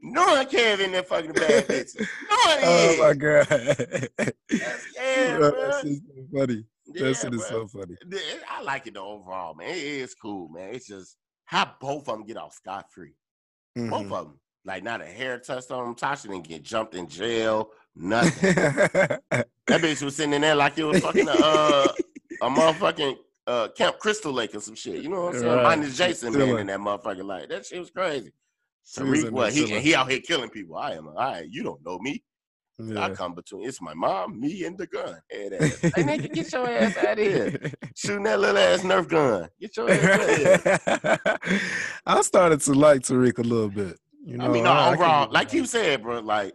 knowing 0.02 0.48
Cam 0.48 0.82
in 0.82 0.92
that 0.92 1.08
fucking 1.08 1.32
bad 1.34 1.68
bitches. 1.68 1.96
Knowing 2.30 2.60
Oh 2.64 2.92
he 2.94 3.02
my 3.02 3.14
god. 3.14 3.48
That's 3.48 4.94
Cam, 4.94 5.40
Bro, 5.40 5.52
bro. 5.52 5.62
that 5.62 5.82
shit's 5.82 6.02
so 6.08 6.38
funny. 6.38 6.66
Yeah, 6.94 7.04
that 7.08 7.14
shit 7.16 7.34
is 7.34 7.46
so 7.48 7.68
funny. 7.68 7.96
I 8.50 8.62
like 8.62 8.88
it 8.88 8.94
though 8.94 9.08
overall, 9.08 9.56
man. 9.56 9.70
It 9.70 9.78
is 9.78 10.14
cool, 10.16 10.50
man. 10.50 10.76
It's 10.76 10.88
just 10.88 11.16
how 11.46 11.72
both 11.80 12.08
of 12.10 12.18
them 12.18 12.26
get 12.28 12.38
off 12.38 12.54
scot 12.56 12.92
free. 12.92 13.14
Both 13.76 13.90
Mhm. 14.08 14.12
of 14.14 14.26
them. 14.28 14.40
Like 14.66 14.84
not 14.84 15.02
a 15.02 15.06
hair 15.06 15.40
touched 15.40 15.72
on 15.72 15.86
them. 15.86 15.96
Tasha 15.96 16.24
didn't 16.24 16.48
get 16.48 16.64
jumped 16.64 16.94
in 16.96 17.08
jail. 17.08 17.70
Nothing. 17.96 18.56
that 18.56 19.52
bitch 19.68 20.02
was 20.04 20.16
sitting 20.16 20.34
in 20.34 20.42
there 20.42 20.56
like 20.56 20.78
it 20.78 20.84
was 20.84 21.00
fucking 21.02 21.28
a, 21.28 21.32
uh, 21.32 21.88
a 22.42 22.50
motherfucking 22.50 23.16
uh, 23.48 23.68
Camp 23.70 23.98
Crystal 24.00 24.34
Lake 24.34 24.54
or 24.56 24.60
some 24.60 24.76
shit. 24.76 25.02
You 25.02 25.10
know 25.10 25.22
what 25.26 25.36
I'm 25.36 25.40
saying? 25.42 25.54
Right. 25.54 25.64
Minus 25.64 25.98
Jason 25.98 26.34
being 26.34 26.60
in 26.60 26.68
that 26.68 26.80
motherfucking 26.80 27.24
light. 27.26 27.50
That 27.50 27.66
shit 27.66 27.80
was 27.80 27.92
crazy. 27.92 28.32
Tariq, 28.98 29.32
what 29.32 29.54
he 29.54 29.66
he 29.80 29.96
out 29.96 30.10
here 30.12 30.20
killing 30.20 30.50
people. 30.50 30.78
I 30.78 30.92
am. 30.94 31.08
All 31.08 31.14
right, 31.16 31.48
you 31.50 31.64
don't 31.64 31.84
know 31.86 31.98
me. 32.00 32.24
I 32.98 33.10
come 33.12 33.34
between. 33.34 33.66
It's 33.66 33.82
my 33.82 33.94
mom, 33.94 34.38
me, 34.38 34.66
and 34.66 34.78
the 34.78 34.86
gun. 34.86 35.14
Ass. 35.32 35.80
Hey, 35.80 36.04
nigga, 36.04 36.34
get 36.34 36.52
your 36.52 36.70
ass 36.70 36.98
out 36.98 37.18
of 37.18 37.26
here. 37.26 37.72
Shooting 37.96 38.24
that 38.24 38.38
little 38.40 38.58
ass 38.58 38.82
Nerf 38.82 39.08
gun. 39.08 39.48
Get 39.62 39.78
your 39.78 39.90
ass 39.90 40.04
out 40.04 40.30
of 40.30 41.42
here. 41.48 41.60
I 42.06 42.22
started 42.22 42.60
to 42.62 42.74
like 42.74 43.02
Tariq 43.02 43.38
a 43.40 43.42
little 43.44 43.70
bit. 43.70 43.98
You 44.26 44.38
know, 44.38 44.46
I 44.46 44.48
mean, 44.50 44.66
no, 44.66 44.72
I- 44.72 44.90
I 44.90 44.96
can 44.96 45.04
overall, 45.04 45.32
like 45.32 45.54
you 45.54 45.66
said, 45.66 46.04
bro, 46.04 46.20
like 46.20 46.54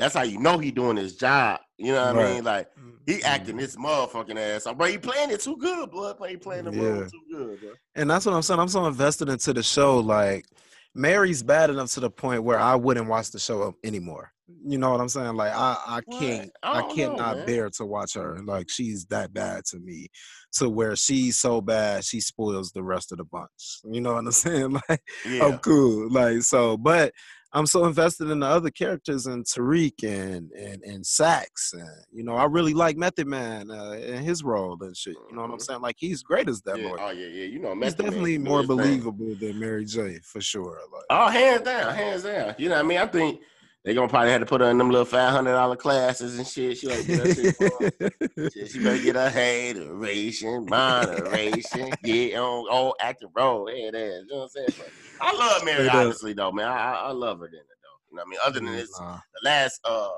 that's 0.00 0.14
how 0.14 0.22
you 0.22 0.38
know 0.38 0.58
he 0.58 0.70
doing 0.70 0.96
his 0.96 1.16
job. 1.16 1.60
You 1.78 1.92
know 1.92 2.12
what 2.12 2.24
I 2.24 2.32
mean? 2.34 2.44
Like 2.44 2.68
mm-hmm. 2.76 2.90
he 3.06 3.22
acting 3.22 3.56
this 3.56 3.76
motherfucking 3.76 4.36
ass 4.36 4.66
off, 4.66 4.76
bro. 4.76 4.86
He 4.86 4.98
playing 4.98 5.30
it 5.30 5.40
too 5.40 5.56
good, 5.56 5.90
blood. 5.90 6.16
He 6.28 6.36
playing 6.36 6.64
the 6.64 6.72
role 6.72 7.04
too 7.04 7.20
good, 7.32 7.60
bro. 7.60 7.70
And 7.94 8.10
that's 8.10 8.26
what 8.26 8.34
I'm 8.34 8.42
saying. 8.42 8.60
I'm 8.60 8.68
so 8.68 8.86
invested 8.86 9.28
into 9.28 9.52
the 9.52 9.62
show. 9.62 9.98
Like 9.98 10.46
Mary's 10.94 11.42
bad 11.42 11.70
enough 11.70 11.92
to 11.92 12.00
the 12.00 12.10
point 12.10 12.44
where 12.44 12.58
I 12.58 12.74
wouldn't 12.74 13.08
watch 13.08 13.30
the 13.30 13.38
show 13.38 13.74
anymore. 13.84 14.32
You 14.66 14.78
know 14.78 14.90
what 14.90 15.00
I'm 15.00 15.08
saying? 15.08 15.36
Like 15.36 15.52
I, 15.54 15.76
I 15.86 16.00
can't, 16.18 16.50
I 16.62 16.72
I, 16.72 16.80
don't 16.80 16.88
know, 16.88 16.94
cannot 16.94 17.46
bear 17.46 17.70
to 17.70 17.86
watch 17.86 18.14
her. 18.14 18.40
Like 18.44 18.68
she's 18.68 19.06
that 19.06 19.32
bad 19.32 19.64
to 19.66 19.78
me, 19.78 20.08
to 20.54 20.68
where 20.68 20.96
she's 20.96 21.38
so 21.38 21.60
bad 21.60 22.04
she 22.04 22.20
spoils 22.20 22.72
the 22.72 22.82
rest 22.82 23.12
of 23.12 23.18
the 23.18 23.24
bunch. 23.24 23.80
You 23.84 24.00
know 24.00 24.14
what 24.14 24.24
I'm 24.24 24.32
saying? 24.32 24.78
Like 24.88 25.02
Yeah, 25.26 25.44
I'm 25.44 25.58
cool. 25.58 26.10
Like 26.10 26.42
so, 26.42 26.76
but 26.76 27.12
I'm 27.52 27.66
so 27.66 27.84
invested 27.86 28.30
in 28.30 28.40
the 28.40 28.46
other 28.46 28.70
characters 28.70 29.26
and 29.26 29.44
Tariq 29.44 30.04
and 30.04 30.50
and 30.52 30.82
and 30.84 31.04
Saxe. 31.04 31.72
And, 31.72 31.88
you 32.12 32.22
know, 32.22 32.34
I 32.36 32.44
really 32.44 32.74
like 32.74 32.96
Method 32.96 33.26
Man 33.26 33.70
uh, 33.70 33.92
in 33.92 34.22
his 34.22 34.44
role 34.44 34.76
and 34.82 34.96
shit. 34.96 35.16
You 35.28 35.34
know 35.34 35.42
what 35.42 35.50
I'm 35.50 35.56
Mhm. 35.58 35.62
saying? 35.62 35.80
Like 35.80 35.96
he's 35.98 36.22
great 36.22 36.48
as 36.48 36.62
that 36.62 36.78
yeah. 36.78 36.88
boy. 36.88 36.96
Oh 37.00 37.10
yeah, 37.10 37.26
yeah. 37.26 37.44
You 37.46 37.58
know, 37.58 37.70
He's 37.70 37.78
Method 37.80 37.98
Man 37.98 38.06
definitely 38.10 38.38
do 38.38 38.44
more 38.44 38.58
his 38.60 38.68
thing. 38.68 38.76
believable 38.76 39.34
than 39.40 39.58
Mary 39.58 39.84
J 39.84 40.18
for 40.22 40.40
sure. 40.40 40.78
Like, 40.92 41.04
Oh, 41.10 41.28
hands 41.28 41.62
down, 41.62 41.94
hands 41.94 42.22
down. 42.22 42.54
You 42.58 42.68
know 42.68 42.76
what 42.76 42.84
I 42.84 42.88
mean? 42.88 42.98
I 42.98 43.06
think 43.06 43.40
they 43.84 43.94
gonna 43.94 44.08
probably 44.08 44.30
have 44.30 44.40
to 44.40 44.46
put 44.46 44.60
her 44.60 44.70
in 44.70 44.78
them 44.78 44.90
little 44.90 45.04
five 45.06 45.30
hundred 45.30 45.52
dollar 45.52 45.76
classes 45.76 46.36
and 46.38 46.46
shit. 46.46 46.78
She 46.78 46.86
better 46.86 47.02
get 47.02 47.18
her 47.18 47.28
shit 48.50 48.70
She 48.70 48.78
better 48.80 49.02
get 49.02 49.16
her 49.16 49.30
hateration, 49.30 50.66
moderation, 50.68 51.96
get 52.02 52.34
on 52.36 52.66
all 52.70 52.94
active 53.00 53.30
role. 53.34 53.68
It 53.68 53.94
is. 53.94 54.24
You 54.28 54.32
know 54.32 54.36
what 54.38 54.42
I'm 54.42 54.48
saying? 54.50 54.68
But 54.76 54.88
I 55.20 55.36
love 55.36 55.64
Mary, 55.64 55.88
honestly, 55.88 56.32
though, 56.34 56.52
man. 56.52 56.68
I, 56.68 56.92
I, 56.92 57.12
love 57.12 57.38
her 57.40 57.46
in 57.46 57.54
it, 57.54 57.60
though. 57.60 58.10
You 58.10 58.16
know 58.16 58.22
what 58.22 58.26
I 58.26 58.30
mean? 58.30 58.38
Other 58.44 58.60
than 58.60 58.72
this, 58.76 58.90
Nah. 59.00 59.18
the 59.42 59.48
last 59.48 59.80
uh 59.84 60.10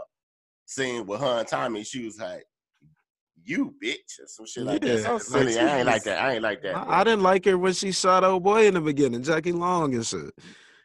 scene 0.64 1.07
with 1.07 1.20
her 1.20 1.38
and 1.40 1.48
Tommy, 1.48 1.85
she 1.85 2.05
was 2.05 2.18
like, 2.18 2.44
"You 3.44 3.75
bitch," 3.83 4.20
or 4.20 4.27
some 4.27 4.46
shit 4.46 4.64
like 4.64 4.81
that. 4.81 4.88
Yeah, 4.88 4.96
So 4.96 5.12
like 5.12 5.20
silly. 5.20 5.59
I 5.59 5.79
ain't 5.79 5.87
like 5.87 6.05
that. 6.05 6.22
I 6.22 6.33
ain't 6.33 6.42
like 6.42 6.62
that. 6.62 6.77
I, 6.77 7.01
I 7.01 7.05
didn't 7.05 7.22
like 7.22 7.44
her 7.44 7.59
when 7.59 7.72
she 7.75 7.92
shot 7.92 8.25
old 8.25 8.42
boy 8.42 8.66
in 8.66 8.75
the 8.75 8.81
beginning, 8.81 9.22
Jackie 9.22 9.53
Long 9.53 9.94
and 9.94 10.07
shit. 10.07 10.33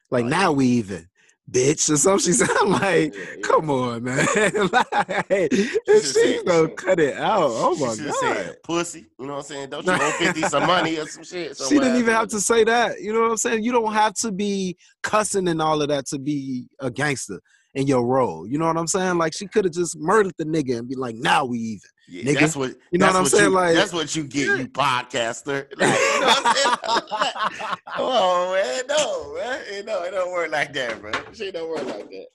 Like 0.09 0.25
Oh, 0.25 0.29
now 0.29 0.51
we 0.51 0.67
even, 0.67 1.07
bitch, 1.49 1.89
or 1.89 1.97
something. 1.97 2.19
She 2.25 2.33
sound 2.33 2.69
like, 2.71 3.15
Yeah, 3.15 3.21
yeah. 3.35 3.41
come 3.43 3.69
on, 3.69 4.03
man. 4.03 4.17
like, 4.71 5.53
she's 5.53 6.13
said- 6.13 6.45
gonna 6.45 6.69
cut 6.69 6.99
it 6.99 7.15
out. 7.17 7.49
Oh 7.51 7.75
She 7.75 7.81
my 8.03 8.09
god. 8.09 8.15
said 8.15 8.63
pussy. 8.63 9.05
You 9.19 9.25
know 9.27 9.33
what 9.33 9.39
I'm 9.39 9.43
saying? 9.45 9.69
Don't 9.69 9.85
you 9.87 9.93
owe 9.93 10.11
50 10.11 10.41
some 10.43 10.67
money 10.67 10.97
or 10.97 11.05
some 11.07 11.23
shit? 11.23 11.57
She 11.57 11.77
didn't 11.79 11.97
even 11.97 12.13
have 12.13 12.27
to 12.29 12.39
say 12.41 12.63
that. 12.63 13.01
You 13.01 13.13
know 13.13 13.21
what 13.21 13.31
I'm 13.31 13.37
saying? 13.37 13.63
You 13.63 13.71
don't 13.71 13.93
have 13.93 14.13
to 14.15 14.31
be 14.31 14.77
cussing 15.03 15.47
and 15.47 15.61
all 15.61 15.81
of 15.81 15.87
that 15.89 16.05
to 16.07 16.19
be 16.19 16.67
a 16.79 16.91
gangster 16.91 17.39
in 17.75 17.87
your 17.87 18.05
role. 18.05 18.47
You 18.47 18.57
know 18.57 18.65
what 18.67 18.77
I'm 18.77 18.87
saying? 18.87 19.17
Like 19.17 19.33
she 19.33 19.47
could 19.47 19.65
have 19.65 19.73
just 19.73 19.97
murdered 19.99 20.33
the 20.37 20.45
nigga 20.45 20.77
and 20.79 20.87
be 20.87 20.95
like, 20.95 21.15
now 21.15 21.45
we 21.45 21.59
even. 21.59 21.89
Yeah, 22.09 22.23
nigga. 22.23 22.39
That's 22.39 22.55
what 22.55 22.75
You 22.91 22.99
know 22.99 23.07
what 23.07 23.15
I'm 23.17 23.25
saying? 23.25 23.43
You, 23.45 23.49
Like- 23.49 23.75
that's 23.75 23.91
what 23.93 24.15
you 24.15 24.23
get, 24.23 24.59
you 24.59 24.67
podcaster. 24.67 25.67
Like, 25.77 25.99
you 25.99 26.19
know 26.21 26.27
what 26.27 26.45
I'm 26.45 26.55
saying? 26.55 27.77
Come 27.95 28.05
on, 28.05 28.53
man. 28.53 28.81
No, 28.87 29.33
man. 29.35 29.61
It 29.67 29.85
don't, 29.85 30.05
it 30.07 30.11
don't 30.11 30.31
work 30.31 30.51
like 30.51 30.73
that, 30.73 31.01
bro. 31.01 31.11
Shit 31.33 31.53
don't 31.53 31.69
work 31.69 31.85
like 31.85 32.09
that. 32.09 32.27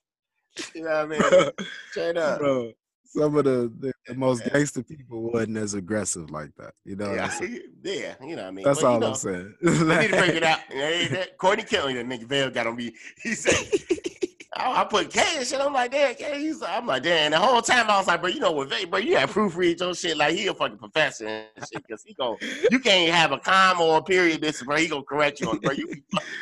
You 0.75 0.85
know 0.85 1.07
what 1.07 1.17
I 1.33 1.41
mean? 1.47 1.51
Straight 1.91 2.17
up. 2.19 2.39
Bro, 2.41 2.73
some 3.07 3.37
of 3.37 3.45
the, 3.45 3.73
the, 3.79 3.93
the 4.07 4.15
most 4.15 4.45
gangster 4.53 4.83
people 4.83 5.23
wasn't 5.33 5.57
as 5.57 5.73
aggressive 5.75 6.31
like 6.31 6.51
that. 6.59 6.75
You 6.85 6.97
know 6.97 7.09
what 7.09 7.17
Yeah, 7.17 7.25
I'm 7.25 7.31
saying? 7.31 7.61
yeah, 7.83 8.15
you 8.23 8.37
know 8.37 8.43
what 8.43 8.49
I 8.49 8.51
mean. 8.51 8.65
That's 8.67 8.81
But, 8.83 8.87
you 8.89 8.93
all 8.93 9.01
know, 9.01 9.09
I'm 9.09 9.15
saying. 9.15 9.55
We 9.63 9.71
need 9.71 9.79
to 9.79 10.17
break 10.17 10.35
it 10.35 10.43
out. 10.43 10.59
Hey, 10.69 11.09
that- 11.09 11.39
Courtney 11.39 11.65
Kelly, 11.65 11.95
that 11.95 12.07
nigga 12.07 12.25
Vale 12.25 12.51
got 12.51 12.67
on 12.67 12.77
me. 12.77 12.93
He 13.23 13.35
said, 13.35 13.55
I, 14.55 14.83
I 14.83 14.85
put 14.85 15.11
K 15.11 15.23
and 15.39 15.47
shit. 15.47 15.61
I'm 15.61 15.73
like, 15.73 15.93
damn, 15.93 16.15
K. 16.15 16.39
He's, 16.41 16.63
I'm 16.63 16.87
like, 16.87 17.03
damn. 17.03 17.31
The 17.31 17.39
whole 17.39 17.63
time 17.63 17.89
I 17.89 17.99
was 17.99 18.07
like, 18.07 18.21
bro, 18.21 18.31
you 18.31 18.41
know 18.41 18.53
what, 18.53 18.69
bro, 18.91 18.99
you 18.99 19.15
got 19.15 19.31
proofread 19.31 19.81
your 19.81 19.95
shit 19.95 20.17
like 20.17 20.35
he 20.35 20.47
a 20.47 20.55
fucking 20.55 20.79
professor 20.79 21.27
and 21.27 21.47
shit. 21.73 21.87
Cause 21.89 22.03
he 22.07 22.15
go, 22.15 22.37
you 22.71 22.79
can't 22.79 23.15
have 23.15 23.33
a 23.33 23.39
comma 23.39 23.83
or 23.83 23.99
a 23.99 24.03
period. 24.03 24.41
This, 24.43 24.63
bro, 24.63 24.77
he 24.77 24.89
gonna 24.89 25.03
correct 25.05 25.41
you 25.41 25.51
on, 25.51 25.59
bro. 25.59 25.73
You, 25.73 25.89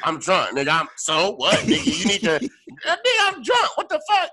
I'm 0.03 0.18
drunk, 0.18 0.57
nigga. 0.57 0.81
I'm 0.81 0.88
so 0.96 1.33
what, 1.37 1.59
nigga? 1.61 2.01
You 2.01 2.07
need 2.07 2.20
to, 2.23 2.37
"Uh, 2.37 2.96
nigga, 2.96 3.35
I'm 3.35 3.42
drunk. 3.42 3.77
What 3.77 3.88
the 3.88 4.01
fuck? 4.11 4.31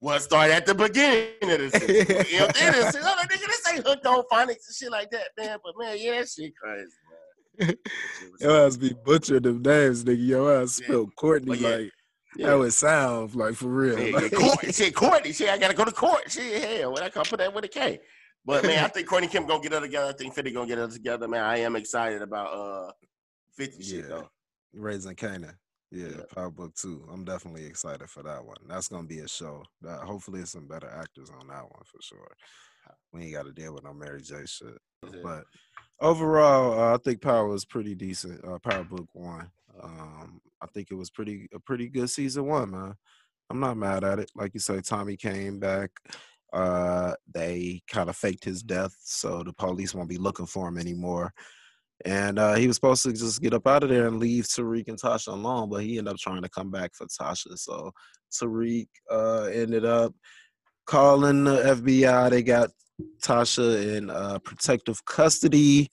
Well, 0.00 0.20
start 0.20 0.50
at 0.50 0.66
the 0.66 0.74
beginning 0.74 1.32
of 1.42 1.48
the 1.48 1.70
shit. 1.70 2.30
You 2.30 2.40
know, 2.40 2.46
I'm 2.46 3.16
like, 3.16 3.30
nigga, 3.30 3.46
this 3.46 3.72
ain't 3.72 3.86
hooked 3.86 4.04
on 4.04 4.22
phonics 4.30 4.66
and 4.68 4.76
shit 4.78 4.90
like 4.90 5.10
that, 5.12 5.28
man. 5.38 5.56
But 5.64 5.72
man, 5.78 5.96
yeah, 5.98 6.18
that 6.18 6.28
shit 6.28 6.52
crazy, 6.56 6.90
man. 7.08 7.68
That 7.68 7.78
shit 8.20 8.32
was 8.32 8.40
Your 8.42 8.66
ass 8.66 8.76
be 8.76 8.92
butchering 8.92 9.42
them 9.42 9.62
names, 9.62 10.04
nigga. 10.04 10.26
Your 10.26 10.60
ass 10.60 10.72
spelled 10.72 11.16
Courtney 11.16 11.56
yeah, 11.56 11.68
like 11.68 11.92
Yeah. 12.36 12.48
how 12.48 12.62
it 12.62 12.72
sounds, 12.72 13.34
like 13.34 13.54
for 13.54 13.68
real. 13.68 13.98
Yeah, 13.98 14.06
yeah, 14.06 14.16
Like, 14.16 14.32
court, 14.32 14.74
shit, 14.74 14.94
Courtney, 14.94 15.32
shit, 15.32 15.48
I 15.48 15.58
gotta 15.58 15.74
go 15.74 15.84
to 15.84 15.92
court. 15.92 16.30
Shit, 16.30 16.80
hell, 16.80 16.92
when 16.92 17.02
I 17.02 17.08
come 17.08 17.24
put 17.24 17.38
that 17.38 17.54
with 17.54 17.64
a 17.64 17.68
K. 17.68 18.00
But 18.44 18.64
man, 18.64 18.84
I 18.84 18.88
think 18.88 19.06
Courtney 19.08 19.28
Kemp 19.28 19.48
gonna 19.48 19.62
get 19.62 19.72
her 19.72 19.80
together. 19.80 20.08
I 20.08 20.12
think 20.12 20.34
50 20.34 20.50
gonna 20.50 20.66
get 20.66 20.78
her 20.78 20.88
together, 20.88 21.26
man. 21.28 21.44
I 21.44 21.58
am 21.58 21.76
excited 21.76 22.20
about 22.22 22.52
uh 22.52 22.92
50 23.56 23.82
shit 23.82 24.08
though. 24.08 24.28
Raising 24.74 25.14
Kanan. 25.14 25.54
Yeah, 25.90 26.08
Yeah. 26.08 26.22
Power 26.34 26.50
Book 26.50 26.74
Two. 26.74 27.06
I'm 27.12 27.24
definitely 27.24 27.64
excited 27.64 28.10
for 28.10 28.22
that 28.24 28.44
one. 28.44 28.56
That's 28.68 28.88
gonna 28.88 29.06
be 29.06 29.20
a 29.20 29.28
show. 29.28 29.62
That 29.82 30.00
hopefully 30.00 30.40
it's 30.40 30.50
some 30.52 30.66
better 30.66 30.90
actors 30.90 31.30
on 31.30 31.46
that 31.48 31.62
one 31.62 31.82
for 31.84 32.02
sure. 32.02 32.28
We 33.12 33.22
ain't 33.22 33.34
got 33.34 33.46
to 33.46 33.52
deal 33.52 33.72
with 33.72 33.84
no 33.84 33.94
Mary 33.94 34.20
J 34.20 34.44
shit. 34.44 34.76
Yeah. 35.04 35.20
But 35.22 35.44
overall, 36.00 36.78
uh, 36.78 36.94
I 36.94 36.98
think 36.98 37.22
Power 37.22 37.46
was 37.48 37.64
pretty 37.64 37.94
decent. 37.94 38.44
Uh, 38.44 38.58
Power 38.58 38.84
Book 38.84 39.08
One. 39.12 39.50
Um, 39.82 40.40
I 40.64 40.66
think 40.72 40.88
it 40.90 40.94
was 40.94 41.10
pretty 41.10 41.46
a 41.54 41.60
pretty 41.60 41.88
good 41.88 42.08
season 42.08 42.46
one, 42.46 42.70
man. 42.70 42.94
I'm 43.50 43.60
not 43.60 43.76
mad 43.76 44.02
at 44.02 44.18
it. 44.18 44.30
Like 44.34 44.54
you 44.54 44.60
say, 44.60 44.80
Tommy 44.80 45.16
came 45.16 45.58
back. 45.58 45.90
Uh, 46.52 47.12
they 47.32 47.82
kind 47.88 48.08
of 48.08 48.16
faked 48.16 48.44
his 48.44 48.62
death, 48.62 48.94
so 49.02 49.42
the 49.42 49.52
police 49.52 49.94
won't 49.94 50.08
be 50.08 50.16
looking 50.16 50.46
for 50.46 50.68
him 50.68 50.78
anymore. 50.78 51.32
And 52.04 52.38
uh, 52.38 52.54
he 52.54 52.66
was 52.66 52.76
supposed 52.76 53.02
to 53.04 53.12
just 53.12 53.42
get 53.42 53.54
up 53.54 53.66
out 53.66 53.82
of 53.82 53.90
there 53.90 54.06
and 54.06 54.18
leave 54.18 54.44
Tariq 54.44 54.88
and 54.88 55.00
Tasha 55.00 55.28
alone, 55.28 55.68
but 55.68 55.82
he 55.82 55.98
ended 55.98 56.14
up 56.14 56.18
trying 56.18 56.42
to 56.42 56.48
come 56.48 56.70
back 56.70 56.92
for 56.94 57.06
Tasha. 57.06 57.58
So 57.58 57.92
Tariq 58.32 58.88
uh, 59.10 59.44
ended 59.52 59.84
up 59.84 60.14
calling 60.86 61.44
the 61.44 61.56
FBI. 61.56 62.30
They 62.30 62.42
got 62.42 62.70
Tasha 63.22 63.96
in 63.96 64.10
uh, 64.10 64.38
protective 64.40 65.04
custody, 65.04 65.88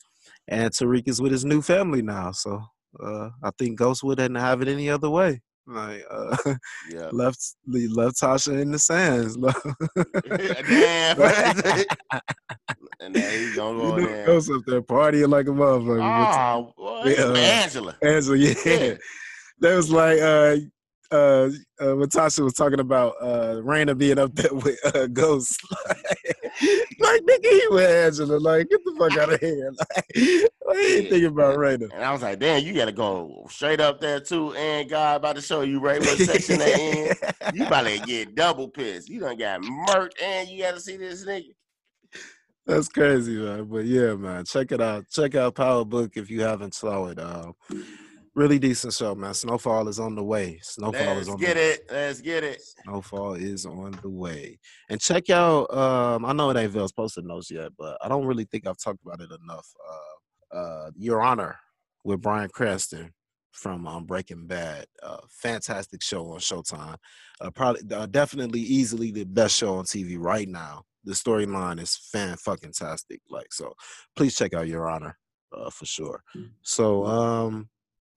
and 0.48 0.72
Tariq 0.72 1.08
is 1.08 1.22
with 1.22 1.32
his 1.32 1.46
new 1.46 1.62
family 1.62 2.02
now. 2.02 2.32
So 2.32 2.64
uh, 3.00 3.30
I 3.44 3.52
think 3.58 3.78
Ghost 3.78 4.04
wouldn't 4.04 4.38
have 4.38 4.62
it 4.62 4.68
any 4.68 4.90
other 4.90 5.10
way. 5.10 5.42
Like 5.68 6.04
uh, 6.10 6.36
Yeah. 6.92 7.10
left 7.12 7.40
left 7.68 8.20
Tasha 8.22 8.60
in 8.62 8.72
the 8.72 8.80
sands. 8.80 9.38
And 13.00 13.16
now 13.16 13.30
he's 13.30 13.56
gonna 13.56 13.80
go 13.80 13.96
in 13.98 14.06
there. 14.06 14.26
Ghost 14.26 14.52
up 14.52 14.62
there 14.68 14.82
partying 14.82 15.30
like 15.30 15.48
a 15.48 15.52
motherfucker. 15.52 16.04
Oh, 16.04 16.74
boy, 16.78 17.16
Yeah. 17.18 17.32
Angela. 17.34 17.98
Angela, 18.04 18.38
yeah. 18.38 18.54
Yeah. 18.66 18.94
That 19.60 19.76
was 19.76 19.92
like 19.92 20.20
uh 20.20 20.58
uh, 21.12 21.50
uh 21.82 21.96
when 21.96 22.10
Tasha 22.10 22.44
was 22.44 22.54
talking 22.54 22.80
about 22.80 23.16
uh 23.22 23.56
Raina 23.64 23.98
being 23.98 24.20
up 24.20 24.34
there 24.36 24.54
with 24.54 24.80
uh 24.96 25.08
Ghost. 25.08 25.60
like 27.00 27.22
nigga, 27.24 27.46
he 27.46 27.68
with 27.70 27.90
Angela. 27.90 28.38
Like, 28.38 28.70
get 28.70 28.80
the 28.86 28.96
fuck 28.98 29.18
out 29.18 29.34
of 29.34 29.40
here. 29.40 29.72
Like, 30.64 30.78
are 30.78 30.82
you 30.84 31.02
Yeah. 31.04 31.10
thinking 31.10 31.26
about 31.26 31.58
Raina. 31.58 31.92
And 31.92 32.04
I 32.04 32.12
was 32.14 32.22
like, 32.22 32.40
damn, 32.40 32.64
you 32.64 32.74
gotta 32.74 32.92
go 32.92 33.46
straight 33.50 33.82
up 33.82 34.00
there 34.00 34.20
too. 34.20 34.54
And 34.54 34.90
God 34.90 35.18
about 35.18 35.36
to 35.36 35.42
show 35.42 35.62
you 35.62 35.80
right 35.80 36.00
what 36.00 36.18
section 36.20 36.60
they 36.60 37.10
in. 37.10 37.16
You 37.54 37.66
about 37.66 37.82
to 37.88 38.00
get 38.00 38.36
double 38.36 38.70
pissed. 38.70 39.10
You 39.10 39.20
done 39.20 39.38
got 39.38 39.60
murked 39.60 40.22
and 40.24 40.48
you 40.48 40.64
gotta 40.64 40.80
see 40.80 40.96
this 40.96 41.26
nigga. 41.26 41.54
That's 42.66 42.88
crazy, 42.88 43.36
man. 43.38 43.66
But 43.66 43.86
yeah, 43.86 44.14
man, 44.14 44.46
check 44.46 44.72
it 44.72 44.80
out. 44.80 45.10
Check 45.10 45.36
out 45.36 45.56
Power 45.56 45.84
Book 45.84 46.12
if 46.16 46.30
you 46.30 46.42
haven't 46.42 46.74
saw 46.76 47.08
it. 47.08 47.20
Um, 47.20 47.56
really 48.34 48.60
decent 48.60 48.94
show, 48.94 49.14
man. 49.16 49.34
Snowfall 49.34 49.88
is 49.88 50.00
on 50.00 50.16
the 50.16 50.24
way. 50.24 50.60
Snowfall 50.62 51.16
Let's 51.16 51.22
is 51.22 51.30
on 51.30 51.38
get 51.38 51.56
the 51.56 51.72
it. 51.74 51.86
Let's 51.92 52.22
get 52.22 52.44
it. 52.44 52.62
Snowfall 52.84 53.34
is 53.34 53.66
on 53.66 53.92
the 54.02 54.10
way. 54.10 54.60
And 54.90 55.00
check 55.02 55.30
out 55.30 55.74
um 55.74 56.26
I 56.26 56.34
know 56.34 56.50
it 56.50 56.58
ain't 56.58 56.72
Vale's 56.72 56.92
post-it 56.92 57.26
notes 57.26 57.52
yet, 57.52 57.72
but 57.78 57.98
I 58.02 58.08
don't 58.08 58.26
really 58.26 58.46
think 58.46 58.68
I've 58.68 58.78
talked 58.78 59.00
about 59.06 59.22
it 59.22 59.30
enough. 59.44 59.68
Uh 59.90 60.56
uh 60.58 60.92
Your 60.96 61.22
Honor 61.22 61.58
with 62.04 62.22
Bryan 62.22 62.50
Cranston 62.50 63.12
from 63.52 63.86
um, 63.86 64.06
Breaking 64.06 64.48
Bad. 64.48 64.86
Uh 65.04 65.18
fantastic 65.30 66.02
show 66.02 66.32
on 66.32 66.40
Showtime. 66.40 66.96
Uh 67.42 67.52
probably 67.52 67.82
uh, 67.94 68.06
definitely 68.06 68.62
easily 68.62 69.12
the 69.12 69.26
best 69.26 69.58
show 69.58 69.76
on 69.76 69.86
TV 69.86 70.18
right 70.18 70.48
now. 70.48 70.84
The 71.04 71.14
storyline 71.14 71.82
is 71.82 71.98
fan 72.12 72.38
fucking 72.38 72.74
tastic. 72.74 73.20
Like 73.30 73.52
so 73.52 73.74
please 74.16 74.36
check 74.38 74.54
out 74.54 74.68
Your 74.68 74.90
Honor 74.90 75.18
uh 75.54 75.70
for 75.70 75.86
sure. 75.86 76.24
So 76.62 77.06
um 77.06 77.70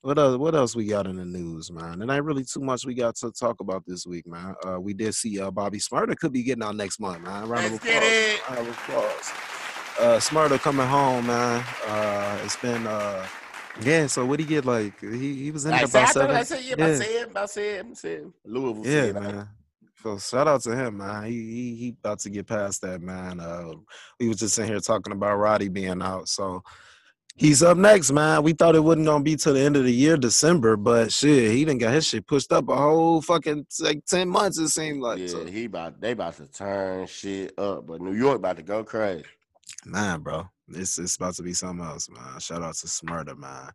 what 0.05 0.19
else, 0.19 0.37
what 0.37 0.55
else 0.55 0.77
we 0.77 0.85
got 0.85 1.07
in 1.07 1.17
the 1.17 1.25
news, 1.25 1.73
man? 1.73 2.03
And 2.03 2.11
ain't 2.11 2.25
really 2.25 2.45
too 2.45 2.61
much 2.61 2.85
we 2.85 2.93
got 2.93 3.17
to 3.17 3.33
talk 3.33 3.61
about 3.61 3.85
this 3.87 4.07
week, 4.07 4.27
man. 4.27 4.55
Uh, 4.63 4.79
we 4.79 4.93
did 4.93 5.15
see 5.15 5.41
uh, 5.41 5.51
Bobby 5.51 5.79
Shmurda 5.79 6.15
could 6.19 6.31
be 6.31 6.43
getting 6.43 6.63
out 6.63 6.77
next 6.77 7.01
month, 7.01 7.23
man. 7.23 7.49
Round 7.49 7.73
Let's 7.73 7.77
of 7.77 7.83
get 7.83 7.97
applause. 7.97 8.13
it. 8.13 8.51
Round 8.51 8.69
of 8.69 10.21
applause. 10.29 10.53
Uh, 10.53 10.59
coming 10.59 10.87
home, 10.87 11.27
man. 11.27 11.65
Uh, 11.87 12.39
it's 12.45 12.57
been 12.57 12.87
uh, 12.87 13.27
yeah. 13.81 14.07
So 14.07 14.27
what 14.27 14.41
he 14.41 14.45
get 14.45 14.67
like? 14.67 15.01
He 15.01 15.43
he 15.43 15.51
was 15.51 15.65
in 15.65 15.71
Like, 15.71 15.81
I 15.81 15.85
about 15.85 15.93
thought 15.93 16.13
seven. 16.13 16.37
I 16.37 16.43
said, 16.43 16.65
yeah, 16.65 16.75
about 16.75 16.89
yeah, 16.89 16.97
said, 16.97 17.31
about 17.31 17.51
said, 17.51 17.97
said. 17.97 18.33
Louisville 18.45 18.87
yeah, 18.87 19.03
said, 19.05 19.15
man. 19.15 19.49
So 20.03 20.19
shout 20.19 20.49
out 20.49 20.61
to 20.65 20.77
him, 20.77 20.99
man. 20.99 21.25
He 21.25 21.33
he 21.33 21.77
he 21.77 21.97
about 21.99 22.19
to 22.19 22.29
get 22.29 22.47
past 22.47 22.83
that, 22.83 23.01
man. 23.01 23.41
Uh, 23.41 23.71
we 24.21 24.29
was 24.29 24.37
just 24.37 24.59
in 24.59 24.67
here 24.67 24.81
talking 24.81 25.15
about 25.15 25.37
Roddy 25.37 25.69
being 25.69 26.03
out, 26.03 26.29
so 26.29 26.63
he's 27.37 27.63
up 27.63 27.77
next, 27.77 28.11
man. 28.13 28.43
We 28.43 28.53
thought 28.53 28.75
it 28.75 28.81
wasn't 28.85 29.07
gonna 29.07 29.25
be 29.25 29.37
till 29.37 29.55
the 29.55 29.61
end 29.61 29.77
of 29.77 29.85
the 29.85 29.93
year, 29.93 30.17
December, 30.17 30.77
but 30.77 31.13
shit, 31.13 31.53
he 31.53 31.65
didn't 31.65 31.81
got 31.81 31.95
his 31.95 32.07
shit 32.07 32.27
pushed 32.27 32.53
up 32.53 32.69
a 32.69 32.77
whole 32.77 33.21
fucking 33.21 33.67
like 33.81 34.05
ten 34.07 34.29
months. 34.29 34.59
It 34.59 34.69
seemed 34.69 35.01
like, 35.03 35.19
Yeah, 35.19 35.27
so, 35.29 35.45
he 35.45 35.65
about 35.67 36.01
they 36.01 36.13
about 36.13 36.37
to 36.37 36.47
turn 36.47 37.07
shit 37.07 37.53
up, 37.59 37.87
but 37.87 38.01
New 38.01 38.15
York 38.15 38.37
about 38.39 38.57
to 38.57 38.63
go 38.63 38.85
crazy. 38.85 39.25
man, 39.85 40.21
bro. 40.21 40.49
It's 40.69 40.99
it's 40.99 41.17
about 41.17 41.35
to 41.35 41.43
be 41.43 41.53
something 41.53 41.85
else, 41.85 42.09
man. 42.09 42.41
Shout 42.41 42.63
out 42.63 42.75
to 42.77 42.87
Shmurda, 42.87 43.37
man. 43.37 43.71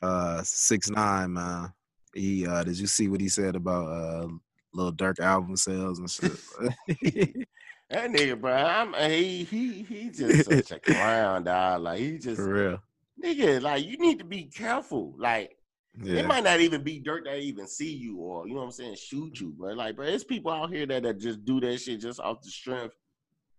Uh, 0.00 0.40
six 0.44 0.88
nine, 0.88 1.32
man. 1.32 1.72
He 2.14 2.46
uh, 2.46 2.62
did 2.62 2.78
you 2.78 2.86
see 2.86 3.08
what 3.08 3.20
he 3.20 3.28
said 3.28 3.56
about 3.56 3.86
uh, 3.88 4.28
Lil 4.72 4.92
Durk 4.92 5.18
album 5.18 5.56
sales 5.56 5.98
and 5.98 6.10
shit? 6.10 7.46
That 7.90 8.10
nigga, 8.10 8.38
bro, 8.38 8.52
I'm, 8.52 8.92
he 9.10 9.44
he 9.44 9.82
he 9.82 10.10
just 10.10 10.44
such 10.50 10.72
a 10.72 10.78
clown, 10.92 11.44
dog. 11.44 11.80
Like 11.80 11.98
he 12.00 12.18
just 12.18 12.36
For 12.36 12.52
real, 12.52 12.82
nigga, 13.22 13.60
like 13.60 13.84
you 13.84 13.98
need 13.98 14.18
to 14.18 14.24
be 14.24 14.44
careful. 14.44 15.14
Like 15.18 15.56
yeah. 16.00 16.20
it 16.20 16.26
might 16.26 16.44
not 16.44 16.60
even 16.60 16.82
be 16.82 16.98
dirt 16.98 17.24
that 17.24 17.38
even 17.38 17.66
see 17.66 17.92
you 17.92 18.16
or 18.16 18.46
you 18.46 18.54
know 18.54 18.60
what 18.60 18.66
I'm 18.66 18.72
saying, 18.72 18.96
shoot 18.96 19.40
you, 19.40 19.50
bro. 19.50 19.72
Like, 19.72 19.96
bro, 19.96 20.06
there's 20.06 20.24
people 20.24 20.52
out 20.52 20.72
here 20.72 20.86
that, 20.86 21.02
that 21.02 21.18
just 21.18 21.44
do 21.44 21.60
that 21.60 21.78
shit 21.78 22.00
just 22.00 22.20
off 22.20 22.42
the 22.42 22.50
strength 22.50 22.94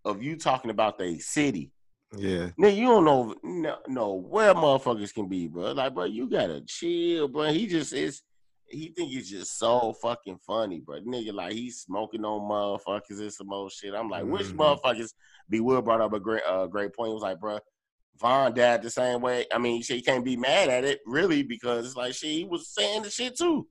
of 0.06 0.24
you 0.24 0.38
talking 0.38 0.72
about 0.72 0.98
the 0.98 1.20
city. 1.20 1.72
Yeah, 2.18 2.50
Nigga, 2.60 2.76
you 2.76 2.88
don't 2.88 3.06
know 3.06 3.36
no, 3.44 3.78
no 3.88 4.14
where 4.14 4.54
motherfuckers 4.56 5.14
can 5.14 5.28
be, 5.28 5.48
bro. 5.48 5.74
Like, 5.74 5.94
bro, 5.94 6.06
you 6.06 6.28
gotta 6.28 6.62
chill, 6.66 7.28
bro. 7.28 7.52
He 7.52 7.68
just 7.68 7.94
is. 7.94 8.24
He 8.72 8.90
think 8.96 9.12
it's 9.14 9.30
just 9.30 9.58
so 9.58 9.94
fucking 10.02 10.40
funny, 10.46 10.80
bro. 10.80 11.02
Nigga, 11.02 11.34
like 11.34 11.54
he's 11.54 11.82
smoking 11.82 12.24
on 12.24 12.50
motherfuckers 12.50 13.20
and 13.20 13.34
some 13.34 13.52
old 13.52 13.72
shit. 13.72 13.94
I'm 13.94 14.10
like, 14.10 14.26
which 14.26 14.48
Mhm. 14.48 14.58
motherfuckers? 14.58 15.14
B. 15.50 15.60
Will 15.60 15.82
brought 15.82 16.02
up 16.02 16.14
a 16.14 16.20
great, 16.20 16.44
uh, 16.48 16.68
great 16.68 16.94
point. 16.94 17.10
He 17.10 17.14
was 17.14 17.24
like, 17.24 17.40
bro, 17.40 17.60
Von 18.20 18.54
died 18.54 18.82
the 18.82 18.90
same 18.90 19.22
way. 19.22 19.46
I 19.54 19.58
mean, 19.58 19.82
she 19.82 20.02
can't 20.02 20.26
be 20.26 20.36
mad 20.36 20.70
at 20.70 20.84
it, 20.84 21.00
really, 21.06 21.44
because 21.44 21.86
it's 21.86 21.96
like 21.96 22.14
she 22.14 22.44
was 22.50 22.68
saying 22.70 23.04
the 23.04 23.10
shit 23.10 23.38
too. 23.38 23.68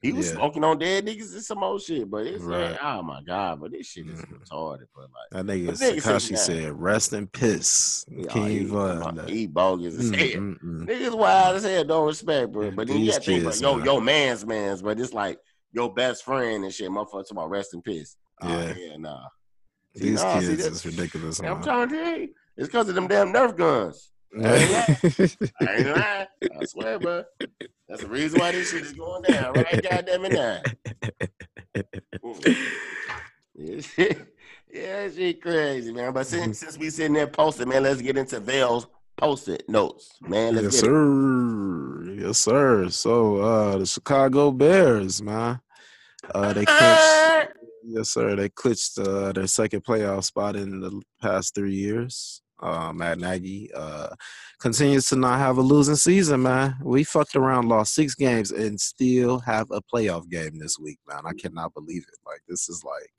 He 0.00 0.12
was 0.12 0.26
Yeah. 0.26 0.34
smoking 0.34 0.64
on 0.64 0.78
dead 0.80 1.06
niggas 1.06 1.32
and 1.32 1.44
some 1.44 1.62
old 1.62 1.80
shit, 1.80 2.10
but 2.10 2.26
it's 2.26 2.42
Right. 2.42 2.72
like, 2.72 2.80
oh 2.82 3.02
my 3.04 3.22
god, 3.22 3.60
but 3.60 3.70
this 3.70 3.86
shit 3.86 4.08
is 4.08 4.20
Mhm. 4.20 4.40
retarded, 4.40 4.86
but 4.96 5.02
like. 5.12 5.30
that 5.30 5.44
nigga 5.46 5.68
Tekashi 5.78 6.36
said 6.36 6.72
"Rest 6.72 7.12
in 7.12 7.28
piss." 7.28 8.04
King 8.30 8.46
he, 8.48 8.64
Von. 8.64 9.28
he 9.28 9.46
bogus 9.46 9.94
as 9.96 10.10
hell. 10.10 10.40
Niggas 10.40 11.16
wild 11.16 11.54
as 11.56 11.62
hell, 11.62 11.84
don't 11.84 12.06
respect, 12.08 12.50
bro. 12.50 12.72
But 12.72 12.88
then 12.88 12.98
you 12.98 13.12
gotta 13.12 13.22
think, 13.22 13.60
yo, 13.60 13.78
yo, 13.78 14.00
man's 14.00 14.44
man's, 14.44 14.82
but 14.82 14.98
it's 14.98 15.12
like 15.12 15.38
your 15.70 15.94
best 15.94 16.24
friend 16.24 16.64
and 16.64 16.74
shit. 16.74 16.90
Motherfucker 16.90 17.22
talking 17.22 17.36
about 17.36 17.50
rest 17.50 17.72
in 17.72 17.80
peace. 17.82 18.16
Oh, 18.42 18.48
Yeah. 18.48 18.74
yeah, 18.76 18.96
nah. 18.96 19.20
See, 19.96 20.04
These 20.04 20.22
nah, 20.22 20.40
see, 20.40 20.46
kids 20.48 20.64
that- 20.64 20.72
is 20.72 20.84
ridiculous. 20.86 21.40
I'm 21.40 21.62
trying 21.62 21.88
to 21.90 21.94
tell 21.94 22.18
you, 22.18 22.28
it's 22.62 22.68
because 22.70 22.88
of 22.88 22.94
them 22.94 23.08
damn 23.08 23.32
Nerf 23.32 23.56
guns. 23.56 24.10
I 24.42 25.46
ain't 25.76 25.86
lying. 25.88 26.26
I 26.60 26.64
swear, 26.64 26.98
bro. 26.98 27.24
That's 27.88 28.02
the 28.02 28.08
reason 28.08 28.40
why 28.40 28.52
this 28.52 28.70
shit 28.70 28.82
is 28.82 28.92
going 28.92 29.22
down, 29.22 29.52
right? 29.52 29.82
Goddamn 29.82 30.24
it, 30.24 30.32
now. 30.32 30.62
Yeah, 33.54 34.14
yeah, 34.72 35.10
shit 35.10 35.42
crazy, 35.42 35.92
man. 35.92 36.14
But 36.14 36.26
since 36.26 36.60
since 36.60 36.78
we 36.78 36.88
sitting 36.88 37.12
there 37.12 37.26
posting, 37.26 37.68
man, 37.68 37.82
let's 37.82 38.00
get 38.00 38.16
into 38.16 38.40
Vale's 38.40 38.86
post-it 39.18 39.68
notes, 39.68 40.16
man. 40.22 40.54
Let's 40.54 40.64
yes, 40.64 40.80
get 40.80 40.90
it. 40.90 40.94
sir. 40.94 42.14
Yes, 42.14 42.38
sir. 42.38 42.88
So, 42.88 43.36
uh, 43.36 43.78
the 43.78 43.86
Chicago 43.86 44.50
Bears, 44.50 45.22
man, 45.22 45.60
uh, 46.34 46.52
they 46.54 46.64
clinched. 46.64 47.56
Yes, 47.84 48.10
sir. 48.10 48.34
They 48.36 48.48
clinched 48.48 48.98
uh, 48.98 49.32
their 49.32 49.46
second 49.46 49.84
playoff 49.84 50.24
spot 50.24 50.56
in 50.56 50.80
the 50.80 51.02
past 51.20 51.54
three 51.54 51.74
years. 51.74 52.41
Uh, 52.62 52.92
Matt 52.92 53.18
Nagy 53.18 53.70
uh, 53.74 54.08
continues 54.60 55.06
to 55.08 55.16
not 55.16 55.38
have 55.38 55.58
a 55.58 55.62
losing 55.62 55.96
season, 55.96 56.42
man. 56.42 56.76
We 56.82 57.02
fucked 57.02 57.34
around, 57.34 57.68
lost 57.68 57.94
six 57.94 58.14
games, 58.14 58.52
and 58.52 58.80
still 58.80 59.40
have 59.40 59.66
a 59.72 59.82
playoff 59.92 60.28
game 60.30 60.58
this 60.58 60.78
week, 60.78 60.98
man. 61.08 61.22
I 61.26 61.32
cannot 61.32 61.74
believe 61.74 62.02
it. 62.02 62.18
Like 62.24 62.40
this 62.48 62.68
is 62.68 62.84
like 62.84 63.10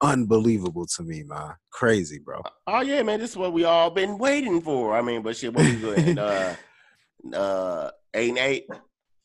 unbelievable 0.00 0.86
to 0.96 1.02
me, 1.02 1.22
man. 1.24 1.54
Crazy, 1.70 2.18
bro. 2.18 2.40
Oh 2.66 2.80
yeah, 2.80 3.02
man, 3.02 3.20
this 3.20 3.32
is 3.32 3.36
what 3.36 3.52
we 3.52 3.64
all 3.64 3.90
been 3.90 4.16
waiting 4.16 4.62
for. 4.62 4.96
I 4.96 5.02
mean, 5.02 5.20
but 5.22 5.36
shit, 5.36 5.52
what 5.52 5.66
we 5.66 5.76
good? 5.76 6.18
uh, 6.18 6.54
uh, 7.34 7.90
eight 8.14 8.30
and 8.30 8.38
eight. 8.38 8.66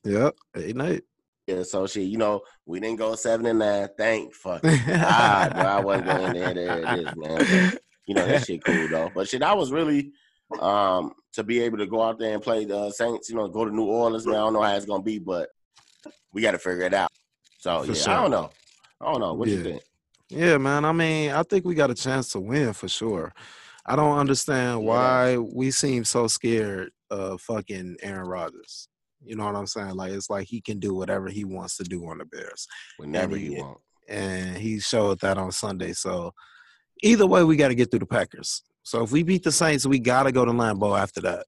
Yep, 0.04 0.36
eight 0.58 0.76
and 0.76 0.82
eight. 0.82 1.04
Yeah, 1.48 1.64
so 1.64 1.88
shit, 1.88 2.04
you 2.04 2.18
know, 2.18 2.42
we 2.66 2.80
didn't 2.80 2.98
go 2.98 3.16
seven 3.16 3.46
and 3.46 3.60
nine. 3.60 3.88
Thank 3.98 4.34
fuck 4.34 4.62
God, 4.64 5.54
bro. 5.54 5.64
I 5.64 5.80
wasn't 5.80 6.06
going 6.08 6.34
there. 6.34 6.54
There 6.54 6.78
it 6.80 7.00
is, 7.00 7.16
man. 7.16 7.72
But, 7.72 7.82
you 8.12 8.16
know 8.16 8.28
that 8.28 8.46
shit 8.48 8.64
cool 8.64 8.88
though. 8.90 9.10
But 9.16 9.28
shit, 9.30 9.42
I 9.44 9.54
was 9.54 9.72
really 9.72 10.12
um 10.60 11.14
to 11.34 11.44
be 11.44 11.62
able 11.62 11.78
to 11.78 11.86
go 11.88 12.02
out 12.04 12.20
there 12.20 12.34
and 12.34 12.44
play 12.44 12.66
the 12.66 12.92
Saints. 12.92 13.30
You 13.30 13.36
know, 13.38 13.48
go 13.48 13.64
to 13.66 13.74
New 13.74 13.86
Orleans. 13.86 14.26
Man, 14.26 14.36
I 14.36 14.40
don't 14.40 14.54
know 14.54 14.62
how 14.62 14.76
it's 14.76 14.86
gonna 14.86 15.02
be, 15.04 15.18
but 15.20 15.50
we 16.34 16.42
got 16.42 16.52
to 16.52 16.58
figure 16.60 16.84
it 16.84 16.94
out. 16.94 17.12
So 17.60 17.82
For 17.84 17.88
yeah, 17.88 17.94
sure. 17.94 18.14
I 18.14 18.22
don't 18.22 18.32
know. 18.32 18.50
I 19.00 19.12
don't 19.12 19.22
know. 19.22 19.34
What 19.34 19.48
you 19.50 19.64
think? 19.64 19.82
Yeah, 20.30 20.58
man. 20.58 20.86
I 20.86 20.92
mean, 20.92 21.32
I 21.32 21.44
think 21.44 21.66
we 21.66 21.76
got 21.76 21.90
a 21.92 21.96
chance 21.96 22.32
to 22.34 22.40
win 22.40 22.74
for 22.74 22.88
sure. 22.88 23.34
I 23.86 23.96
don't 23.96 24.18
understand 24.18 24.82
Yeah. 24.82 24.88
why 24.88 25.38
we 25.38 25.72
seem 25.72 26.04
so 26.06 26.28
scared 26.28 26.92
of 27.10 27.42
fucking 27.42 27.98
Aaron 28.02 28.28
Rodgers. 28.28 28.88
You 29.24 29.36
know 29.36 29.46
what 29.46 29.56
I'm 29.56 29.68
saying? 29.68 29.96
Like 29.96 30.12
it's 30.14 30.30
like 30.30 30.48
he 30.48 30.62
can 30.62 30.80
do 30.80 30.94
whatever 30.96 31.30
he 31.30 31.44
wants 31.46 31.78
to 31.78 31.84
do 31.84 32.06
on 32.08 32.18
the 32.20 32.26
Bears. 32.26 32.68
Whenever 32.98 33.36
he- 33.38 33.54
you 33.56 33.64
want. 33.64 33.78
and 34.08 34.58
he 34.58 34.80
showed 34.80 35.20
that 35.20 35.38
on 35.38 35.52
Sunday. 35.52 35.94
So 35.94 36.34
either 37.02 37.26
way, 37.28 37.44
we 37.44 37.56
got 37.56 37.70
to 37.70 37.76
get 37.76 37.92
through 37.92 38.00
the 38.00 38.06
Packers. 38.06 38.64
So 38.84 39.04
if 39.04 39.12
we 39.12 39.24
beat 39.24 39.44
the 39.44 39.52
Saints, 39.52 39.86
we 39.86 40.00
got 40.00 40.24
to 40.24 40.32
go 40.32 40.44
to 40.46 40.52
Lambeau 40.52 40.98
after 41.00 41.22
that. 41.22 41.46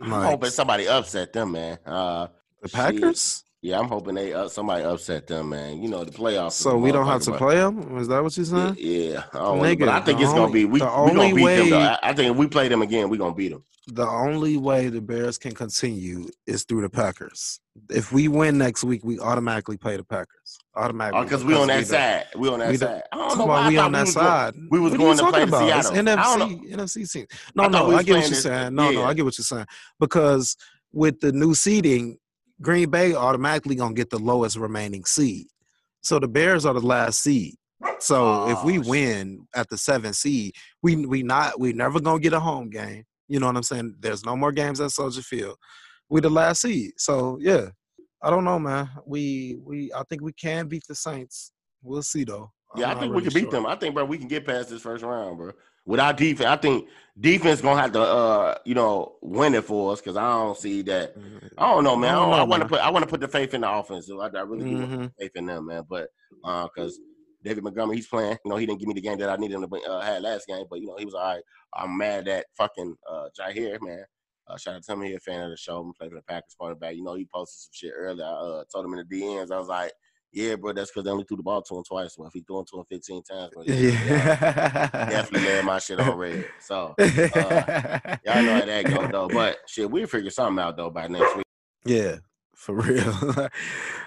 I'm 0.00 0.10
hoping 0.10 0.50
somebody 0.50 0.86
upset 0.88 1.32
them, 1.32 1.52
man. 1.52 1.78
Uh, 1.86 2.28
the. 2.60 2.68
Packers. 2.68 3.44
yeah, 3.62 3.78
I'm 3.78 3.88
hoping 3.88 4.14
they 4.14 4.32
uh, 4.34 4.48
somebody 4.48 4.84
upset 4.84 5.26
them, 5.26 5.48
man. 5.50 5.82
You 5.82 5.88
know 5.88 6.04
the 6.04 6.10
playoffs. 6.12 6.52
So 6.52 6.76
we 6.76 6.92
don't 6.92 7.06
have 7.06 7.22
to 7.22 7.32
play 7.32 7.56
them. 7.56 7.96
Is 7.98 8.08
that 8.08 8.22
what 8.22 8.36
you're 8.36 8.44
saying? 8.46 8.76
yeah. 8.78 9.24
I, 9.32 9.38
don't 9.38 9.58
wanna- 9.58 9.76
Nigga, 9.76 9.88
I 9.88 10.00
think 10.00 10.20
it's 10.20 10.32
gonna 10.32 10.52
be 10.52 10.64
we, 10.66 10.80
the 10.80 10.84
we 10.84 11.12
gonna 11.14 11.34
beat 11.34 11.44
them. 11.44 11.70
Though. 11.70 11.78
way- 11.78 11.84
I, 11.84 11.98
I 12.02 12.12
think 12.12 12.30
if 12.32 12.36
we 12.36 12.46
play 12.46 12.68
them 12.68 12.82
again, 12.82 13.08
we 13.08 13.16
are 13.16 13.20
gonna 13.20 13.34
beat 13.34 13.52
them. 13.52 13.64
The 13.88 14.06
only 14.06 14.56
way 14.56 14.88
the 14.88 15.00
Bears 15.00 15.38
can 15.38 15.52
continue 15.54 16.26
is 16.46 16.64
through 16.64 16.82
the 16.82 16.90
Packers. 16.90 17.60
If 17.88 18.10
we 18.12 18.26
win 18.26 18.58
next 18.58 18.82
week, 18.82 19.04
we 19.04 19.20
automatically 19.20 19.76
play 19.76 19.96
the 19.96 20.02
Packers. 20.02 20.58
Automatically, 20.74 21.22
Because 21.22 21.44
Oh, 21.44 21.46
we 21.46 21.54
on 21.54 21.68
that 21.68 21.80
the- 21.80 21.86
side. 21.86 22.24
We 22.36 22.48
on 22.48 22.58
that 22.58 22.70
we 22.70 22.76
side. 22.78 23.02
I 23.12 23.16
don't 23.16 23.38
know 23.38 23.44
why 23.46 23.68
we 23.68 23.78
on 23.78 23.92
that 23.92 24.08
side. 24.08 24.54
we 24.70 24.80
was 24.80 24.96
going 24.96 25.16
to 25.18 25.28
play 25.30 25.42
about? 25.42 25.68
It's 25.78 25.88
Seattle. 25.88 26.18
I 26.18 26.36
don't 26.38 26.60
NFC, 26.62 26.72
NFC 26.72 27.12
team. 27.12 27.26
No, 27.54 27.62
I 27.64 27.68
no, 27.68 27.96
I 27.96 28.02
get 28.02 28.16
what 28.16 28.26
you're 28.28 28.34
saying. 28.40 28.74
No, 28.74 28.90
no. 28.90 29.04
I 29.04 29.14
get 29.14 29.24
what 29.24 29.38
you're 29.38 29.44
saying. 29.44 29.66
Because 30.00 30.56
with 30.92 31.20
the 31.20 31.30
new 31.30 31.54
seeding, 31.54 32.18
Green 32.60 32.90
Bay 32.90 33.14
automatically 33.14 33.76
gonna 33.76 33.94
get 33.94 34.10
the 34.10 34.18
lowest 34.18 34.56
remaining 34.56 35.04
seed. 35.04 35.46
So 36.00 36.18
the 36.18 36.26
Bears 36.28 36.66
are 36.66 36.74
the 36.74 36.80
last 36.80 37.20
seed. 37.20 37.54
So 38.00 38.48
if 38.48 38.64
we 38.64 38.78
Oh, 38.78 38.82
shit. 38.82 38.90
win 38.90 39.46
at 39.54 39.68
the 39.68 39.76
seventh 39.78 40.16
seed, 40.16 40.54
we 40.82 40.96
we 41.06 41.22
not 41.22 41.60
we 41.60 41.72
never 41.72 42.00
gonna 42.00 42.18
get 42.18 42.32
a 42.32 42.40
home 42.40 42.68
game. 42.70 43.04
You 43.28 43.40
know 43.40 43.46
what 43.46 43.56
I'm 43.56 43.62
saying? 43.62 43.96
There's 44.00 44.24
no 44.24 44.36
more 44.36 44.52
games 44.52 44.80
at 44.80 44.90
Soldier 44.92 45.22
Field. 45.22 45.56
We 46.08 46.20
the 46.20 46.30
last 46.30 46.62
seed. 46.62 46.92
So 46.96 47.38
yeah, 47.40 47.68
I 48.22 48.30
don't 48.30 48.44
know, 48.44 48.58
man. 48.58 48.88
We 49.06 49.58
we 49.62 49.92
I 49.94 50.02
think 50.08 50.22
we 50.22 50.32
can 50.32 50.68
beat 50.68 50.84
the 50.88 50.94
Saints. 50.94 51.52
We'll 51.82 52.02
see 52.02 52.24
though. 52.24 52.50
I'm 52.74 52.80
Yeah, 52.80 52.90
I 52.90 52.94
think 52.94 53.10
we 53.12 53.18
really 53.18 53.24
can 53.24 53.34
beat 53.34 53.42
sure. 53.42 53.50
them. 53.52 53.66
I 53.66 53.76
think, 53.76 53.94
bro, 53.94 54.04
we 54.04 54.18
can 54.18 54.28
get 54.28 54.46
past 54.46 54.70
this 54.70 54.82
first 54.82 55.02
round, 55.04 55.38
bro. 55.38 55.52
With 55.84 56.00
our 56.00 56.12
defense, 56.12 56.48
I 56.48 56.56
think 56.56 56.88
defense 57.20 57.60
gonna 57.60 57.80
have 57.80 57.92
to, 57.92 58.00
uh, 58.00 58.54
you 58.64 58.74
know, 58.74 59.16
win 59.22 59.54
it 59.54 59.64
for 59.64 59.92
us 59.92 60.00
because 60.00 60.16
I 60.16 60.28
don't 60.32 60.56
see 60.58 60.82
that. 60.82 61.14
I 61.56 61.70
don't 61.72 61.84
know, 61.84 61.94
man. 61.96 62.14
I, 62.14 62.18
I 62.18 62.20
don't 62.20 62.30
don't- 62.30 62.40
I 62.40 62.42
want 62.44 62.62
to 62.62 62.68
put, 62.68 62.80
I 62.80 62.90
want 62.90 63.04
to 63.04 63.08
put 63.08 63.20
the 63.20 63.28
faith 63.28 63.54
in 63.54 63.60
the 63.60 63.70
offense. 63.70 64.10
I, 64.10 64.14
I 64.16 64.40
really 64.42 64.64
Mhm. 64.64 65.12
faith 65.18 65.30
in 65.36 65.46
them, 65.46 65.66
man. 65.66 65.84
But 65.88 66.08
uh, 66.44 66.64
because 66.74 66.98
David 67.46 67.62
Montgomery, 67.64 67.96
he's 67.96 68.08
playing. 68.08 68.36
You 68.44 68.50
know, 68.50 68.56
he 68.56 68.66
didn't 68.66 68.80
give 68.80 68.88
me 68.88 68.94
the 68.94 69.00
game 69.00 69.18
that 69.18 69.30
I 69.30 69.36
needed 69.36 69.54
him 69.54 69.68
to 69.68 69.76
uh, 69.88 70.00
had 70.00 70.22
last 70.22 70.46
game, 70.46 70.64
but 70.68 70.80
you 70.80 70.86
know, 70.88 70.96
he 70.98 71.04
was 71.04 71.14
all 71.14 71.22
right. 71.34 71.42
I'm 71.74 71.96
mad 71.96 72.24
that 72.26 72.46
fucking 72.56 72.96
uh, 73.08 73.28
Jaire, 73.38 73.78
man. 73.80 74.04
Uh, 74.48 74.56
shout 74.56 74.74
out 74.74 74.82
to 74.82 74.92
him, 74.92 75.02
he 75.02 75.14
a 75.14 75.20
fan 75.20 75.42
of 75.42 75.50
the 75.50 75.56
show. 75.56 75.78
I'm 75.80 75.92
playing 75.92 76.10
for 76.10 76.16
the 76.16 76.22
Packers 76.22 76.54
quarterback. 76.58 76.94
You 76.96 77.02
know, 77.04 77.14
he 77.14 77.26
posted 77.32 77.58
some 77.60 77.70
shit 77.72 77.92
earlier. 77.96 78.24
I 78.24 78.28
uh, 78.28 78.64
told 78.72 78.84
him 78.84 78.94
in 78.94 79.04
the 79.08 79.20
DMs. 79.20 79.50
I 79.50 79.58
was 79.58 79.68
like, 79.68 79.92
yeah, 80.32 80.54
bro, 80.56 80.72
that's 80.72 80.90
because 80.90 81.04
they 81.04 81.10
only 81.10 81.24
threw 81.24 81.36
the 81.38 81.42
ball 81.42 81.62
to 81.62 81.76
him 81.76 81.82
twice. 81.84 82.16
Well, 82.18 82.28
if 82.28 82.34
he 82.34 82.40
threw 82.42 82.58
him 82.60 82.64
to 82.70 82.78
him 82.80 82.84
15 82.90 83.22
times, 83.22 83.50
bro, 83.54 83.62
yeah, 83.64 83.74
Yeah. 83.74 85.08
definitely 85.10 85.48
laying 85.48 85.64
my 85.64 85.78
shit 85.78 85.98
on 86.00 86.16
red. 86.16 86.44
So 86.60 86.94
y'all 86.98 87.08
know 87.08 88.54
how 88.54 88.64
that 88.66 88.84
go 88.86 89.06
though. 89.08 89.28
But 89.28 89.58
shit, 89.66 89.90
we'll 89.90 90.06
figure 90.06 90.30
something 90.30 90.62
out 90.62 90.76
though 90.76 90.90
by 90.90 91.06
next 91.08 91.36
week. 91.36 91.44
Yeah, 91.84 92.16
for 92.56 92.74
real. 92.82 93.48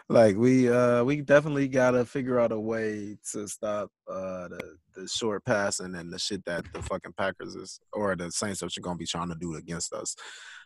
like 0.10 0.36
we 0.36 0.70
uh 0.70 1.04
we 1.04 1.22
definitely 1.22 1.68
gotta 1.68 2.04
figure 2.04 2.39
out 2.39 2.52
a 2.52 2.60
way 2.60 3.16
to 3.32 3.47
stop 3.47 3.89
uh 4.10 4.47
the 4.50 4.76
the 4.95 5.08
short 5.08 5.45
passing 5.45 5.95
and 5.95 6.12
the 6.12 6.20
shit 6.20 6.43
that 6.45 6.66
the 6.74 6.82
fucking 6.82 7.14
Packers 7.16 7.56
is 7.56 7.80
or 7.93 8.16
the 8.16 8.32
Saints 8.32 8.64
are 8.64 8.82
gonna 8.82 8.97
be 8.97 9.06
trying 9.06 9.30
to 9.30 9.38
do 9.39 9.56
against 9.56 9.93
us. 9.93 10.16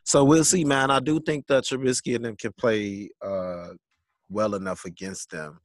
So 0.05 0.23
we'll 0.23 0.43
see, 0.45 0.63
man. 0.63 0.89
I 0.89 0.99
do 0.99 1.19
think 1.19 1.45
that 1.47 1.65
Trubisky 1.65 2.15
and 2.15 2.25
them 2.25 2.35
can 2.37 2.53
play 2.53 3.09
uh 3.21 3.69
well 4.29 4.55
enough 4.55 4.85
against 4.85 5.29
them 5.29 5.59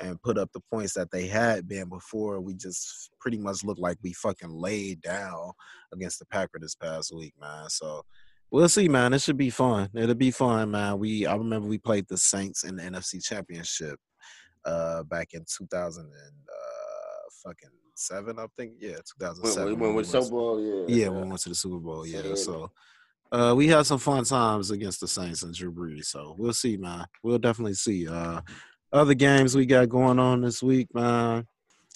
and 0.00 0.22
put 0.22 0.38
up 0.38 0.50
the 0.52 0.60
points 0.70 0.94
that 0.94 1.10
they 1.10 1.26
had 1.26 1.66
been 1.68 1.88
before. 1.88 2.40
We 2.40 2.54
just 2.54 3.10
pretty 3.18 3.38
much 3.38 3.64
looked 3.64 3.80
like 3.80 3.98
we 4.02 4.12
fucking 4.12 4.50
laid 4.50 5.00
down 5.00 5.52
against 5.92 6.18
the 6.18 6.26
Packer 6.26 6.58
this 6.60 6.74
past 6.74 7.14
week, 7.14 7.34
man. 7.40 7.68
So 7.68 8.02
We'll 8.52 8.68
see, 8.68 8.86
man. 8.86 9.14
It 9.14 9.22
should 9.22 9.38
be 9.38 9.48
fun. 9.50 9.88
It'll 9.94 10.14
be 10.14 10.30
fun, 10.30 10.70
man. 10.72 10.98
We 10.98 11.26
I 11.26 11.34
remember 11.34 11.66
we 11.68 11.78
played 11.78 12.06
the 12.08 12.18
Saints 12.18 12.64
in 12.64 12.76
the 12.76 12.82
NFC 12.82 13.24
Championship 13.24 13.98
uh 14.64 15.02
back 15.04 15.28
in 15.32 15.44
2000 15.58 16.04
and 16.04 16.12
uh 16.12 17.30
fucking 17.42 17.70
seven, 17.94 18.38
I 18.38 18.46
think. 18.56 18.74
Yeah, 18.78 18.90
When, 19.18 19.30
2007. 19.30 19.64
when, 19.64 19.72
when 19.72 19.88
when 19.88 19.96
we 19.96 20.04
Super 20.04 20.30
Bowl, 20.30 20.60
yeah. 20.88 20.96
yeah, 21.04 21.08
when 21.08 21.22
we 21.22 21.28
went 21.28 21.40
to 21.40 21.48
the 21.48 21.54
Super 21.54 21.78
Bowl. 21.78 22.06
Yeah, 22.06 22.20
Yeah. 22.24 22.34
so 22.34 22.70
uh, 23.32 23.54
we 23.56 23.66
had 23.66 23.86
some 23.86 23.98
fun 23.98 24.22
times 24.24 24.70
against 24.70 25.00
the 25.00 25.08
Saints 25.08 25.42
and 25.42 25.54
Drew 25.54 25.72
Brees. 25.72 26.04
So 26.04 26.34
we'll 26.36 26.52
see, 26.52 26.76
man. 26.76 27.06
We'll 27.22 27.38
definitely 27.38 27.72
see. 27.74 28.06
Uh, 28.06 28.42
other 28.92 29.14
games 29.14 29.56
we 29.56 29.64
got 29.64 29.88
going 29.88 30.18
on 30.18 30.42
this 30.42 30.62
week, 30.62 30.88
man. 30.94 31.46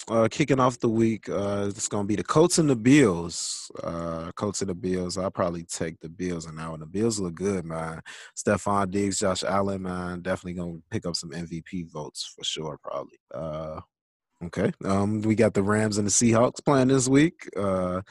Uh, 0.08 0.28
kicking 0.30 0.60
off 0.60 0.78
the 0.78 0.88
week, 0.88 1.28
uh, 1.28 1.66
it's 1.68 1.88
gonna 1.88 2.06
be 2.06 2.16
the 2.16 2.22
Colts 2.22 2.58
and 2.58 2.70
the 2.70 2.76
Bills. 2.76 3.70
Uh, 3.82 4.30
Colts 4.32 4.60
and 4.60 4.70
the 4.70 4.74
Bills. 4.74 5.18
I'll 5.18 5.30
probably 5.30 5.64
take 5.64 5.98
the 6.00 6.08
Bills 6.08 6.46
and 6.46 6.56
now 6.56 6.74
and 6.74 6.82
the 6.82 6.86
Bills 6.86 7.18
look 7.18 7.34
good, 7.34 7.64
man. 7.64 8.00
Stefon 8.36 8.90
Diggs, 8.90 9.18
Josh 9.18 9.42
Allen, 9.42 9.82
man, 9.82 10.22
definitely 10.22 10.54
gonna 10.54 10.78
pick 10.90 11.06
up 11.06 11.16
some 11.16 11.30
MVP 11.30 11.90
votes 11.90 12.32
for 12.36 12.44
sure, 12.44 12.78
probably. 12.82 13.18
Uh, 13.34 13.80
okay. 14.44 14.72
Um, 14.84 15.22
we 15.22 15.34
got 15.34 15.54
the 15.54 15.62
Rams 15.62 15.98
and 15.98 16.06
the 16.06 16.12
Seahawks 16.12 16.64
playing 16.64 16.88
this 16.88 17.08
week. 17.08 17.48
Uh, 17.56 18.02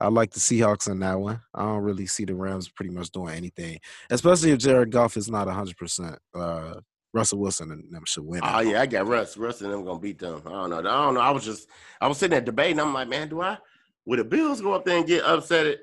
I 0.00 0.08
like 0.08 0.32
the 0.32 0.40
Seahawks 0.40 0.90
in 0.90 0.98
that 1.00 1.20
one. 1.20 1.40
I 1.54 1.62
don't 1.62 1.82
really 1.82 2.06
see 2.06 2.24
the 2.24 2.34
Rams 2.34 2.68
pretty 2.68 2.90
much 2.90 3.10
doing 3.10 3.34
anything, 3.34 3.78
especially 4.10 4.50
if 4.50 4.58
Jared 4.58 4.90
Goff 4.90 5.16
is 5.16 5.30
not 5.30 5.46
100%. 5.46 6.16
Uh, 6.34 6.80
Russell 7.12 7.38
Wilson 7.38 7.70
and 7.70 7.92
them 7.92 8.04
should 8.06 8.24
win. 8.24 8.40
Oh 8.42 8.60
yeah, 8.60 8.80
I 8.80 8.86
got 8.86 9.06
Russ. 9.06 9.36
Russ 9.36 9.60
and 9.60 9.72
them 9.72 9.84
gonna 9.84 9.98
beat 9.98 10.18
them. 10.18 10.42
I 10.46 10.50
don't 10.50 10.70
know. 10.70 10.78
I 10.78 10.82
don't 10.82 11.14
know. 11.14 11.20
I 11.20 11.30
was 11.30 11.44
just 11.44 11.68
I 12.00 12.08
was 12.08 12.18
sitting 12.18 12.32
there 12.32 12.40
debating. 12.40 12.80
I'm 12.80 12.94
like, 12.94 13.08
man, 13.08 13.28
do 13.28 13.42
I 13.42 13.58
would 14.06 14.18
the 14.18 14.24
Bills 14.24 14.60
go 14.60 14.72
up 14.72 14.84
there 14.84 14.98
and 14.98 15.06
get 15.06 15.24
upset 15.24 15.66
at 15.66 15.78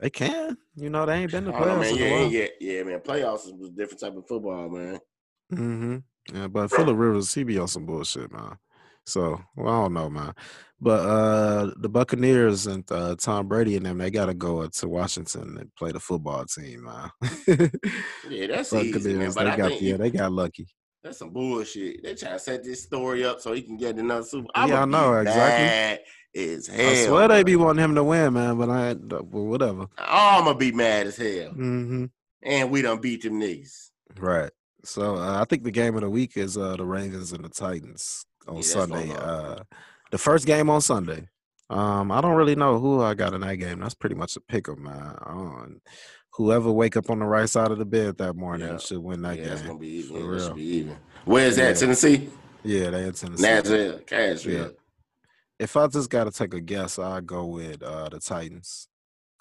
They 0.00 0.10
can. 0.10 0.56
You 0.76 0.90
know, 0.90 1.06
they 1.06 1.14
ain't 1.14 1.30
been 1.30 1.44
don't 1.44 1.54
playoffs 1.54 1.98
man. 1.98 2.30
Yeah, 2.30 2.40
yeah, 2.40 2.46
yeah, 2.60 2.82
man. 2.82 3.00
Playoffs 3.00 3.46
is 3.46 3.68
a 3.68 3.70
different 3.70 4.00
type 4.00 4.16
of 4.16 4.26
football, 4.26 4.68
man. 4.68 4.98
Mm-hmm. 5.52 5.96
Yeah, 6.34 6.46
but 6.48 6.70
Philip 6.70 6.96
Rivers, 6.96 7.34
he 7.34 7.44
be 7.44 7.58
on 7.58 7.68
some 7.68 7.86
bullshit, 7.86 8.32
man. 8.32 8.56
So 9.06 9.40
well, 9.56 9.68
I 9.68 9.82
don't 9.82 9.94
know, 9.94 10.10
man. 10.10 10.32
But 10.80 11.00
uh 11.00 11.70
the 11.76 11.88
Buccaneers 11.88 12.66
and 12.66 12.84
uh, 12.90 13.16
Tom 13.16 13.48
Brady 13.48 13.76
and 13.76 13.86
them, 13.86 13.98
they 13.98 14.10
gotta 14.10 14.34
go 14.34 14.66
to 14.66 14.88
Washington 14.88 15.56
and 15.58 15.74
play 15.76 15.92
the 15.92 16.00
football 16.00 16.44
team, 16.44 16.84
man. 16.84 17.10
Yeah, 18.28 18.46
that's 18.48 18.72
easy, 18.72 19.14
man. 19.14 19.32
But 19.32 19.44
they 19.44 19.50
I 19.50 19.56
got 19.56 19.68
think 19.70 19.82
yeah, 19.82 19.96
they 19.96 20.10
got 20.10 20.32
lucky. 20.32 20.66
that's 21.02 21.18
some 21.18 21.30
bullshit. 21.30 22.02
They 22.02 22.14
trying 22.14 22.32
to 22.32 22.38
set 22.38 22.64
this 22.64 22.82
story 22.82 23.24
up 23.24 23.40
so 23.40 23.52
he 23.52 23.62
can 23.62 23.76
get 23.76 23.96
another 23.96 24.24
Super. 24.24 24.48
Yeah, 24.56 24.62
I'ma 24.62 24.82
I 24.82 24.84
know, 24.84 25.14
exactly. 25.14 26.04
As 26.34 26.66
hell. 26.66 26.90
I 26.90 26.94
swear 26.94 27.28
they 27.28 27.42
be 27.42 27.56
wanting 27.56 27.84
him 27.84 27.94
to 27.94 28.04
win, 28.04 28.32
man. 28.32 28.56
But 28.56 28.70
I, 28.70 28.94
well, 28.94 29.46
whatever. 29.46 29.86
Oh, 29.98 30.36
I'm 30.38 30.44
gonna 30.44 30.56
be 30.56 30.72
mad 30.72 31.06
as 31.06 31.16
hell. 31.16 31.50
Mm-hmm. 31.50 32.06
And 32.42 32.70
we 32.70 32.82
don't 32.82 33.02
beat 33.02 33.22
them 33.22 33.38
niggas. 33.40 33.90
Right. 34.16 34.50
So 34.84 35.16
uh, 35.16 35.40
I 35.40 35.44
think 35.44 35.62
the 35.62 35.70
game 35.70 35.94
of 35.94 36.00
the 36.00 36.10
week 36.10 36.36
is 36.36 36.56
uh, 36.56 36.76
the 36.76 36.84
Ravens 36.86 37.32
and 37.32 37.44
the 37.44 37.48
Titans 37.50 38.24
on 38.48 38.56
Yeah, 38.56 38.62
Sunday. 38.62 39.10
on. 39.10 39.16
Uh, 39.16 39.64
the 40.10 40.18
first 40.18 40.46
game 40.46 40.68
on 40.70 40.80
Sunday. 40.80 41.28
Um, 41.70 42.10
I 42.12 42.20
don't 42.20 42.34
really 42.36 42.56
know 42.56 42.78
who 42.78 43.00
I 43.00 43.14
got 43.14 43.32
in 43.34 43.40
that 43.42 43.56
game. 43.56 43.80
That's 43.80 43.94
pretty 43.94 44.14
much 44.14 44.36
a 44.36 44.40
pick 44.40 44.68
'em, 44.68 44.82
man. 44.82 45.16
Um, 45.24 45.80
whoever 46.34 46.70
wake 46.70 46.96
up 46.96 47.08
on 47.10 47.18
the 47.20 47.24
right 47.26 47.48
side 47.48 47.70
of 47.70 47.78
the 47.78 47.84
bed 47.86 48.18
that 48.18 48.34
morning 48.36 48.68
Yeah. 48.68 48.78
should 48.78 48.98
win 48.98 49.22
that 49.22 49.38
yeah, 49.38 49.52
it's 49.52 49.62
gonna 49.62 49.78
be 49.78 49.88
even. 49.88 50.16
for 50.16 50.20
Yeah, 50.20 50.44
real. 50.46 50.54
be 50.54 50.62
even. 50.62 50.96
Where's 51.24 51.56
that? 51.56 51.68
Yeah. 51.74 51.80
Tennessee? 51.80 52.30
Yeah, 52.64 52.90
they 52.90 53.06
in 53.06 53.12
Tennessee. 53.12 53.42
Nashville, 53.42 53.98
Cashville. 54.00 54.74
If 55.58 55.76
I 55.76 55.86
just 55.86 56.10
got 56.10 56.24
to 56.24 56.30
take 56.30 56.54
a 56.54 56.60
guess, 56.60 56.98
I 56.98 57.20
go 57.20 57.46
with 57.46 57.82
uh, 57.82 58.08
the 58.08 58.18
Titans. 58.20 58.88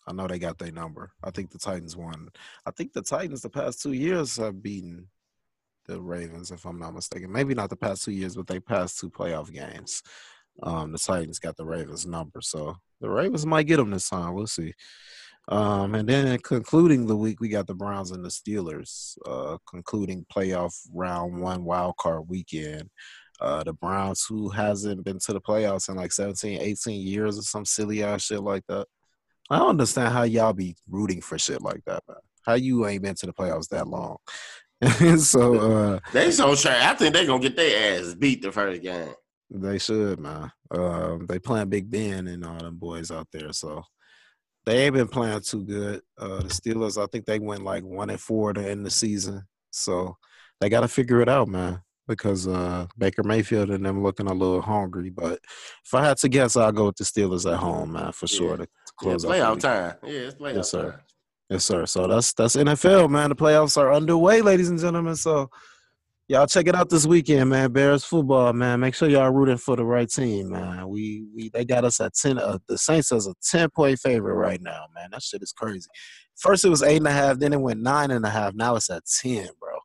I 0.07 0.13
know 0.13 0.27
they 0.27 0.39
got 0.39 0.57
their 0.57 0.71
number. 0.71 1.11
I 1.23 1.31
think 1.31 1.51
the 1.51 1.57
Titans 1.59 1.95
won. 1.95 2.29
I 2.65 2.71
think 2.71 2.93
the 2.93 3.01
Titans 3.01 3.41
the 3.41 3.49
past 3.49 3.81
two 3.81 3.93
years 3.93 4.37
have 4.37 4.61
beaten 4.63 5.07
the 5.91 6.01
Ravens, 6.01 6.51
if 6.51 6.65
I'm 6.65 6.79
not 6.79 6.95
mistaken. 6.95 7.31
Maybe 7.31 7.53
not 7.53 7.69
the 7.69 7.75
past 7.75 8.03
two 8.03 8.11
years, 8.11 8.35
but 8.35 8.47
they 8.47 8.59
passed 8.59 8.99
two 8.99 9.09
playoff 9.09 9.51
games. 9.51 10.01
Um, 10.63 10.91
the 10.91 10.97
Titans 10.97 11.39
got 11.39 11.57
the 11.57 11.65
Ravens 11.65 12.05
number, 12.05 12.41
so 12.41 12.75
the 12.99 13.09
Ravens 13.09 13.45
might 13.45 13.67
get 13.67 13.77
them 13.77 13.91
this 13.91 14.09
time. 14.09 14.33
We'll 14.33 14.47
see. 14.47 14.73
Um, 15.47 15.95
and 15.95 16.07
then 16.07 16.37
concluding 16.39 17.07
the 17.07 17.15
week, 17.15 17.39
we 17.39 17.49
got 17.49 17.67
the 17.67 17.73
Browns 17.73 18.11
and 18.11 18.23
the 18.23 18.29
Steelers, 18.29 19.17
uh, 19.25 19.57
concluding 19.69 20.25
playoff 20.33 20.73
round 20.93 21.41
one 21.41 21.65
wild 21.65 21.97
card 21.97 22.29
weekend. 22.29 22.89
Uh, 23.39 23.63
the 23.63 23.73
Browns, 23.73 24.23
who 24.29 24.49
hasn't 24.49 25.03
been 25.03 25.17
to 25.17 25.33
the 25.33 25.41
playoffs 25.41 25.89
in 25.89 25.95
like 25.95 26.11
17, 26.11 26.61
18 26.61 27.01
years 27.05 27.39
or 27.39 27.41
some 27.41 27.65
silly 27.65 28.03
ass 28.03 28.21
shit 28.21 28.41
like 28.41 28.63
that. 28.67 28.85
I 29.49 29.57
don't 29.57 29.71
understand 29.71 30.13
how 30.13 30.23
y'all 30.23 30.53
be 30.53 30.75
rooting 30.87 31.21
for 31.21 31.39
shit 31.39 31.61
like 31.61 31.83
that, 31.85 32.03
man. 32.07 32.17
How 32.45 32.53
you 32.53 32.87
ain't 32.87 33.03
been 33.03 33.15
to 33.15 33.25
the 33.25 33.33
playoffs 33.33 33.69
that 33.69 33.87
long. 33.87 34.17
so 35.17 35.55
uh, 35.59 35.99
They 36.13 36.31
so 36.31 36.55
sure. 36.55 36.71
I 36.71 36.93
think 36.95 37.13
they 37.13 37.25
gonna 37.25 37.41
get 37.41 37.55
their 37.55 37.99
ass 37.99 38.13
beat 38.15 38.41
the 38.41 38.51
first 38.51 38.81
game. 38.81 39.13
they 39.49 39.77
should, 39.77 40.19
man. 40.19 40.51
Um, 40.71 41.25
they 41.27 41.39
playing 41.39 41.69
Big 41.69 41.89
Ben 41.91 42.27
and 42.27 42.45
all 42.45 42.57
them 42.57 42.77
boys 42.77 43.11
out 43.11 43.27
there, 43.31 43.51
so 43.53 43.83
they 44.65 44.85
ain't 44.85 44.95
been 44.95 45.07
playing 45.07 45.41
too 45.41 45.63
good. 45.65 46.01
Uh, 46.17 46.37
the 46.43 46.49
Steelers, 46.49 47.01
I 47.01 47.05
think 47.11 47.25
they 47.25 47.39
went 47.39 47.63
like 47.63 47.83
one 47.83 48.09
and 48.09 48.19
four 48.19 48.53
to 48.53 48.69
end 48.69 48.85
the 48.85 48.89
season, 48.91 49.43
so 49.71 50.17
they 50.59 50.69
got 50.69 50.81
to 50.81 50.87
figure 50.87 51.21
it 51.21 51.29
out, 51.29 51.47
man. 51.47 51.81
Because 52.07 52.47
uh, 52.47 52.87
Baker 52.97 53.23
Mayfield 53.23 53.69
and 53.69 53.85
them 53.85 54.01
looking 54.03 54.27
a 54.27 54.33
little 54.33 54.61
hungry, 54.61 55.09
but 55.09 55.39
if 55.85 55.93
I 55.93 56.03
had 56.05 56.17
to 56.17 56.29
guess, 56.29 56.55
I'll 56.57 56.71
go 56.71 56.87
with 56.87 56.95
the 56.97 57.03
Steelers 57.03 57.49
at 57.51 57.59
home, 57.59 57.93
man, 57.93 58.11
for 58.11 58.27
sure. 58.27 58.51
Yeah. 58.51 58.55
To, 58.57 58.63
to 58.65 58.67
Yeah, 58.67 58.95
close 58.97 59.21
the 59.23 59.27
playoff 59.29 59.59
time. 59.59 59.95
Yeah, 60.03 60.09
it's 60.11 60.35
playoff 60.35 60.55
Yes, 60.55 60.71
sir. 60.71 60.91
time. 60.91 60.99
Yes, 61.51 61.65
sir. 61.65 61.85
So 61.85 62.07
that's 62.07 62.31
that's 62.31 62.55
NFL, 62.55 63.09
man. 63.09 63.27
The 63.27 63.35
playoffs 63.35 63.75
are 63.75 63.91
underway, 63.91 64.41
ladies 64.41 64.69
and 64.69 64.79
gentlemen. 64.79 65.17
So 65.17 65.49
y'all 66.29 66.47
check 66.47 66.67
it 66.67 66.75
out 66.75 66.89
this 66.89 67.05
weekend, 67.05 67.49
man. 67.49 67.73
Bears 67.73 68.05
football, 68.05 68.53
man. 68.53 68.79
Make 68.79 68.95
sure 68.95 69.09
y'all 69.09 69.29
rooting 69.31 69.57
for 69.57 69.75
the 69.75 69.83
right 69.83 70.09
team, 70.09 70.51
man. 70.51 70.87
We 70.87 71.25
we 71.35 71.49
they 71.49 71.65
got 71.65 71.83
us 71.83 71.99
at 71.99 72.13
ten. 72.13 72.37
Uh, 72.37 72.59
the 72.69 72.77
Saints 72.77 73.11
as 73.11 73.27
a 73.27 73.33
ten 73.43 73.69
point 73.69 73.99
favorite 73.99 74.35
right 74.35 74.61
now, 74.61 74.85
man. 74.95 75.09
That 75.11 75.21
shit 75.23 75.43
is 75.43 75.51
crazy. 75.51 75.89
First 76.37 76.63
it 76.63 76.69
was 76.69 76.83
eight 76.83 76.99
and 76.99 77.07
a 77.07 77.11
half, 77.11 77.37
then 77.37 77.51
it 77.51 77.59
went 77.59 77.81
nine 77.81 78.11
and 78.11 78.25
a 78.25 78.29
half. 78.29 78.53
Now 78.53 78.77
it's 78.77 78.89
at 78.89 79.03
ten, 79.21 79.49
bro. 79.59 79.77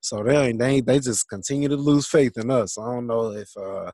So 0.00 0.22
they 0.22 0.34
ain't, 0.38 0.58
they 0.58 0.80
they 0.80 1.00
just 1.00 1.28
continue 1.28 1.68
to 1.68 1.76
lose 1.76 2.06
faith 2.06 2.38
in 2.38 2.50
us. 2.50 2.78
I 2.78 2.86
don't 2.94 3.06
know 3.06 3.32
if 3.32 3.54
uh 3.58 3.90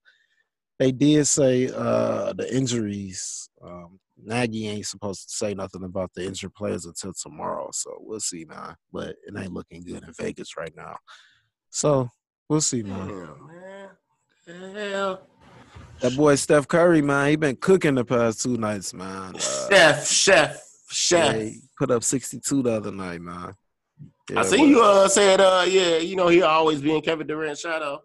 they 0.79 0.93
did 0.93 1.27
say 1.27 1.71
uh 1.75 2.35
the 2.35 2.47
injuries. 2.55 3.51
Um, 3.61 3.99
Nagy 4.27 4.69
ain't 4.69 4.87
supposed 4.87 5.29
to 5.29 5.35
say 5.37 5.55
nothing 5.55 5.85
about 5.85 6.11
the 6.15 6.27
injured 6.27 6.53
players 6.55 6.85
until 6.85 7.13
tomorrow, 7.15 7.71
so 7.73 7.97
we'll 8.01 8.21
see, 8.21 8.45
man. 8.45 8.75
But 8.93 9.11
it 9.25 9.35
ain't 9.39 9.53
looking 9.53 9.85
good 9.85 10.03
in 10.03 10.13
Vegas 10.19 10.57
right 10.57 10.73
now, 10.77 10.97
so 11.71 12.11
we'll 12.49 12.61
see, 12.61 12.83
man. 12.83 13.09
Damn, 13.09 13.47
man. 13.47 14.75
Hell? 14.75 15.23
That 16.01 16.17
boy 16.17 16.35
Steph 16.35 16.69
Curry, 16.69 17.01
man, 17.03 17.31
he 17.31 17.37
been 17.37 17.57
cooking 17.57 17.95
the 17.95 18.05
past 18.05 18.43
two 18.43 18.57
nights, 18.57 18.93
man. 18.93 19.35
Uh, 19.37 19.39
Chef, 19.71 20.07
chef, 20.07 20.63
chef. 20.91 21.37
yeah, 21.37 21.51
put 21.79 21.91
up 21.91 22.03
sixty 22.05 22.39
two 22.41 22.63
the 22.63 22.73
other 22.73 22.93
night, 22.93 23.21
man. 23.21 23.55
Yeah, 24.31 24.41
I 24.41 24.51
but- 24.51 24.59
you 24.59 24.83
uh 24.83 25.09
said 25.09 25.41
uh 25.41 25.65
yeah, 25.69 25.99
you 25.99 26.17
know 26.17 26.29
he 26.29 26.43
always 26.43 26.83
be 26.83 26.95
in 26.95 27.01
Kevin 27.01 27.27
Durant's 27.27 27.61
shadow. 27.61 28.03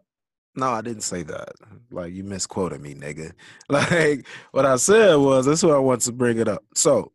No, 0.56 0.70
I 0.70 0.82
didn't 0.82 1.04
say 1.04 1.24
that. 1.24 1.54
Like 1.91 2.14
you 2.14 2.24
misquoted 2.24 2.82
me, 2.82 2.93
nigga. 2.93 3.32
Like 3.70 4.28
what 4.52 4.66
I 4.66 4.76
said 4.76 5.16
was 5.16 5.45
that's 5.45 5.64
why 5.64 5.72
I 5.72 5.80
want 5.80 6.02
to 6.02 6.12
bring 6.12 6.39
it 6.39 6.47
up. 6.47 6.64
So 6.76 7.12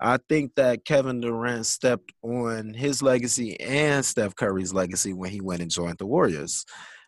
I 0.00 0.18
think 0.28 0.56
that 0.56 0.84
Kevin 0.84 1.20
Durant 1.20 1.64
stepped 1.64 2.12
on 2.22 2.74
his 2.74 3.02
legacy 3.02 3.58
and 3.60 4.04
Steph 4.04 4.34
Curry's 4.34 4.74
legacy 4.74 5.12
when 5.12 5.30
he 5.30 5.40
went 5.40 5.62
and 5.62 5.70
joined 5.70 5.98
the 5.98 6.06
Warriors. 6.06 6.64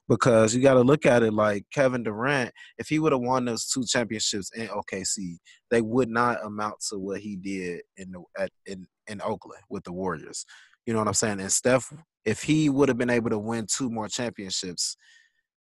Because 0.07 0.55
you 0.55 0.61
got 0.61 0.75
to 0.75 0.83
look 0.83 1.07
at 1.07 1.23
it 1.23 1.33
like 1.33 1.65
Kevin 1.73 2.03
Durant, 2.03 2.53
if 2.77 2.89
he 2.89 2.99
would 2.99 3.13
have 3.13 3.23
won 3.23 3.47
those 3.47 3.67
two 3.67 3.85
championships 3.85 4.51
in 4.55 4.69
OKC, 4.69 5.39
they 5.71 5.81
would 5.81 6.11
not 6.11 6.45
amount 6.45 6.75
to 6.91 6.99
what 6.99 7.21
he 7.21 7.37
did 7.37 7.81
in 7.97 8.13
the 8.13 8.23
at 8.39 8.51
in, 8.67 8.87
in 9.07 9.23
Oakland 9.23 9.63
with 9.71 9.83
the 9.85 9.93
Warriors. 9.93 10.45
You 10.85 10.93
know 10.93 10.99
what 10.99 11.09
I'm 11.09 11.15
saying? 11.15 11.41
And 11.41 11.51
Steph, 11.51 11.91
if 12.27 12.43
he 12.43 12.69
would 12.69 12.91
have 12.91 12.99
been 12.99 13.09
able 13.09 13.31
to 13.31 13.39
win 13.39 13.67
two 13.67 13.89
more 13.89 14.09
championships, 14.09 14.99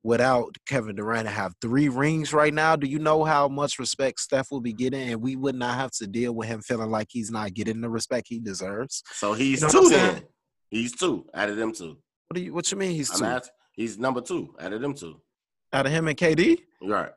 without 0.04 0.56
Kevin 0.68 0.96
Durant 0.96 1.26
to 1.28 1.32
have 1.32 1.54
three 1.62 1.90
rings 1.90 2.34
right 2.34 2.54
now, 2.54 2.76
do 2.76 2.88
you 2.88 3.00
know 3.00 3.24
how 3.24 3.48
much 3.48 3.80
respect 3.80 4.20
Steph 4.20 4.48
will 4.52 4.62
be 4.62 4.74
getting? 4.74 5.10
And 5.10 5.22
we 5.22 5.36
would 5.36 5.56
not 5.56 5.76
have 5.76 5.92
to 6.00 6.08
deal 6.08 6.34
with 6.34 6.48
him 6.48 6.62
feeling 6.62 6.90
like 6.90 7.08
he's 7.10 7.32
not 7.32 7.54
getting 7.54 7.82
the 7.82 7.90
respect 7.90 8.28
he 8.30 8.40
deserves. 8.40 9.04
So 9.12 9.34
he's 9.34 9.62
You 9.62 9.68
know 9.68 9.72
two 9.84 9.90
then. 9.90 10.22
He's 10.70 10.96
two 10.96 11.26
out 11.34 11.50
of 11.50 11.58
them 11.58 11.74
two. 11.74 11.98
What 12.28 12.36
do 12.36 12.42
you 12.42 12.54
what 12.54 12.72
you 12.72 12.78
mean 12.78 12.92
he's 12.92 13.10
I'm 13.12 13.20
two? 13.20 13.26
asking. 13.26 13.54
He's 13.74 13.98
number 13.98 14.22
two 14.22 14.54
out 14.60 14.74
of 14.74 14.82
them 14.82 14.94
two. 14.94 15.22
Out 15.74 15.86
of 15.86 15.92
him 15.92 16.08
and 16.08 16.18
KD? 16.18 16.60
Right. 16.82 17.12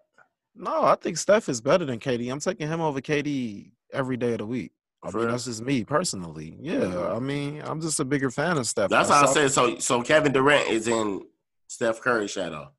No, 0.54 0.84
I 0.84 0.96
think 0.96 1.16
Steph 1.16 1.48
is 1.48 1.60
better 1.60 1.84
than 1.84 1.98
KD. 1.98 2.30
I'm 2.30 2.40
taking 2.40 2.68
him 2.68 2.80
over 2.80 3.00
KD 3.00 3.72
every 3.92 4.16
day 4.16 4.32
of 4.32 4.38
the 4.38 4.46
week. 4.46 4.72
I 5.02 5.10
mean, 5.10 5.28
that's 5.28 5.46
just 5.46 5.62
me 5.62 5.82
personally. 5.84 6.56
Yeah, 6.60 7.10
I 7.12 7.18
mean, 7.18 7.60
I'm 7.64 7.80
just 7.80 7.98
a 7.98 8.04
bigger 8.04 8.30
fan 8.30 8.56
of 8.56 8.66
Steph. 8.66 8.88
That's 8.90 9.08
how 9.08 9.26
I 9.28 9.32
said. 9.32 9.50
So 9.50 9.78
so 9.78 10.02
Kevin 10.02 10.32
Durant 10.32 10.68
is 10.68 10.86
in 10.86 11.22
Steph 11.72 12.02
Curry 12.02 12.28
shadow. 12.28 12.70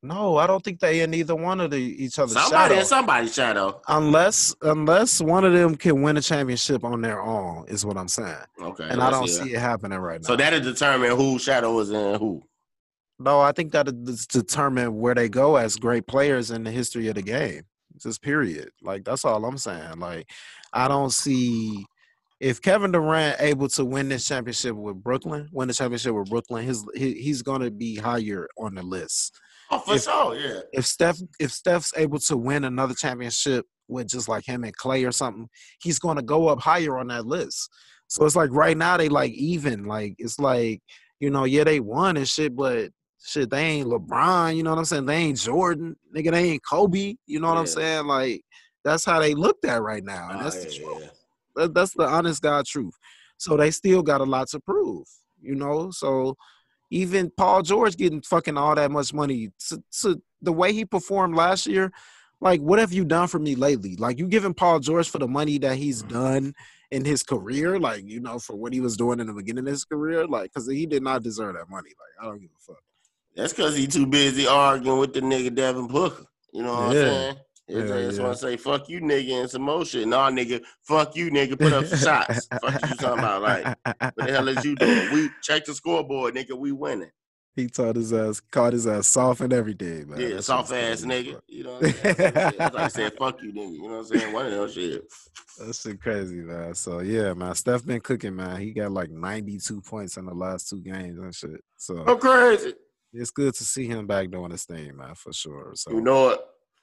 No, 0.00 0.36
I 0.36 0.46
don't 0.46 0.62
think 0.62 0.78
they 0.78 1.00
in 1.00 1.12
either 1.12 1.34
one 1.34 1.60
of 1.60 1.72
the 1.72 1.78
each 1.78 2.18
other's 2.20 2.34
Somebody 2.34 2.74
shadow. 2.74 2.80
in 2.80 2.86
somebody's 2.86 3.34
shadow. 3.34 3.80
unless 3.88 4.54
unless 4.62 5.20
one 5.20 5.44
of 5.44 5.52
them 5.52 5.74
can 5.74 6.02
win 6.02 6.16
a 6.16 6.22
championship 6.22 6.84
on 6.84 7.00
their 7.00 7.20
own, 7.20 7.64
is 7.66 7.84
what 7.84 7.96
I'm 7.96 8.06
saying. 8.06 8.36
Okay. 8.62 8.86
and 8.88 9.02
I 9.02 9.10
don't 9.10 9.26
see 9.26 9.42
see 9.42 9.54
it 9.54 9.58
happening 9.58 9.98
right 9.98 10.20
now. 10.22 10.26
So 10.28 10.36
that'll 10.36 10.60
determine 10.60 11.16
who 11.16 11.40
shadow 11.40 11.76
is 11.80 11.90
in 11.90 12.20
who. 12.20 12.44
no, 13.18 13.40
I 13.40 13.50
think 13.50 13.72
that 13.72 13.86
determine 14.28 14.94
where 14.96 15.14
they 15.16 15.28
go 15.28 15.56
as 15.56 15.76
great 15.76 16.06
players 16.06 16.52
in 16.52 16.62
the 16.62 16.70
history 16.70 17.08
of 17.08 17.16
the 17.16 17.22
game. 17.22 17.62
Just 18.00 18.22
period. 18.22 18.70
Like 18.82 19.02
that's 19.04 19.24
all 19.24 19.44
I'm 19.44 19.58
saying. 19.58 19.98
Like 19.98 20.28
I 20.72 20.86
don't 20.86 21.10
see 21.12 21.84
if 22.40 22.60
Kevin 22.60 22.92
Durant 22.92 23.40
able 23.40 23.68
to 23.70 23.84
win 23.84 24.08
this 24.08 24.26
championship 24.26 24.74
with 24.76 25.02
Brooklyn, 25.02 25.48
win 25.52 25.68
the 25.68 25.74
championship 25.74 26.14
with 26.14 26.28
Brooklyn, 26.28 26.64
his 26.64 26.84
he, 26.94 27.14
he's 27.14 27.42
going 27.42 27.62
to 27.62 27.70
be 27.70 27.96
higher 27.96 28.46
on 28.58 28.74
the 28.74 28.82
list. 28.82 29.34
Oh, 29.70 29.78
for 29.78 29.94
If- 29.94 30.02
sure. 30.02 30.36
Yeah. 30.36 30.60
If 30.72 30.86
Steph 30.86 31.18
if 31.40 31.50
Steph's 31.52 31.92
able 31.96 32.18
to 32.20 32.36
win 32.36 32.64
another 32.64 32.94
championship 32.94 33.64
with 33.88 34.08
just 34.08 34.28
like 34.28 34.44
him 34.46 34.64
and 34.64 34.76
Clay 34.76 35.04
or 35.04 35.12
something, 35.12 35.48
he's 35.82 35.98
going 35.98 36.16
to 36.16 36.22
go 36.22 36.48
up 36.48 36.60
higher 36.60 36.98
on 36.98 37.06
that 37.08 37.26
list. 37.26 37.70
So 38.08 38.24
it's 38.24 38.36
like 38.36 38.50
right 38.52 38.76
now 38.76 38.96
they 38.96 39.08
like 39.08 39.32
even. 39.32 39.84
Like 39.84 40.14
it's 40.18 40.38
like 40.38 40.82
you 41.20 41.30
know 41.30 41.44
yeah 41.44 41.64
they 41.64 41.80
won 41.80 42.16
and 42.16 42.28
shit, 42.28 42.54
but 42.54 42.90
shit 43.24 43.50
they 43.50 43.62
ain't 43.64 43.88
LeBron. 43.88 44.56
You 44.56 44.62
know 44.62 44.70
what 44.70 44.78
I'm 44.78 44.84
saying? 44.84 45.06
They 45.06 45.16
ain't 45.16 45.38
Jordan. 45.38 45.96
Nigga, 46.14 46.30
they 46.32 46.50
ain't 46.50 46.62
Kobe. 46.68 47.14
You 47.26 47.40
know 47.40 47.48
what 47.48 47.58
I'm 47.58 47.66
saying? 47.66 48.06
Like 48.06 48.42
that's 48.84 49.04
how 49.04 49.18
they 49.18 49.34
looked 49.34 49.64
at 49.64 49.82
right 49.82 50.04
now, 50.04 50.28
and 50.30 50.40
Oh, 50.40 50.44
that's 50.44 50.64
the 50.64 50.70
truth. 50.70 50.98
yeah. 51.00 51.08
That, 51.56 51.74
that's 51.74 51.94
the 51.94 52.06
honest 52.06 52.42
God 52.42 52.66
truth. 52.66 52.94
So 53.38 53.56
they 53.56 53.70
still 53.70 54.02
got 54.02 54.20
a 54.20 54.24
lot 54.24 54.48
to 54.50 54.60
prove, 54.60 55.06
you 55.40 55.54
know. 55.54 55.90
So 55.90 56.36
even 56.90 57.30
Paul 57.36 57.62
George 57.62 57.96
getting 57.96 58.22
fucking 58.22 58.56
all 58.56 58.74
that 58.74 58.90
much 58.90 59.12
money 59.12 59.50
to, 59.68 59.82
to 60.02 60.22
the 60.40 60.52
way 60.52 60.72
he 60.72 60.84
performed 60.84 61.34
last 61.34 61.66
year, 61.66 61.92
like 62.40 62.60
what 62.60 62.78
have 62.78 62.92
you 62.92 63.04
done 63.04 63.28
for 63.28 63.38
me 63.38 63.54
lately? 63.54 63.96
Like 63.96 64.18
you 64.18 64.28
giving 64.28 64.54
Paul 64.54 64.80
George 64.80 65.08
for 65.08 65.18
the 65.18 65.28
money 65.28 65.58
that 65.58 65.76
he's 65.76 66.02
mm-hmm. 66.02 66.14
done 66.14 66.54
in 66.90 67.04
his 67.04 67.22
career, 67.22 67.78
like 67.78 68.04
you 68.04 68.20
know 68.20 68.38
for 68.38 68.56
what 68.56 68.72
he 68.72 68.80
was 68.80 68.96
doing 68.96 69.20
in 69.20 69.26
the 69.26 69.32
beginning 69.32 69.66
of 69.66 69.70
his 69.70 69.84
career, 69.84 70.26
like 70.26 70.52
because 70.52 70.68
he 70.68 70.86
did 70.86 71.02
not 71.02 71.22
deserve 71.22 71.54
that 71.54 71.68
money. 71.68 71.90
Like 71.90 72.24
I 72.26 72.30
don't 72.30 72.40
give 72.40 72.50
a 72.50 72.60
fuck. 72.60 72.82
That's 73.34 73.52
because 73.52 73.76
he 73.76 73.86
too 73.86 74.06
busy 74.06 74.46
arguing 74.46 74.98
with 74.98 75.12
the 75.12 75.20
nigga 75.20 75.54
Devin 75.54 75.88
Booker. 75.88 76.24
You 76.52 76.62
know 76.62 76.72
what 76.72 76.94
Yeah. 76.94 77.02
I'm 77.02 77.08
saying? 77.08 77.36
They 77.68 77.74
Yeah, 77.74 77.86
just 77.86 78.18
yeah. 78.18 78.24
want 78.24 78.36
to 78.36 78.40
say 78.40 78.56
fuck 78.56 78.88
you, 78.88 79.00
nigga, 79.00 79.40
and 79.40 79.50
some 79.50 79.62
more 79.62 79.84
shit. 79.84 80.06
Nah, 80.06 80.30
nigga, 80.30 80.62
fuck 80.82 81.16
you, 81.16 81.30
nigga. 81.30 81.58
Put 81.58 81.72
up 81.72 81.86
some 81.86 81.98
shots. 81.98 82.46
fuck 82.46 82.80
you 82.88 82.94
talking 82.96 83.18
about 83.18 83.42
like 83.42 83.76
what 83.86 84.14
the 84.16 84.32
hell 84.32 84.48
is 84.48 84.64
you 84.64 84.76
doing? 84.76 85.12
We 85.12 85.30
check 85.42 85.64
the 85.64 85.74
scoreboard, 85.74 86.34
nigga. 86.34 86.56
We 86.56 86.72
winning. 86.72 87.10
He 87.56 87.68
taught 87.68 87.96
his 87.96 88.12
ass, 88.12 88.40
caught 88.52 88.74
his 88.74 88.86
ass 88.86 89.08
soft 89.08 89.40
and 89.40 89.50
everything, 89.50 90.10
man. 90.10 90.20
yeah, 90.20 90.28
That 90.36 90.42
soft 90.42 90.70
ass 90.72 91.02
nigga. 91.02 91.32
fuck. 91.34 91.42
You 91.48 91.64
know 91.64 91.72
what 91.80 91.84
I'm 91.84 91.92
saying? 91.94 92.14
That's 92.34 92.74
like 92.74 92.76
I 92.76 92.88
said, 92.88 93.12
fuck 93.18 93.42
you, 93.42 93.52
nigga. 93.52 93.72
You 93.72 93.82
know 93.82 93.88
what 93.88 93.96
I'm 93.98 94.04
saying? 94.18 94.32
One 94.32 94.46
of 94.46 94.52
those 94.52 94.74
shit. 94.74 95.02
That 95.58 95.74
shit 95.74 96.02
crazy, 96.02 96.36
man. 96.42 96.74
So 96.74 96.98
yeah, 96.98 97.32
man. 97.32 97.54
Steph 97.54 97.86
been 97.86 98.00
cooking, 98.02 98.36
man. 98.36 98.60
He 98.60 98.72
got 98.74 98.92
like 98.92 99.08
92 99.10 99.80
points 99.80 100.18
in 100.18 100.26
the 100.26 100.34
last 100.34 100.68
two 100.68 100.82
games 100.82 101.18
and 101.18 101.34
shit. 101.34 101.62
So 101.78 102.04
I'm 102.06 102.18
crazy. 102.18 102.74
it's 103.14 103.30
good 103.30 103.54
to 103.54 103.64
see 103.64 103.86
him 103.86 104.06
back 104.06 104.30
doing 104.30 104.50
his 104.50 104.64
thing, 104.66 104.94
man, 104.94 105.14
for 105.14 105.32
sure. 105.32 105.70
So 105.74 105.92
You 105.92 106.02
know 106.02 106.28
it. 106.28 106.40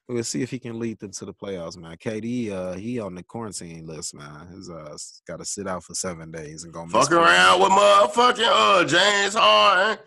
We'll 0.08 0.24
see 0.24 0.42
if 0.42 0.52
he 0.52 0.60
can 0.60 0.80
lead 0.80 1.00
them 1.00 1.12
to 1.12 1.26
the 1.26 1.34
playoffs, 1.34 1.78
man. 1.78 1.98
KD, 1.98 2.52
uh, 2.52 2.74
he 2.74 3.00
on 3.00 3.16
the 3.16 3.24
quarantine 3.24 3.86
list, 3.86 4.14
man. 4.14 4.48
His 4.48 4.70
uh 4.70 4.98
got 5.28 5.38
to 5.38 5.46
sit 5.46 5.68
out 5.68 5.84
for 5.84 5.94
seven 5.94 6.32
days 6.32 6.64
and 6.64 6.74
go 6.74 6.86
Fuck 6.88 7.12
around 7.12 7.62
with 7.62 7.70
motherfucking 7.70 8.50
uh 8.50 8.86
James 8.86 9.34
Harden 9.34 9.98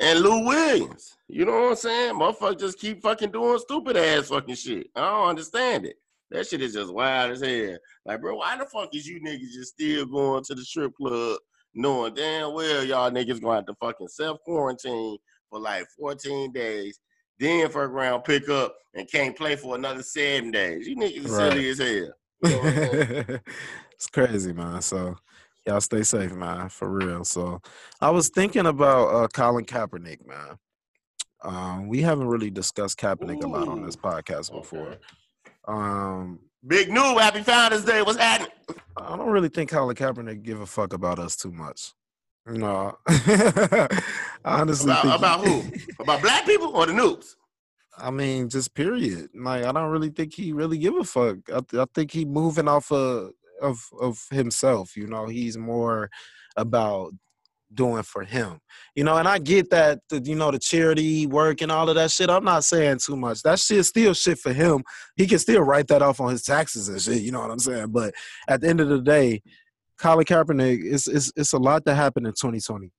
and 0.00 0.20
Lou 0.20 0.46
Williams. 0.46 1.16
You 1.28 1.44
know 1.44 1.52
what 1.52 1.70
I'm 1.70 1.76
saying? 1.76 2.14
Motherfuckers 2.14 2.60
just 2.60 2.78
keep 2.78 3.02
fucking 3.02 3.30
doing 3.30 3.58
stupid 3.58 3.96
ass 3.96 4.28
fucking 4.28 4.54
shit. 4.54 4.88
I 4.96 5.00
don't 5.00 5.28
understand 5.28 5.86
it. 5.86 5.96
That 6.30 6.46
shit 6.46 6.62
is 6.62 6.72
just 6.72 6.92
wild 6.92 7.32
as 7.32 7.42
hell. 7.42 7.76
Like, 8.06 8.20
bro, 8.20 8.36
why 8.36 8.56
the 8.56 8.64
fuck 8.64 8.94
is 8.94 9.06
you 9.06 9.20
niggas 9.20 9.52
just 9.52 9.74
still 9.74 10.06
going 10.06 10.42
to 10.44 10.54
the 10.54 10.64
strip 10.64 10.94
club 10.94 11.38
knowing 11.74 12.14
damn 12.14 12.52
well 12.52 12.84
y'all 12.84 13.10
niggas 13.10 13.40
gonna 13.40 13.56
have 13.56 13.66
to 13.66 13.74
fucking 13.80 14.08
self 14.08 14.38
quarantine 14.44 15.16
for 15.48 15.58
like 15.58 15.86
14 15.98 16.52
days, 16.52 16.98
then 17.42 17.66
fuck 17.68 17.76
around, 17.90 18.22
pick 18.22 18.48
up, 18.48 18.76
and 18.94 19.10
can't 19.10 19.36
play 19.36 19.56
for 19.56 19.74
another 19.74 20.02
seven 20.02 20.50
days. 20.50 20.86
You 20.86 20.96
niggas 20.96 21.28
Right. 21.28 21.52
silly 21.52 21.68
as 21.70 21.78
hell. 21.78 22.12
You 22.44 22.50
know 22.50 22.58
what 22.58 22.66
I'm 22.66 22.74
saying? 23.26 23.40
it's 23.92 24.06
crazy, 24.08 24.52
man. 24.52 24.82
So 24.82 25.16
y'all 25.66 25.80
stay 25.80 26.02
safe, 26.02 26.32
man, 26.32 26.68
for 26.68 26.88
real. 26.90 27.24
So 27.24 27.60
I 28.00 28.10
was 28.10 28.28
thinking 28.30 28.66
about 28.66 29.08
uh 29.08 29.28
Colin 29.28 29.64
Kaepernick, 29.64 30.26
man. 30.26 30.56
Um, 31.44 31.88
we 31.88 32.02
haven't 32.02 32.28
really 32.28 32.50
discussed 32.50 32.98
Kaepernick 32.98 33.42
a 33.44 33.48
lot 33.48 33.66
on 33.68 33.84
this 33.84 33.96
podcast 33.96 34.52
before. 34.52 34.88
okay. 34.88 34.98
Um, 35.66 36.38
Big 36.66 36.88
new, 36.90 37.18
happy 37.18 37.42
Founders 37.42 37.84
Day. 37.84 38.02
What's 38.02 38.18
happening? 38.18 38.52
I 38.96 39.16
don't 39.16 39.28
really 39.30 39.48
think 39.48 39.70
Colin 39.70 39.96
Kaepernick 39.96 40.42
give 40.42 40.60
a 40.60 40.66
fuck 40.66 40.92
about 40.92 41.18
us 41.18 41.34
too 41.34 41.50
much. 41.50 41.92
No, 42.46 42.98
honestly 44.44 44.90
About, 44.90 45.02
think 45.02 45.14
about 45.14 45.46
who? 45.46 45.62
about 46.00 46.22
black 46.22 46.44
people 46.44 46.68
or 46.76 46.86
the 46.86 46.92
noobs? 46.92 47.34
I 47.96 48.10
mean, 48.10 48.48
just 48.48 48.74
period. 48.74 49.28
Like, 49.34 49.64
I 49.64 49.70
don't 49.72 49.90
really 49.90 50.10
think 50.10 50.34
he 50.34 50.52
really 50.52 50.78
give 50.78 50.96
a 50.96 51.04
fuck. 51.04 51.36
I, 51.48 51.60
th- 51.60 51.80
I 51.80 51.84
think 51.94 52.10
he 52.10 52.24
moving 52.24 52.66
off 52.68 52.90
of 52.90 53.30
of 53.60 53.80
of 54.00 54.18
himself. 54.30 54.96
You 54.96 55.06
know, 55.06 55.26
he's 55.26 55.56
more 55.56 56.10
about 56.56 57.12
doing 57.74 58.02
for 58.02 58.24
him. 58.24 58.58
You 58.94 59.04
know, 59.04 59.16
and 59.16 59.28
I 59.28 59.38
get 59.38 59.70
that. 59.70 60.00
The, 60.08 60.20
you 60.20 60.34
know, 60.34 60.50
the 60.50 60.58
charity 60.58 61.26
work 61.26 61.60
and 61.60 61.70
all 61.70 61.88
of 61.88 61.94
that 61.94 62.10
shit. 62.10 62.28
I'm 62.30 62.44
not 62.44 62.64
saying 62.64 62.98
too 62.98 63.16
much. 63.16 63.42
That 63.42 63.58
shit 63.60 63.84
still 63.84 64.14
shit 64.14 64.38
for 64.38 64.52
him. 64.52 64.82
He 65.16 65.26
can 65.26 65.38
still 65.38 65.62
write 65.62 65.86
that 65.88 66.02
off 66.02 66.20
on 66.20 66.30
his 66.32 66.42
taxes 66.42 66.88
and 66.88 67.00
shit. 67.00 67.22
You 67.22 67.32
know 67.32 67.40
what 67.40 67.50
I'm 67.50 67.58
saying? 67.58 67.88
But 67.92 68.14
at 68.48 68.62
the 68.62 68.68
end 68.68 68.80
of 68.80 68.88
the 68.88 69.00
day, 69.00 69.42
Colin 70.02 70.24
Kaepernick, 70.24 70.80
it's 70.82 71.06
it's 71.06 71.32
it's 71.36 71.52
a 71.52 71.58
lot 71.58 71.84
that 71.84 71.94
happened 71.94 72.26
in 72.26 72.32
2020. 72.32 72.90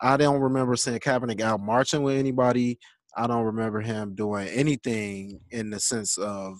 I 0.00 0.16
don't 0.16 0.40
remember 0.40 0.74
seeing 0.76 0.98
Kaepernick 0.98 1.42
out 1.42 1.60
marching 1.60 2.02
with 2.02 2.16
anybody. 2.16 2.78
I 3.14 3.26
don't 3.26 3.44
remember 3.44 3.82
him 3.82 4.14
doing 4.14 4.48
anything 4.48 5.40
in 5.50 5.68
the 5.68 5.78
sense 5.78 6.16
of 6.16 6.56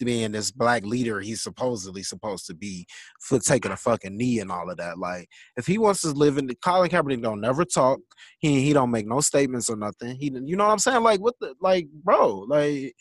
being 0.00 0.32
this 0.32 0.50
black 0.50 0.84
leader 0.84 1.20
he's 1.20 1.44
supposedly 1.44 2.02
supposed 2.02 2.46
to 2.46 2.54
be, 2.54 2.84
for 3.20 3.38
taking 3.38 3.70
a 3.70 3.76
fucking 3.76 4.16
knee 4.16 4.40
and 4.40 4.50
all 4.50 4.68
of 4.68 4.78
that. 4.78 4.98
Like, 4.98 5.28
if 5.56 5.68
he 5.68 5.78
wants 5.78 6.00
to 6.00 6.10
live 6.10 6.36
in 6.36 6.48
the 6.48 6.56
Colin 6.56 6.90
Kaepernick, 6.90 7.22
don't 7.22 7.40
never 7.40 7.64
talk. 7.64 8.00
He 8.40 8.62
he 8.62 8.72
don't 8.72 8.90
make 8.90 9.06
no 9.06 9.20
statements 9.20 9.70
or 9.70 9.76
nothing. 9.76 10.16
He, 10.16 10.32
you 10.44 10.56
know 10.56 10.66
what 10.66 10.72
I'm 10.72 10.80
saying? 10.80 11.04
Like, 11.04 11.20
what 11.20 11.36
the 11.40 11.54
like, 11.60 11.86
bro? 12.02 12.46
Like, 12.48 12.94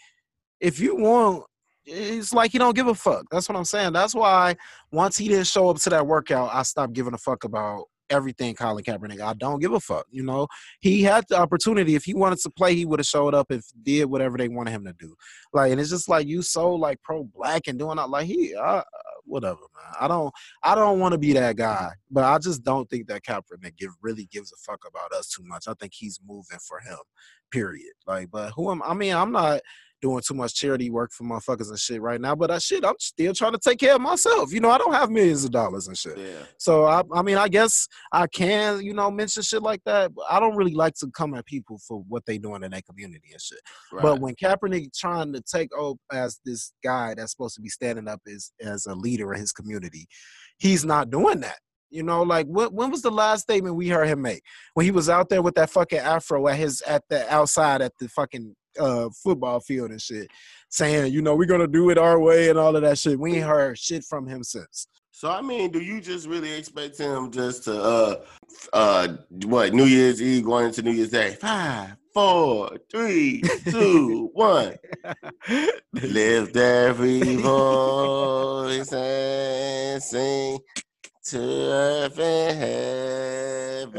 if 0.59 0.79
you 0.79 0.95
want. 0.95 1.45
It's 1.85 2.33
like 2.33 2.51
he 2.51 2.57
don't 2.57 2.75
give 2.75 2.87
a 2.87 2.95
fuck. 2.95 3.25
That's 3.31 3.49
what 3.49 3.57
I'm 3.57 3.65
saying. 3.65 3.93
That's 3.93 4.13
why 4.13 4.55
once 4.91 5.17
he 5.17 5.27
didn't 5.27 5.47
show 5.47 5.69
up 5.69 5.77
to 5.77 5.89
that 5.89 6.05
workout, 6.05 6.51
I 6.53 6.63
stopped 6.63 6.93
giving 6.93 7.13
a 7.13 7.17
fuck 7.17 7.43
about 7.43 7.85
everything 8.11 8.53
Colin 8.53 8.83
Kaepernick. 8.83 9.21
I 9.21 9.33
don't 9.33 9.59
give 9.59 9.73
a 9.73 9.79
fuck. 9.79 10.05
You 10.11 10.23
know, 10.23 10.47
he 10.81 11.01
had 11.01 11.25
the 11.29 11.39
opportunity. 11.39 11.95
If 11.95 12.03
he 12.03 12.13
wanted 12.13 12.39
to 12.39 12.49
play, 12.51 12.75
he 12.75 12.85
would 12.85 12.99
have 12.99 13.07
showed 13.07 13.33
up 13.33 13.51
if 13.51 13.63
did 13.81 14.05
whatever 14.05 14.37
they 14.37 14.49
wanted 14.49 14.71
him 14.71 14.85
to 14.85 14.93
do. 14.93 15.15
Like, 15.53 15.71
and 15.71 15.81
it's 15.81 15.89
just 15.89 16.09
like 16.09 16.27
you 16.27 16.41
so 16.41 16.75
like 16.75 17.01
pro 17.01 17.23
black 17.23 17.67
and 17.67 17.79
doing 17.79 17.95
that. 17.95 18.09
Like 18.09 18.27
he, 18.27 18.53
uh, 18.53 18.83
whatever, 19.25 19.61
man. 19.75 19.93
I 19.99 20.07
don't, 20.07 20.33
I 20.61 20.75
don't 20.75 20.99
want 20.99 21.13
to 21.13 21.17
be 21.17 21.33
that 21.33 21.55
guy. 21.55 21.89
But 22.11 22.25
I 22.25 22.37
just 22.37 22.63
don't 22.63 22.89
think 22.89 23.07
that 23.07 23.23
Kaepernick 23.23 23.77
give 23.77 23.91
really 24.01 24.27
gives 24.31 24.51
a 24.51 24.57
fuck 24.57 24.83
about 24.87 25.13
us 25.17 25.29
too 25.29 25.43
much. 25.45 25.67
I 25.67 25.73
think 25.79 25.93
he's 25.95 26.19
moving 26.27 26.59
for 26.67 26.79
him. 26.79 26.99
Period. 27.49 27.93
Like, 28.05 28.29
but 28.29 28.51
who 28.51 28.71
am 28.71 28.83
I? 28.83 28.93
Mean, 28.93 29.15
I'm 29.15 29.31
not 29.31 29.61
doing 30.01 30.21
too 30.25 30.33
much 30.33 30.55
charity 30.55 30.89
work 30.89 31.11
for 31.13 31.23
motherfuckers 31.23 31.69
and 31.69 31.79
shit 31.79 32.01
right 32.01 32.19
now. 32.19 32.35
But 32.35 32.51
I 32.51 32.57
shit, 32.57 32.83
I'm 32.83 32.95
still 32.99 33.33
trying 33.33 33.53
to 33.53 33.59
take 33.59 33.79
care 33.79 33.95
of 33.95 34.01
myself. 34.01 34.51
You 34.51 34.59
know, 34.59 34.69
I 34.69 34.77
don't 34.77 34.93
have 34.93 35.09
millions 35.09 35.45
of 35.45 35.51
dollars 35.51 35.87
and 35.87 35.97
shit. 35.97 36.17
Yeah. 36.17 36.43
So 36.57 36.85
I, 36.85 37.03
I 37.13 37.21
mean, 37.21 37.37
I 37.37 37.47
guess 37.47 37.87
I 38.11 38.27
can, 38.27 38.83
you 38.83 38.93
know, 38.93 39.11
mention 39.11 39.43
shit 39.43 39.61
like 39.61 39.81
that. 39.85 40.13
But 40.13 40.25
I 40.29 40.39
don't 40.39 40.55
really 40.55 40.73
like 40.73 40.95
to 40.95 41.11
come 41.11 41.33
at 41.35 41.45
people 41.45 41.79
for 41.87 42.03
what 42.07 42.25
they 42.25 42.37
doing 42.37 42.63
in 42.63 42.71
their 42.71 42.81
community 42.81 43.29
and 43.31 43.41
shit. 43.41 43.59
Right. 43.91 44.01
But 44.01 44.19
when 44.19 44.35
Kaepernick 44.35 44.95
trying 44.97 45.33
to 45.33 45.41
take 45.41 45.73
over 45.75 45.99
as 46.11 46.39
this 46.45 46.73
guy 46.83 47.13
that's 47.15 47.31
supposed 47.31 47.55
to 47.55 47.61
be 47.61 47.69
standing 47.69 48.07
up 48.07 48.21
as 48.27 48.51
as 48.61 48.85
a 48.87 48.95
leader 48.95 49.33
in 49.33 49.39
his 49.39 49.51
community, 49.51 50.07
he's 50.57 50.83
not 50.83 51.09
doing 51.09 51.41
that. 51.41 51.59
You 51.91 52.03
know, 52.03 52.23
like 52.23 52.47
what 52.47 52.73
when 52.73 52.89
was 52.89 53.01
the 53.01 53.11
last 53.11 53.41
statement 53.41 53.75
we 53.75 53.89
heard 53.89 54.07
him 54.07 54.21
make? 54.21 54.43
When 54.75 54.85
he 54.85 54.91
was 54.91 55.09
out 55.09 55.27
there 55.27 55.41
with 55.41 55.55
that 55.55 55.69
fucking 55.69 55.99
afro 55.99 56.47
at 56.47 56.55
his 56.55 56.81
at 56.83 57.03
the 57.09 57.31
outside 57.31 57.81
at 57.81 57.91
the 57.99 58.07
fucking 58.07 58.55
uh 58.79 59.09
football 59.23 59.59
field 59.59 59.91
and 59.91 60.01
shit, 60.01 60.29
saying, 60.69 61.13
you 61.13 61.21
know, 61.21 61.35
we're 61.35 61.45
gonna 61.45 61.67
do 61.67 61.89
it 61.89 61.97
our 61.97 62.19
way 62.19 62.49
and 62.49 62.59
all 62.59 62.75
of 62.75 62.81
that 62.81 62.97
shit. 62.97 63.19
We 63.19 63.35
ain't 63.35 63.45
heard 63.45 63.77
shit 63.77 64.03
from 64.03 64.27
him 64.27 64.43
since. 64.43 64.87
So 65.11 65.29
I 65.29 65.41
mean, 65.41 65.71
do 65.71 65.79
you 65.79 66.01
just 66.01 66.27
really 66.27 66.51
expect 66.51 66.97
him 66.97 67.31
just 67.31 67.65
to 67.65 67.79
uh 67.81 68.15
uh 68.73 69.07
what 69.45 69.73
New 69.73 69.85
Year's 69.85 70.21
Eve 70.21 70.43
going 70.45 70.67
into 70.67 70.81
New 70.81 70.91
Year's 70.91 71.11
Day? 71.11 71.35
Five, 71.39 71.95
four, 72.13 72.77
three, 72.89 73.43
two, 73.69 74.29
one. 74.33 74.75
Lift 75.93 76.55
every 76.55 77.35
voice 77.35 78.91
and 78.93 80.01
sing 80.01 80.59
to 81.25 82.09
heaven. 82.15 83.91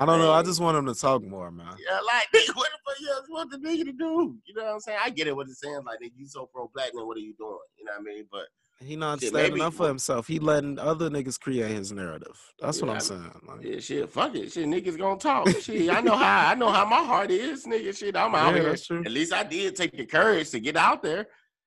I 0.00 0.06
don't 0.06 0.18
know. 0.18 0.32
I 0.32 0.42
just 0.42 0.60
want 0.60 0.76
him 0.76 0.86
to 0.86 0.94
talk 0.94 1.22
more, 1.24 1.50
man. 1.50 1.66
Yeah, 1.78 1.98
like 2.00 2.26
what 2.54 2.68
the 2.70 2.78
fuck 2.84 3.00
you 3.00 3.10
else 3.10 3.26
want 3.28 3.50
the 3.50 3.58
nigga 3.58 3.84
to 3.84 3.92
do? 3.92 4.36
You 4.44 4.54
know 4.54 4.64
what 4.64 4.72
I'm 4.74 4.80
saying? 4.80 4.98
I 5.04 5.10
get 5.10 5.26
it 5.26 5.36
what 5.36 5.48
it's 5.48 5.60
saying, 5.60 5.80
like 5.86 6.00
nigga, 6.00 6.12
you 6.16 6.26
so 6.26 6.46
pro 6.52 6.70
black, 6.74 6.90
then 6.94 7.06
what 7.06 7.16
are 7.16 7.20
you 7.20 7.34
doing? 7.38 7.58
You 7.78 7.84
know 7.84 7.92
what 7.98 8.00
I 8.00 8.14
mean? 8.14 8.24
But 8.30 8.46
He 8.80 8.96
not 8.96 9.20
Shit, 9.20 9.30
standing 9.30 9.60
up 9.62 9.72
for 9.74 9.88
himself. 9.88 10.26
He 10.26 10.38
letting 10.38 10.78
other 10.78 11.08
niggas 11.08 11.40
create 11.40 11.70
his 11.70 11.92
narrative. 11.92 12.38
That's 12.60 12.80
what 12.82 12.90
I'm 12.90 13.00
saying. 13.00 13.40
Like, 13.46 13.62
Yeah, 13.64 13.78
shit, 13.80 14.08
fuck 14.10 14.34
it. 14.34 14.52
Shit, 14.52 14.66
niggas 14.66 14.98
gonna 14.98 15.18
talk. 15.18 15.48
Shit, 15.60 15.90
I 15.90 16.00
know 16.00 16.16
how 16.16 16.48
I 16.50 16.54
know 16.54 16.70
how 16.70 16.84
my 16.84 17.02
heart 17.04 17.30
is, 17.30 17.64
nigga. 17.66 17.96
Shit, 17.96 18.16
I'm 18.16 18.34
out 18.34 18.54
Yeah, 18.54 18.60
here. 18.60 18.70
that's 18.70 18.86
true. 18.86 19.02
At 19.04 19.12
least 19.12 19.32
I 19.32 19.44
did 19.44 19.76
take 19.76 19.96
the 19.96 20.04
courage 20.06 20.50
to 20.50 20.60
get 20.60 20.76
out 20.76 21.02
there. 21.02 21.26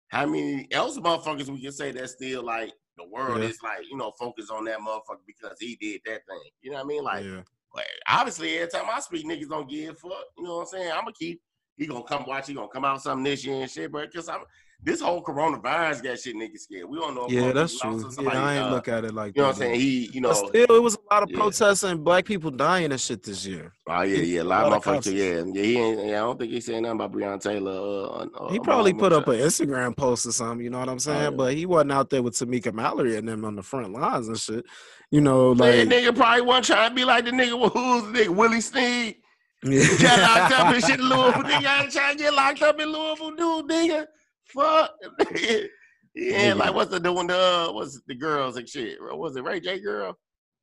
How 0.09 0.25
many 0.25 0.67
else 0.71 0.97
motherfuckers 0.99 1.47
we 1.49 1.61
can 1.61 1.71
say 1.71 1.91
that 1.91 2.09
still 2.09 2.43
like 2.43 2.73
the 2.97 3.07
world 3.07 3.41
Yeah. 3.41 3.47
is 3.49 3.59
like, 3.63 3.85
you 3.89 3.95
know, 3.95 4.11
focused 4.19 4.51
on 4.51 4.65
that 4.65 4.79
motherfucker 4.79 5.25
because 5.25 5.55
he 5.59 5.77
did 5.79 6.01
that 6.05 6.21
thing. 6.27 6.49
You 6.61 6.71
know 6.71 6.77
what 6.77 6.83
I 6.83 6.87
mean? 6.87 7.03
Like, 7.03 7.23
yeah. 7.23 7.41
But 7.73 7.85
obviously 8.07 8.57
every 8.57 8.69
time 8.69 8.85
I 8.91 8.99
speak, 8.99 9.25
niggas 9.25 9.49
don't 9.49 9.69
give 9.69 9.91
a 9.91 9.95
fuck. 9.95 10.11
You 10.37 10.43
know 10.43 10.55
what 10.55 10.61
I'm 10.61 10.67
saying? 10.67 10.91
I'm 10.91 11.01
gonna 11.01 11.13
keep 11.17 11.41
he 11.77 11.87
gonna 11.87 12.03
come 12.03 12.25
watch, 12.27 12.47
he 12.47 12.53
gonna 12.53 12.67
come 12.67 12.83
out 12.85 13.01
something 13.01 13.23
this 13.23 13.45
year 13.45 13.61
and 13.61 13.71
shit, 13.71 13.91
but 13.91 14.13
cause 14.13 14.27
I'm 14.27 14.41
this 14.81 15.01
whole 15.01 15.21
coronavirus 15.21 16.03
got 16.03 16.19
shit 16.19 16.35
niggas 16.35 16.59
scared. 16.59 16.89
We 16.89 16.97
don't 16.99 17.13
know 17.13 17.27
Yeah, 17.29 17.51
that's 17.51 17.77
true. 17.79 18.01
Yeah, 18.17 18.29
I 18.29 18.55
ain't 18.55 18.65
uh, 18.67 18.71
look 18.71 18.87
at 18.87 19.03
it 19.03 19.13
like 19.13 19.35
You 19.35 19.41
know 19.41 19.47
that. 19.49 19.57
what 19.59 19.65
I'm 19.67 19.73
saying? 19.73 19.79
He, 19.81 20.09
you 20.13 20.21
know, 20.21 20.31
still, 20.31 20.75
it 20.75 20.81
was 20.81 20.95
a 20.95 21.13
lot 21.13 21.23
of 21.23 21.29
Yeah. 21.31 21.37
protests 21.37 21.83
and 21.83 22.01
black 22.03 22.23
people 22.25 22.49
dying 22.49 22.91
and 22.91 22.99
shit 22.99 23.21
this 23.23 23.45
year. 23.45 23.73
Oh 23.87 24.01
yeah, 24.03 24.21
yeah, 24.21 24.41
a 24.41 24.43
A 24.43 24.45
lot 24.45 24.65
of 24.65 24.71
lot 24.71 24.87
of 24.87 25.03
motherfuckers. 25.03 25.13
Yeah, 25.13 25.43
yeah, 25.53 25.63
he 25.63 25.77
ain't. 25.77 25.99
Yeah, 25.99 26.05
I 26.05 26.25
don't 26.25 26.39
think 26.39 26.51
he's 26.51 26.65
saying 26.65 26.83
nothing 26.83 26.95
about 26.95 27.11
Breonna 27.11 27.41
Taylor. 27.41 27.71
Uh, 27.71 28.27
uh, 28.45 28.51
He 28.51 28.59
uh, 28.59 28.63
probably 28.63 28.93
put 28.93 29.11
up 29.11 29.27
an 29.27 29.39
Instagram 29.39 29.97
post 29.97 30.25
or 30.25 30.31
something, 30.31 30.63
you 30.63 30.69
know 30.69 30.79
what 30.79 30.89
I'm 30.89 30.99
saying? 30.99 31.23
yeah. 31.23 31.29
But 31.31 31.55
he 31.55 31.65
wasn't 31.65 31.91
out 31.91 32.09
there 32.09 32.23
with 32.23 32.35
Tamika 32.35 32.73
Mallory 32.73 33.17
and 33.17 33.27
them 33.27 33.43
on 33.43 33.55
the 33.57 33.63
front 33.63 33.91
lines 33.91 34.27
and 34.29 34.37
shit. 34.39 34.65
You 35.11 35.21
know, 35.21 35.53
That 35.55 35.87
like 35.87 35.89
nigga 35.89 36.15
probably 36.15 36.41
wasn't 36.41 36.65
trying 36.67 36.89
to 36.89 36.95
be 36.95 37.03
like 37.05 37.25
the 37.25 37.31
nigga 37.31 37.59
with 37.59 37.73
who's 37.73 38.03
the 38.13 38.19
nigga 38.25 38.29
Willie 38.35 38.61
Sneed. 38.61 39.15
yeah. 39.63 39.87
Got 40.01 40.19
locked 40.19 40.53
up 40.53 40.73
and 40.75 40.83
shit 40.83 40.99
in 40.99 41.05
Louisville. 41.09 41.43
Nigga, 41.43 41.91
trying 41.91 42.17
to 42.17 42.23
get 42.23 42.33
locked 42.33 42.61
up 42.61 42.79
in 42.79 42.89
Louisville, 42.91 43.31
dude. 43.31 43.67
Nigga, 43.69 44.05
fuck. 44.53 44.91
yeah, 46.15 46.53
like 46.53 46.73
what's 46.73 46.91
the 46.91 46.99
doing? 46.99 47.27
The 47.27 47.37
uh, 47.69 47.71
what's 47.73 47.99
the 48.07 48.15
girls 48.15 48.57
and 48.57 48.67
shit? 48.67 48.97
Was 49.01 49.35
it 49.35 49.43
Ray 49.43 49.59
J 49.59 49.79
girl 49.79 50.15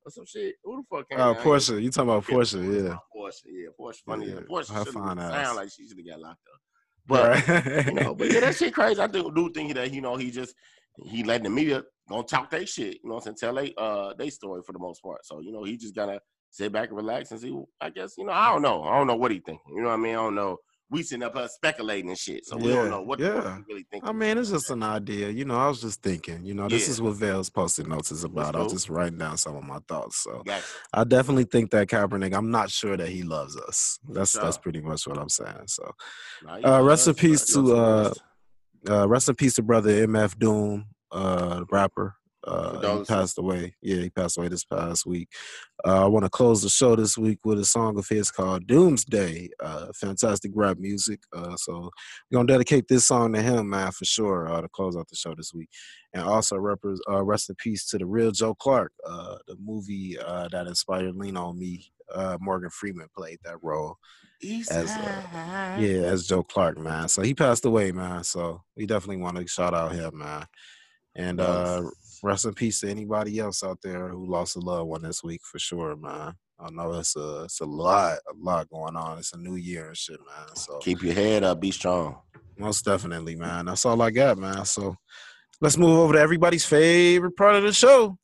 or 0.05 0.11
some 0.11 0.27
shit? 0.27 0.55
Who 0.65 0.77
the 0.91 0.97
fuck? 0.97 1.07
Oh, 1.19 1.35
here? 1.35 1.43
Porsha. 1.43 1.83
You 1.83 1.91
talking 1.91 2.11
about 2.11 2.25
Porsha, 2.25 2.63
yeah. 2.63 2.97
Porsha, 3.15 3.43
yeah, 3.47 3.69
Porsha. 3.79 3.97
Funny, 4.07 4.27
Yeah. 4.29 4.41
Porsha 4.49 4.75
her 4.75 4.85
fine 4.85 5.19
ass. 5.19 5.45
sound 5.45 5.57
like 5.57 5.71
she 5.71 5.89
should 5.89 5.99
have 5.99 6.07
got 6.07 6.21
locked 6.21 6.41
up. 6.53 6.61
But 7.09 7.49
Right. 7.49 7.87
you 7.87 7.93
know, 7.95 8.15
but 8.15 8.33
yeah, 8.33 8.41
that 8.41 8.55
shit 8.57 8.75
crazy. 8.75 9.01
I 9.01 9.07
do, 9.07 9.33
do 9.35 9.51
think 9.53 9.75
that 9.75 9.93
you 9.93 10.01
know 10.01 10.17
he 10.17 10.31
just 10.31 10.55
he 11.05 11.23
letting 11.25 11.45
the 11.45 11.51
media 11.51 11.83
gonna 12.09 12.23
talk 12.23 12.51
they 12.51 12.65
shit. 12.65 12.95
You 13.03 13.09
know 13.11 13.17
what 13.17 13.27
I'm 13.27 13.37
saying? 13.37 13.55
Tell 13.55 13.55
they 13.63 13.75
uh 13.77 14.15
they 14.19 14.31
story 14.31 14.63
for 14.67 14.73
the 14.73 14.79
most 14.79 15.03
part. 15.03 15.25
So 15.25 15.41
you 15.41 15.53
know 15.53 15.65
he 15.65 15.77
just 15.77 15.95
gotta 15.95 16.21
sit 16.51 16.73
back 16.73 16.89
and 16.89 16.97
relax 16.97 17.31
and 17.31 17.41
see. 17.41 17.57
I 17.81 17.91
guess 17.91 18.15
you 18.17 18.25
know 18.25 18.33
I 18.33 18.53
don't 18.53 18.63
know. 18.63 18.83
I 18.85 18.97
don't 18.97 19.07
know 19.07 19.17
what 19.17 19.31
he 19.31 19.41
thinking. 19.41 19.75
You 19.75 19.83
know 19.83 19.89
what 19.89 19.95
I 19.95 19.99
mean? 19.99 20.13
I 20.13 20.19
don't 20.19 20.35
know. 20.35 20.59
We 20.89 21.03
sitting 21.03 21.25
up 21.25 21.37
here 21.37 21.49
speculating 21.49 22.11
and 22.11 22.19
shit, 22.19 22.47
so 22.47 22.57
we 22.57 22.69
Yeah, 22.69 22.77
don't 22.77 22.91
know 22.91 23.03
what 23.03 23.19
the 23.19 23.25
fuck 23.33 23.45
yeah. 23.45 23.57
he 23.57 23.63
really 23.69 23.87
think. 23.91 24.05
I 24.07 24.13
mean, 24.13 24.39
it's 24.39 24.51
just 24.51 24.71
an 24.71 24.85
idea. 24.85 25.31
You 25.31 25.45
know, 25.45 25.57
I 25.57 25.67
was 25.67 25.81
just 25.81 26.01
thinking, 26.01 26.45
you 26.45 26.55
know, 26.55 26.69
this 26.69 26.87
Yeah. 26.87 26.93
is 26.93 27.03
what 27.03 27.15
Vale's 27.17 27.51
post-it 27.51 27.89
notes 27.89 28.13
is 28.13 28.23
about. 28.23 28.55
I 28.55 28.63
was 28.63 28.73
just 28.73 28.89
writing 28.89 29.19
down 29.19 29.37
some 29.37 29.57
of 29.57 29.65
my 29.65 29.81
thoughts. 29.89 30.23
So 30.23 30.45
Gotcha. 30.47 30.65
I 30.93 31.03
definitely 31.03 31.43
think 31.43 31.73
that 31.73 31.89
Kaepernick, 31.89 32.33
I'm 32.33 32.53
not 32.53 32.71
sure 32.71 32.97
that 32.97 33.09
he 33.09 33.25
loves 33.25 33.57
us. 33.57 33.99
That's 34.09 34.31
that's 34.35 34.59
pretty 34.59 34.81
much 34.81 35.09
what 35.09 35.19
I'm 35.19 35.29
saying. 35.29 35.67
So 35.67 35.91
Nah, 36.45 36.77
Uh, 36.77 36.83
rest 36.83 37.09
in 37.09 37.15
peace 37.15 37.57
uh, 37.57 37.63
to, 37.63 37.75
us. 37.77 38.19
Uh 38.89 39.09
rest 39.09 39.29
in 39.29 39.35
peace 39.35 39.55
to 39.55 39.63
brother 39.63 40.07
MF 40.07 40.39
Doom, 40.39 40.87
uh 41.13 41.65
rapper. 41.71 42.17
Uh 42.47 42.99
he 42.99 43.05
passed 43.05 43.39
away. 43.39 43.75
Yeah, 43.83 43.97
he 44.03 44.11
passed 44.11 44.39
away 44.39 44.49
this 44.49 44.65
past 44.65 45.05
week. 45.07 45.29
Uh, 45.85 46.05
I 46.05 46.07
want 46.07 46.25
to 46.25 46.31
close 46.31 46.63
the 46.63 46.69
show 46.69 46.97
this 46.97 47.19
week 47.19 47.41
with 47.45 47.59
a 47.59 47.65
song 47.65 47.99
of 47.99 48.09
his 48.09 48.31
called 48.31 48.67
Doomsday. 48.67 49.51
Uh 49.61 49.87
fantastic 49.95 50.53
rap 50.55 50.79
music. 50.79 51.21
Uh 51.33 51.57
so 51.57 51.91
we're 52.31 52.39
gonna 52.39 52.47
dedicate 52.47 52.89
this 52.89 53.07
song 53.07 53.33
to 53.33 53.43
him, 53.43 53.71
man, 53.71 53.93
for 53.93 54.05
sure, 54.05 54.49
uh, 54.49 54.61
to 54.61 54.69
close 54.69 54.97
out 54.97 55.09
the 55.09 55.17
show 55.17 55.35
this 55.35 55.53
week. 55.53 55.69
And 56.15 56.23
also 56.23 56.57
repres 56.57 56.99
uh, 57.11 57.23
rest 57.23 57.51
in 57.51 57.57
peace 57.57 57.87
to 57.89 57.99
the 57.99 58.07
real 58.07 58.31
Joe 58.31 58.55
Clark, 58.55 58.93
uh, 59.07 59.37
the 59.47 59.57
movie 59.63 60.17
uh, 60.19 60.49
that 60.49 60.67
inspired 60.67 61.15
Lean 61.17 61.37
on 61.37 61.59
Me. 61.59 61.93
Uh, 62.15 62.39
Morgan 62.41 62.71
Freeman 62.71 63.09
played 63.17 63.39
that 63.45 63.63
role 63.63 63.97
East 64.41 64.71
as, 64.71 64.95
yeah, 65.81 66.03
as 66.03 66.27
Joe 66.27 66.43
Clark, 66.43 66.79
man. 66.79 67.09
So 67.09 67.23
he 67.23 67.35
passed 67.35 67.65
away, 67.65 67.91
man. 67.93 68.23
So 68.23 68.63
we 68.77 68.87
definitely 68.87 69.23
want 69.23 69.37
to 69.39 69.47
shout 69.47 69.75
out 69.75 69.93
him, 69.93 70.19
man. 70.19 70.47
And 71.15 71.41
uh 71.41 71.83
rest 72.27 72.45
in 72.45 72.55
peace 72.55 72.81
to 72.81 72.91
anybody 72.91 73.39
else 73.39 73.63
out 73.63 73.79
there 73.83 74.09
who 74.09 74.27
lost 74.27 74.57
a 74.57 74.61
loved 74.61 74.89
one 74.89 75.03
this 75.03 75.23
week 75.23 75.41
for 75.45 75.59
sure, 75.59 75.95
man. 75.97 76.35
I 76.59 76.71
know 76.71 76.95
it's 76.95 77.15
a 77.17 77.45
it's 77.45 77.61
a 77.61 77.65
lot, 77.67 78.19
a 78.29 78.35
lot 78.37 78.69
going 78.69 78.97
on. 78.97 79.19
It's 79.19 79.33
a 79.33 79.39
new 79.39 79.55
year 79.55 79.89
and 79.89 79.97
shit, 79.97 80.19
man. 80.19 80.57
So 80.57 80.79
Keep 80.79 81.03
your 81.03 81.15
head 81.15 81.45
up. 81.45 81.61
Be 81.61 81.71
strong. 81.71 82.17
most 82.59 82.85
definitely, 82.85 83.37
man. 83.37 83.67
That's 83.67 83.85
all 83.85 84.01
I 84.03 84.11
got, 84.11 84.39
man. 84.39 84.65
So 84.65 84.97
let's 85.61 85.77
move 85.77 85.99
over 85.99 86.15
to 86.15 86.21
everybody's 86.21 86.65
favorite 86.65 87.37
part 87.37 87.57
of 87.57 87.63
the 87.63 87.73
show. 87.73 88.19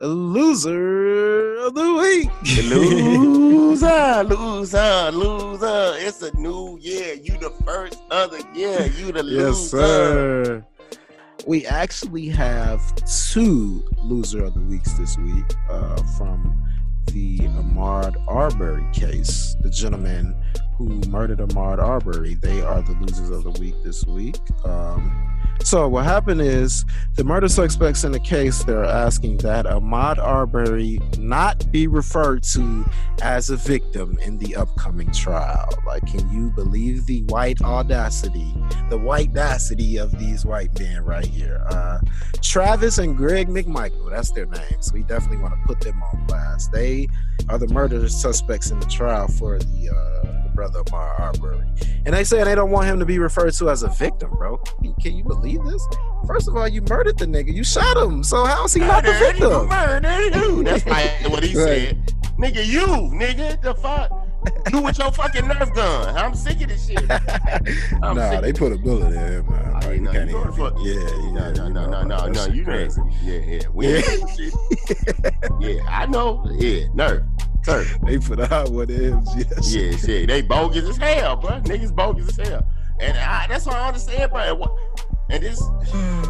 loser 0.00 1.56
of 1.66 1.74
the 1.74 1.94
week. 1.94 2.30
loser, 2.70 4.24
loser, 4.24 5.10
loser. 5.12 5.94
It's 5.98 6.22
a 6.22 6.34
new 6.36 6.78
year. 6.80 7.14
You 7.14 7.36
the 7.38 7.50
first 7.64 7.98
of 8.10 8.30
the 8.30 8.46
year. 8.54 8.86
You 8.86 9.12
the 9.12 9.22
loser. 9.22 9.48
yes, 9.48 9.70
sir. 9.70 10.66
We 11.46 11.66
actually 11.66 12.28
have 12.28 12.80
two 13.24 13.84
loser 14.02 14.44
of 14.44 14.54
the 14.54 14.60
weeks 14.60 14.94
this 14.94 15.18
week 15.18 15.44
uh, 15.68 16.02
from 16.16 16.58
the 17.06 17.38
Ahmaud 17.40 18.16
Arbery 18.26 18.86
case. 18.92 19.54
The 19.60 19.68
gentleman 19.68 20.34
who 20.76 20.88
murdered 21.08 21.38
Ahmaud 21.38 21.78
Arbery. 21.78 22.34
They 22.34 22.62
are 22.62 22.80
the 22.82 22.92
losers 22.94 23.30
of 23.30 23.44
the 23.44 23.50
week 23.60 23.74
this 23.84 24.04
week. 24.06 24.38
Um, 24.64 25.33
so 25.64 25.88
what 25.88 26.04
happened 26.04 26.40
is 26.40 26.84
the 27.14 27.24
murder 27.24 27.48
suspects 27.48 28.04
in 28.04 28.12
the 28.12 28.20
case 28.20 28.62
they're 28.64 28.84
asking 28.84 29.38
that 29.38 29.64
Ahmaud 29.66 30.18
Arbery 30.18 31.00
not 31.18 31.70
be 31.72 31.86
referred 31.86 32.42
to 32.44 32.84
as 33.22 33.50
a 33.50 33.56
victim 33.56 34.18
in 34.22 34.38
the 34.38 34.54
upcoming 34.56 35.10
trial. 35.12 35.68
Like, 35.86 36.06
can 36.06 36.30
you 36.30 36.50
believe 36.50 37.06
the 37.06 37.22
white 37.24 37.62
audacity, 37.62 38.54
the 38.90 38.98
white 38.98 39.30
audacity 39.30 39.96
of 39.96 40.18
these 40.18 40.44
white 40.44 40.78
men 40.78 41.04
right 41.04 41.24
here? 41.24 41.64
Uh, 41.70 42.00
Travis 42.42 42.98
and 42.98 43.16
Greg 43.16 43.48
McMichael, 43.48 44.10
that's 44.10 44.30
their 44.32 44.46
names. 44.46 44.92
We 44.92 45.02
definitely 45.02 45.38
want 45.38 45.54
to 45.54 45.66
put 45.66 45.80
them 45.80 46.02
on 46.02 46.26
blast. 46.26 46.72
They 46.72 47.08
are 47.48 47.58
the 47.58 47.68
murder 47.68 48.08
suspects 48.08 48.70
in 48.70 48.80
the 48.80 48.86
trial 48.86 49.28
for 49.28 49.58
the 49.58 49.90
uh, 49.90 50.43
brother 50.54 50.82
Ahmaud 50.84 51.20
Arbery. 51.20 51.64
And 52.06 52.14
they 52.14 52.24
say 52.24 52.44
they 52.44 52.54
don't 52.54 52.70
want 52.70 52.86
him 52.86 52.98
to 52.98 53.06
be 53.06 53.18
referred 53.18 53.52
to 53.54 53.70
as 53.70 53.82
a 53.82 53.88
victim, 53.88 54.30
bro. 54.30 54.58
Can 55.00 55.16
you 55.16 55.24
believe 55.24 55.62
this? 55.64 55.86
First 56.26 56.48
of 56.48 56.56
all, 56.56 56.68
you 56.68 56.82
murdered 56.82 57.18
the 57.18 57.26
nigga. 57.26 57.54
You 57.54 57.64
shot 57.64 57.96
him. 57.96 58.22
So 58.22 58.44
how 58.44 58.64
is 58.64 58.74
he 58.74 58.80
not 58.80 59.04
the 59.04 59.12
victim? 59.12 59.68
Murdered 59.68 60.34
you. 60.34 60.64
That's 60.64 60.84
what 61.28 61.44
he 61.44 61.56
right. 61.58 61.88
said. 61.88 62.14
Nigga, 62.38 62.66
you, 62.66 62.86
nigga, 62.86 63.60
the 63.62 63.74
fuck. 63.74 64.10
You 64.70 64.80
with 64.80 64.98
your 64.98 65.10
fucking 65.12 65.44
Nerf 65.44 65.74
gun. 65.74 66.16
I'm 66.16 66.34
sick 66.34 66.60
of 66.60 66.68
this 66.68 66.86
shit. 66.86 67.08
nah, 68.00 68.40
they 68.40 68.52
put 68.52 68.72
a 68.72 68.76
bullet 68.76 69.12
in 69.14 69.18
him, 69.18 69.46
man. 69.50 69.80
Oh, 69.82 69.90
you 69.90 70.00
know, 70.00 70.12
you 70.12 70.24
know 70.26 70.52
fuck, 70.52 70.74
yeah, 70.80 70.94
yeah, 70.94 71.52
no, 71.52 71.68
no, 71.68 71.86
no, 71.86 72.02
no, 72.02 72.26
no, 72.26 72.46
you 72.46 72.64
crazy. 72.64 73.00
Yeah, 73.22 73.38
yeah, 73.38 73.62
we 73.72 73.88
yeah. 73.94 74.02
yeah, 75.60 75.80
I 75.88 76.06
know. 76.06 76.44
Yeah, 76.52 76.86
Nerf. 76.94 77.26
Sir. 77.64 77.86
they 78.04 78.18
put 78.18 78.40
out 78.40 78.70
what 78.70 78.90
it 78.90 79.00
is. 79.00 79.36
Yes. 79.36 79.74
Yeah, 79.74 79.96
shit. 79.96 80.28
They 80.28 80.42
bogus 80.42 80.88
as 80.88 80.96
hell, 80.96 81.36
bro. 81.36 81.60
Niggas 81.60 81.94
bogus 81.94 82.38
as 82.38 82.48
hell. 82.48 82.66
And 83.00 83.16
I, 83.18 83.46
that's 83.48 83.66
what 83.66 83.76
I 83.76 83.88
understand, 83.88 84.30
bro. 84.30 84.76
And 85.30 85.42
this, 85.42 85.62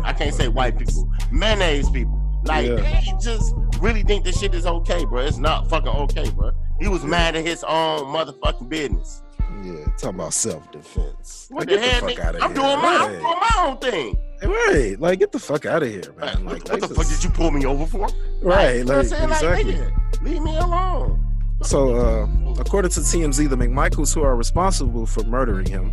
I 0.04 0.14
can't 0.16 0.34
say 0.34 0.48
white 0.48 0.78
people, 0.78 1.10
mayonnaise 1.30 1.90
people. 1.90 2.20
Like 2.44 2.66
yeah. 2.66 2.74
they 2.76 3.12
just 3.20 3.54
really 3.80 4.02
think 4.02 4.24
this 4.24 4.38
shit 4.38 4.54
is 4.54 4.66
okay, 4.66 5.04
bro. 5.04 5.22
It's 5.22 5.38
not 5.38 5.68
fucking 5.68 5.88
okay, 5.88 6.30
bro. 6.30 6.52
He 6.80 6.88
was 6.88 7.04
mad 7.04 7.36
at 7.36 7.44
his 7.44 7.64
own 7.64 8.00
motherfucking 8.14 8.68
business. 8.68 9.22
Yeah, 9.62 9.84
talking 9.96 10.20
about 10.20 10.34
self 10.34 10.70
defense. 10.70 11.46
What 11.50 11.68
like, 11.68 11.80
the 11.80 11.86
hell? 11.86 12.06
The 12.06 12.44
I'm, 12.44 12.54
doing 12.54 12.66
my, 12.66 12.96
I'm 12.96 13.10
doing 13.10 13.22
my 13.22 13.64
own 13.66 13.78
thing. 13.78 14.16
Right, 14.42 14.96
like 15.00 15.18
get 15.20 15.32
the 15.32 15.38
fuck 15.38 15.64
out 15.64 15.82
of 15.82 15.88
here, 15.88 16.12
man. 16.18 16.44
Like, 16.44 16.68
what, 16.68 16.80
what 16.80 16.88
the 16.88 16.94
fuck 16.94 17.08
did 17.08 17.24
you 17.24 17.30
pull 17.30 17.50
me 17.50 17.64
over 17.64 17.86
for? 17.86 18.08
Right, 18.42 18.84
like, 18.84 19.10
like 19.10 19.22
exactly. 19.22 19.80
Like, 19.80 20.22
leave 20.22 20.42
me 20.42 20.56
alone. 20.56 21.23
So, 21.62 21.94
uh, 21.96 22.26
according 22.58 22.90
to 22.92 23.00
TMZ, 23.00 23.48
the 23.48 23.56
McMichaels 23.56 24.14
who 24.14 24.22
are 24.22 24.36
responsible 24.36 25.06
for 25.06 25.22
murdering 25.24 25.66
him 25.66 25.92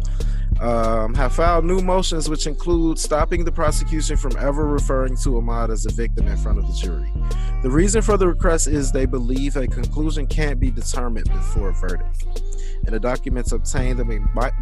um, 0.62 1.16
have 1.16 1.34
filed 1.34 1.66
new 1.66 1.82
motions, 1.82 2.30
which 2.30 2.46
include 2.46 3.00
stopping 3.00 3.44
the 3.44 3.52
prosecution 3.52 4.16
from 4.16 4.38
ever 4.38 4.68
referring 4.68 5.18
to 5.18 5.30
Ahmaud 5.30 5.72
as 5.72 5.86
a 5.86 5.92
victim 5.92 6.28
in 6.28 6.38
front 6.38 6.60
of 6.60 6.68
the 6.68 6.74
jury. 6.74 7.12
The 7.64 7.70
reason 7.70 8.02
for 8.02 8.16
the 8.16 8.28
request 8.28 8.68
is 8.68 8.92
they 8.92 9.06
believe 9.08 9.56
a 9.58 9.68
conclusion 9.68 10.28
can't 10.28 10.60
be 10.60 10.70
determined 10.70 11.30
before 11.32 11.70
a 11.70 11.74
verdict. 11.74 12.26
In 12.86 12.94
the 12.94 13.00
documents 13.00 13.52
obtained, 13.52 14.00
the, 14.00 14.06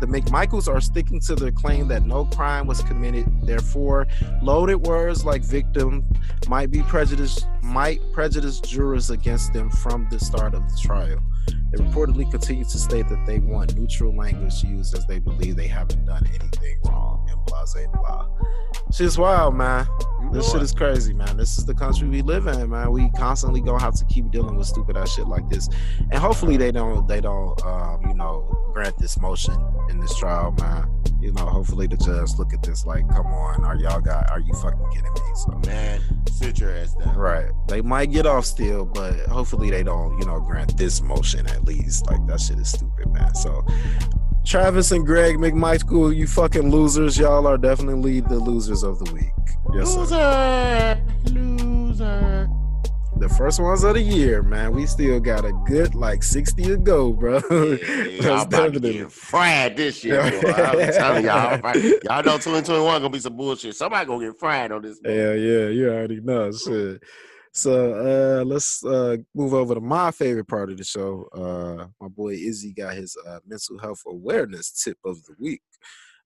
the 0.01 0.07
McMichaels 0.07 0.67
are 0.67 0.81
sticking 0.81 1.21
to 1.21 1.35
their 1.35 1.51
claim 1.51 1.87
that 1.87 2.05
no 2.05 2.25
crime 2.25 2.67
was 2.67 2.81
committed. 2.81 3.25
Therefore, 3.43 4.07
loaded 4.41 4.75
words 4.75 5.23
like 5.23 5.41
victim 5.41 6.03
might 6.47 6.69
be 6.69 6.81
prejudiced, 6.83 7.47
might 7.61 8.01
prejudice 8.11 8.59
jurors 8.59 9.09
against 9.09 9.53
them 9.53 9.69
from 9.69 10.07
the 10.11 10.19
start 10.19 10.53
of 10.53 10.69
the 10.69 10.77
trial. 10.77 11.19
They 11.71 11.83
reportedly 11.83 12.29
continue 12.29 12.63
to 12.63 12.77
state 12.77 13.07
that 13.09 13.25
they 13.25 13.39
want 13.39 13.75
neutral 13.75 14.15
language 14.15 14.63
used 14.63 14.97
as 14.97 15.05
they 15.05 15.19
believe 15.19 15.55
they 15.55 15.67
haven't 15.67 16.05
done 16.05 16.25
anything 16.27 16.77
wrong 16.85 17.27
and 17.29 17.45
blah, 17.45 17.65
blah, 17.73 18.01
blah. 18.01 18.27
Shit's 18.91 19.17
wild, 19.17 19.55
man. 19.55 19.87
This 20.31 20.51
shit 20.51 20.61
is 20.61 20.73
crazy, 20.73 21.13
man. 21.13 21.37
This 21.37 21.57
is 21.57 21.65
the 21.65 21.73
country 21.73 22.07
we 22.07 22.21
live 22.21 22.47
in, 22.47 22.69
man. 22.69 22.91
We 22.91 23.09
constantly 23.11 23.61
gonna 23.61 23.81
have 23.81 23.95
to 23.95 24.05
keep 24.05 24.29
dealing 24.31 24.55
with 24.55 24.67
stupid 24.67 24.97
ass 24.97 25.13
shit 25.13 25.27
like 25.27 25.47
this, 25.49 25.69
and 26.11 26.15
hopefully 26.15 26.57
they 26.57 26.71
don't, 26.71 27.07
they 27.07 27.21
don't, 27.21 27.59
um, 27.65 28.01
you 28.07 28.13
know, 28.13 28.71
grant 28.73 28.97
this 28.97 29.19
motion 29.19 29.55
in 29.89 29.99
this 29.99 30.15
trial, 30.17 30.51
man. 30.59 30.87
You 31.19 31.33
know, 31.33 31.45
hopefully 31.45 31.87
the 31.87 31.97
judge 31.97 32.29
look 32.37 32.53
at 32.53 32.61
this 32.63 32.85
like, 32.85 33.09
come 33.09 33.25
on, 33.27 33.65
are 33.65 33.75
y'all 33.75 33.99
got, 33.99 34.29
are 34.29 34.39
you 34.39 34.53
fucking 34.53 34.89
kidding 34.91 35.11
me? 35.11 35.19
So, 35.35 35.61
man, 35.65 36.01
sit 36.31 36.59
your 36.59 36.71
ass 36.71 36.93
down. 36.93 37.15
Right. 37.15 37.49
They 37.67 37.81
might 37.81 38.11
get 38.11 38.25
off 38.25 38.45
still, 38.45 38.85
but 38.85 39.15
hopefully 39.27 39.69
they 39.69 39.83
don't, 39.83 40.17
you 40.19 40.25
know, 40.25 40.39
grant 40.39 40.77
this 40.77 41.01
motion 41.01 41.45
at 41.59 41.65
least. 41.65 42.09
Like 42.09 42.25
that 42.27 42.39
shit 42.39 42.59
is 42.59 42.71
stupid, 42.71 43.11
man. 43.11 43.33
So 43.35 43.65
Travis 44.45 44.91
and 44.91 45.05
Greg 45.05 45.35
McMichael, 45.35 46.15
you 46.15 46.27
fucking 46.27 46.71
losers. 46.71 47.17
Y'all 47.17 47.47
are 47.47 47.57
definitely 47.57 48.21
the 48.21 48.37
losers 48.37 48.83
of 48.83 48.99
the 48.99 49.13
week. 49.13 49.31
Yes, 49.73 49.95
loser, 49.95 50.15
sir. 50.15 51.03
loser. 51.25 52.49
The 53.17 53.27
first 53.27 53.59
ones 53.59 53.83
of 53.83 53.95
the 53.95 54.01
year, 54.01 54.41
man. 54.41 54.73
We 54.73 54.85
still 54.85 55.19
got 55.19 55.43
a 55.43 55.51
good 55.67 55.93
like 55.93 56.23
60 56.23 56.63
to 56.63 56.77
go, 56.77 57.11
bro. 57.11 57.41
Yeah, 57.51 58.03
y'all 58.21 58.41
about 58.43 58.73
to 58.73 58.79
get 58.79 59.11
fried 59.11 59.75
this 59.75 60.05
year. 60.05 60.21
I'm 60.21 60.93
telling 60.93 61.25
y'all. 61.25 61.59
Y'all 61.59 62.23
know 62.23 62.37
2021 62.37 63.01
gonna 63.01 63.09
be 63.09 63.19
some 63.19 63.35
bullshit. 63.35 63.75
Somebody 63.75 64.05
gonna 64.05 64.25
get 64.25 64.39
fried 64.39 64.71
on 64.71 64.83
this. 64.83 65.01
Yeah, 65.03 65.33
yeah, 65.33 65.67
you 65.67 65.89
already 65.89 66.21
know. 66.21 66.51
Shit. 66.53 67.03
So 67.51 68.41
uh, 68.41 68.45
let's 68.45 68.83
uh, 68.85 69.17
move 69.33 69.53
over 69.53 69.75
to 69.75 69.81
my 69.81 70.11
favorite 70.11 70.47
part 70.47 70.69
of 70.69 70.77
the 70.77 70.83
show. 70.83 71.27
Uh, 71.33 71.87
my 71.99 72.07
boy 72.07 72.33
Izzy 72.33 72.73
got 72.73 72.95
his 72.95 73.17
uh, 73.27 73.39
mental 73.45 73.77
health 73.79 74.01
awareness 74.05 74.71
tip 74.83 74.97
of 75.03 75.23
the 75.25 75.33
week. 75.39 75.61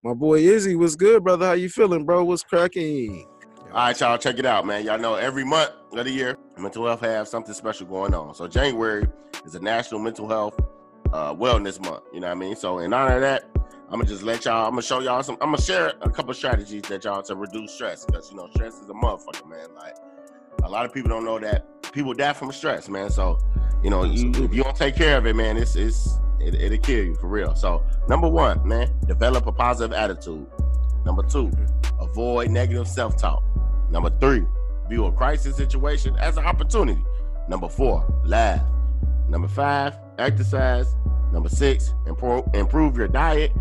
My 0.04 0.14
boy 0.14 0.40
Izzy, 0.40 0.76
what's 0.76 0.96
good, 0.96 1.24
brother? 1.24 1.46
How 1.46 1.54
you 1.54 1.70
feeling, 1.70 2.06
bro? 2.06 2.24
What's 2.24 2.44
cracking? 2.44 3.26
All 3.68 3.88
right, 3.88 4.00
y'all, 4.00 4.18
check 4.18 4.38
it 4.38 4.46
out, 4.46 4.66
man. 4.66 4.86
Y'all 4.86 5.00
know 5.00 5.16
every 5.16 5.44
month 5.46 5.72
of 5.94 6.06
the 6.06 6.12
year, 6.12 6.38
mental 6.58 6.86
health 6.86 7.02
have 7.02 7.28
something 7.28 7.54
special 7.54 7.88
going 7.88 8.14
on. 8.14 8.36
So 8.36 8.48
January 8.48 9.08
is 9.46 9.56
a 9.56 9.60
National 9.60 10.00
Mental 10.00 10.28
Health 10.28 10.60
uh, 11.14 11.34
Wellness 11.34 11.84
Month. 11.84 12.04
You 12.14 12.20
know 12.20 12.28
what 12.28 12.38
I 12.38 12.40
mean? 12.40 12.56
So 12.56 12.80
in 12.80 12.94
honor 12.94 13.16
of 13.16 13.22
that, 13.22 13.50
I'm 13.90 14.00
gonna 14.00 14.06
just 14.06 14.24
let 14.24 14.46
y'all. 14.46 14.66
I'm 14.66 14.72
gonna 14.72 14.82
show 14.82 15.00
y'all 15.00 15.24
some. 15.24 15.38
I'm 15.42 15.52
gonna 15.52 15.62
share 15.62 15.94
a 16.02 16.10
couple 16.10 16.34
strategies 16.34 16.82
that 16.84 17.04
y'all 17.04 17.22
to 17.24 17.36
reduce 17.36 17.74
stress 17.74 18.06
because 18.06 18.30
you 18.32 18.38
know 18.38 18.48
stress 18.54 18.76
is 18.76 18.90
a 18.90 18.94
motherfucker, 18.94 19.48
man. 19.48 19.68
Like 19.76 19.96
a 20.64 20.70
lot 20.70 20.86
of 20.86 20.94
people 20.94 21.10
don't 21.10 21.26
know 21.26 21.40
that 21.40 21.66
people 21.92 22.14
die 22.14 22.34
from 22.34 22.52
stress, 22.52 22.90
man. 22.90 23.10
So, 23.10 23.40
you 23.84 23.90
know, 23.90 24.04
you, 24.04 24.32
if 24.44 24.54
you 24.54 24.64
don't 24.64 24.76
take 24.76 24.96
care 24.96 25.18
of 25.18 25.26
it, 25.26 25.36
man, 25.36 25.58
it's 25.58 25.76
it's 25.76 26.18
it, 26.40 26.56
it'll 26.56 26.78
kill 26.80 27.04
you 27.04 27.16
for 27.16 27.28
real. 27.28 27.56
So, 27.56 27.84
number 28.08 28.28
one, 28.28 28.66
man, 28.68 28.90
develop 29.08 29.48
a 29.48 29.52
positive 29.52 29.94
attitude. 29.94 30.46
Number 31.06 31.24
two, 31.24 31.52
avoid 32.00 32.50
negative 32.50 32.88
self-talk. 32.88 33.44
Number 33.90 34.10
three, 34.20 34.46
view 34.90 35.06
a 35.06 35.12
crisis 35.12 35.56
situation 35.56 36.16
as 36.18 36.38
an 36.38 36.46
opportunity. 36.46 37.04
Number 37.48 37.70
four, 37.70 38.06
laugh. 38.26 38.62
Number 39.28 39.48
five, 39.48 39.98
exercise. 40.18 40.96
Number 41.32 41.50
six, 41.50 41.94
improve 42.06 42.46
improve 42.54 42.98
your 42.98 43.08
diet. 43.08 43.52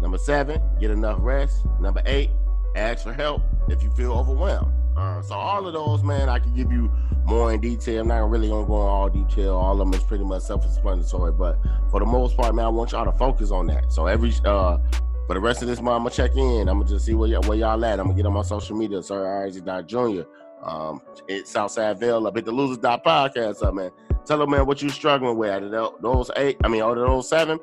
Number 0.00 0.18
seven, 0.18 0.60
get 0.80 0.90
enough 0.90 1.18
rest. 1.20 1.64
Number 1.80 2.02
eight, 2.06 2.30
ask 2.76 3.04
for 3.04 3.12
help 3.12 3.42
if 3.68 3.82
you 3.82 3.90
feel 3.92 4.12
overwhelmed. 4.12 4.72
Uh, 4.96 5.22
so 5.22 5.34
all 5.34 5.66
of 5.66 5.72
those, 5.72 6.02
man, 6.02 6.28
I 6.28 6.38
can 6.38 6.54
give 6.54 6.70
you 6.70 6.90
more 7.24 7.52
in 7.52 7.60
detail. 7.60 8.02
I'm 8.02 8.08
not 8.08 8.28
really 8.28 8.48
gonna 8.48 8.66
go 8.66 8.82
in 8.82 8.88
all 8.88 9.08
detail. 9.08 9.54
All 9.54 9.72
of 9.72 9.78
them 9.78 9.94
is 9.94 10.02
pretty 10.02 10.24
much 10.24 10.42
self-explanatory, 10.42 11.32
but 11.32 11.58
for 11.90 12.00
the 12.00 12.06
most 12.06 12.36
part, 12.36 12.54
man, 12.54 12.64
I 12.64 12.68
want 12.68 12.92
y'all 12.92 13.04
to 13.04 13.16
focus 13.16 13.50
on 13.50 13.66
that. 13.68 13.92
So 13.92 14.06
every 14.06 14.32
uh 14.44 14.78
for 15.26 15.34
the 15.34 15.40
rest 15.40 15.62
of 15.62 15.68
this 15.68 15.80
month, 15.80 15.96
I'm 15.96 16.02
gonna 16.02 16.10
check 16.10 16.36
in. 16.36 16.68
I'm 16.68 16.80
gonna 16.80 16.90
just 16.90 17.06
see 17.06 17.14
where, 17.14 17.40
where 17.40 17.56
y'all 17.56 17.84
at. 17.84 18.00
I'm 18.00 18.06
gonna 18.06 18.16
get 18.16 18.26
on 18.26 18.32
my 18.32 18.42
social 18.42 18.76
media, 18.76 19.02
Sir 19.02 19.46
Isaac 19.46 19.64
Jr. 19.86 20.22
Um, 20.62 21.00
it's 21.26 21.50
Southside 21.50 21.98
Vale 21.98 22.26
up 22.26 22.36
at 22.36 22.44
the 22.44 22.52
Losers 22.52 22.78
Dot 22.78 23.04
Podcast 23.04 23.62
up, 23.64 23.74
man. 23.74 23.90
Tell 24.24 24.38
them, 24.38 24.50
man, 24.50 24.66
what 24.66 24.82
you 24.82 24.90
struggling 24.90 25.36
with. 25.36 25.50
Out 25.50 25.62
of 25.62 26.02
those 26.02 26.30
eight, 26.36 26.56
I 26.62 26.68
mean, 26.68 26.82
out 26.82 26.98
of 26.98 27.06
those 27.06 27.28
seven, 27.28 27.58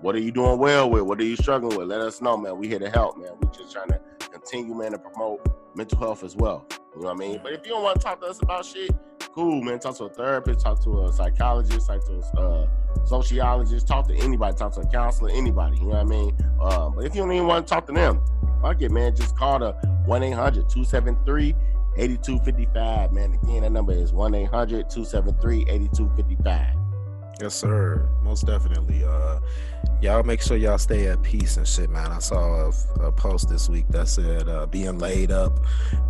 what 0.00 0.14
are 0.14 0.20
you 0.20 0.30
doing 0.30 0.58
well 0.58 0.90
with? 0.90 1.02
What 1.02 1.18
are 1.20 1.24
you 1.24 1.36
struggling 1.36 1.78
with? 1.78 1.88
Let 1.88 2.00
us 2.00 2.20
know, 2.20 2.36
man. 2.36 2.58
We 2.58 2.68
here 2.68 2.78
to 2.78 2.90
help, 2.90 3.16
man. 3.16 3.30
We 3.40 3.48
just 3.48 3.72
trying 3.72 3.88
to 3.88 4.00
continue, 4.30 4.74
man, 4.74 4.92
to 4.92 4.98
promote 4.98 5.40
mental 5.74 5.98
health 5.98 6.24
as 6.24 6.36
well. 6.36 6.66
You 6.94 7.02
know 7.02 7.08
what 7.08 7.16
I 7.16 7.18
mean? 7.18 7.40
But 7.42 7.52
if 7.52 7.66
you 7.66 7.72
don't 7.72 7.82
want 7.82 8.00
to 8.00 8.04
talk 8.04 8.20
to 8.20 8.26
us 8.26 8.40
about 8.40 8.64
shit, 8.64 8.90
cool, 9.34 9.62
man. 9.62 9.78
Talk 9.80 9.96
to 9.96 10.04
a 10.04 10.08
therapist, 10.08 10.60
talk 10.60 10.82
to 10.84 11.04
a 11.04 11.12
psychologist, 11.12 11.86
talk 11.86 12.04
to 12.06 12.20
a 12.36 12.40
uh, 12.40 12.68
sociologist, 13.04 13.86
talk 13.86 14.06
to 14.08 14.14
anybody, 14.14 14.56
talk 14.56 14.72
to 14.74 14.80
a 14.80 14.86
counselor, 14.86 15.30
anybody. 15.30 15.76
You 15.78 15.84
know 15.84 15.88
what 15.88 15.98
I 15.98 16.04
mean? 16.04 16.36
Um, 16.60 16.94
but 16.94 17.04
if 17.04 17.14
you 17.14 17.22
don't 17.22 17.32
even 17.32 17.46
want 17.46 17.66
to 17.66 17.74
talk 17.74 17.86
to 17.86 17.92
them, 17.92 18.20
fuck 18.62 18.80
it, 18.80 18.90
man. 18.90 19.14
Just 19.14 19.36
call 19.36 19.58
the 19.58 19.72
1 20.06 20.22
800 20.22 20.68
273 20.68 21.54
8255. 21.96 23.12
Man, 23.12 23.38
again, 23.42 23.62
that 23.62 23.72
number 23.72 23.92
is 23.92 24.12
1 24.12 24.34
800 24.34 24.90
273 24.90 25.62
8255. 25.68 26.74
Yes, 27.40 27.54
sir. 27.54 28.08
Most 28.22 28.46
definitely. 28.46 29.04
Uh, 29.04 29.40
y'all 30.04 30.22
make 30.22 30.42
sure 30.42 30.58
y'all 30.58 30.76
stay 30.76 31.06
at 31.06 31.22
peace 31.22 31.56
and 31.56 31.66
shit, 31.66 31.88
man. 31.88 32.12
I 32.12 32.18
saw 32.18 32.70
a, 33.00 33.06
a 33.06 33.10
post 33.12 33.48
this 33.48 33.70
week 33.70 33.86
that 33.88 34.06
said 34.06 34.50
uh, 34.50 34.66
being 34.66 34.98
laid 34.98 35.30
up 35.32 35.58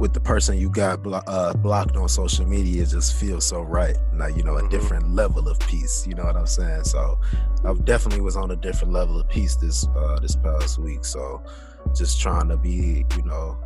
with 0.01 0.13
the 0.13 0.19
person 0.21 0.59
you 0.59 0.69
got 0.69 1.01
blo- 1.05 1.23
uh, 1.29 1.55
blocked 1.55 1.97
on 1.97 2.09
social 2.09 2.45
media 2.45 2.85
just 2.87 3.15
feels 3.15 3.47
so 3.47 3.63
right. 3.63 3.97
Now, 4.13 4.27
you 4.27 4.43
know, 4.43 4.57
a 4.57 4.63
Mhm. 4.63 4.71
different 4.71 5.11
level 5.15 5.49
of 5.49 5.61
peace. 5.61 6.07
You 6.09 6.15
know 6.17 6.25
what 6.25 6.37
I'm 6.37 6.47
saying? 6.47 6.85
So, 6.85 7.21
I 7.65 7.73
definitely 7.85 8.21
was 8.23 8.37
on 8.37 8.51
a 8.51 8.57
different 8.57 8.93
level 8.93 9.21
of 9.21 9.29
peace 9.29 9.55
this 9.55 9.87
uh, 9.97 10.19
this 10.21 10.35
past 10.35 10.79
week. 10.81 11.05
So, 11.05 11.41
just 11.95 12.21
trying 12.21 12.49
to 12.49 12.57
be, 12.57 13.05
you 13.17 13.23
know, 13.25 13.57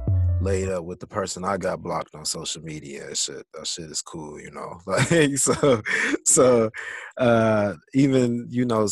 laid 0.43 0.69
up 0.69 0.85
with 0.85 1.01
the 1.01 1.07
person 1.07 1.43
I 1.43 1.57
got 1.57 1.83
blocked 1.83 2.15
on 2.15 2.27
social 2.27 2.63
media 2.63 3.07
and 3.07 3.17
shit. 3.17 3.47
That 3.55 3.67
shit 3.67 3.91
is 3.91 4.03
cool, 4.03 4.39
you 4.39 4.51
know. 4.51 4.79
Like 4.87 5.39
so, 5.39 5.81
so 6.27 6.71
uh 7.17 7.75
even 7.95 8.47
you 8.51 8.67
know 8.67 8.87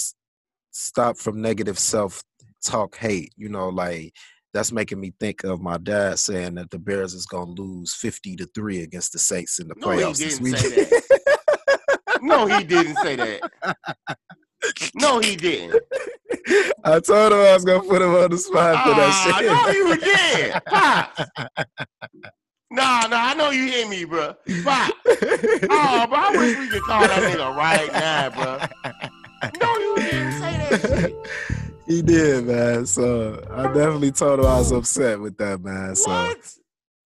stop 0.77 1.17
from 1.17 1.41
negative 1.41 1.79
self 1.79 2.23
talk 2.65 2.97
hate 2.97 3.33
you 3.37 3.49
know 3.49 3.69
like 3.69 4.13
that's 4.53 4.73
making 4.73 5.01
me 5.01 5.13
think 5.21 5.45
of 5.45 5.61
my 5.61 5.77
dad 5.79 6.19
saying 6.19 6.55
that 6.55 6.71
the 6.71 6.79
bears 6.79 7.15
is 7.15 7.27
gonna 7.27 7.51
lose 7.51 7.95
50 7.95 8.37
to 8.37 8.47
3 8.55 8.83
against 8.83 9.13
the 9.13 9.19
saints 9.19 9.59
in 9.59 9.69
the 9.69 9.75
No, 9.79 9.91
he 9.91 9.99
playoffs 10.03 10.19
this 10.19 10.39
didn't 10.39 10.43
week 10.45 10.57
say 10.57 10.91
No, 12.23 12.47
he 12.47 12.65
didn't 12.65 12.97
say 12.97 13.17
that. 13.17 13.77
No, 14.95 15.19
he 15.21 15.37
didn't. 15.37 15.81
i 16.85 16.99
told 17.01 17.33
him 17.33 17.39
i 17.39 17.55
was 17.55 17.65
gonna 17.65 17.81
put 17.83 18.03
him 18.03 18.15
on 18.15 18.31
the 18.31 18.39
spot 18.39 18.83
for 18.85 18.95
that 18.95 19.11
Ah, 19.13 19.37
shit 19.39 19.47
no, 19.47 19.71
you 19.73 19.97
did. 20.01 20.65
Pops. 20.67 21.31
Nah, 22.69 23.07
nah, 23.07 23.29
I 23.31 23.35
know 23.35 23.51
you 23.51 23.65
hear 23.67 23.89
me, 23.89 24.05
bro. 24.05 24.35
Pop. 24.65 24.93
Oh, 25.71 26.07
bro, 26.09 26.19
I 26.19 26.35
wish 26.37 26.59
we 26.59 26.69
could 26.69 26.83
call 26.83 27.01
that 27.03 27.23
nigga 27.23 27.55
right 27.57 27.93
now, 27.93 28.31
bro. 28.31 28.59
No, 29.61 29.77
you 29.79 29.97
didn't 29.97 30.33
say 30.33 30.57
that 30.59 30.81
shit. 30.81 31.29
he 31.87 32.03
did 32.03 32.45
man 32.47 32.85
so 32.87 33.41
i 33.53 33.63
definitely 33.73 34.11
told 34.11 34.41
him 34.41 34.47
i 34.47 34.59
was 34.59 34.73
upset 34.73 35.21
with 35.21 35.37
that 35.39 35.61
man 35.63 35.95
so 35.95 36.11
What? 36.11 36.55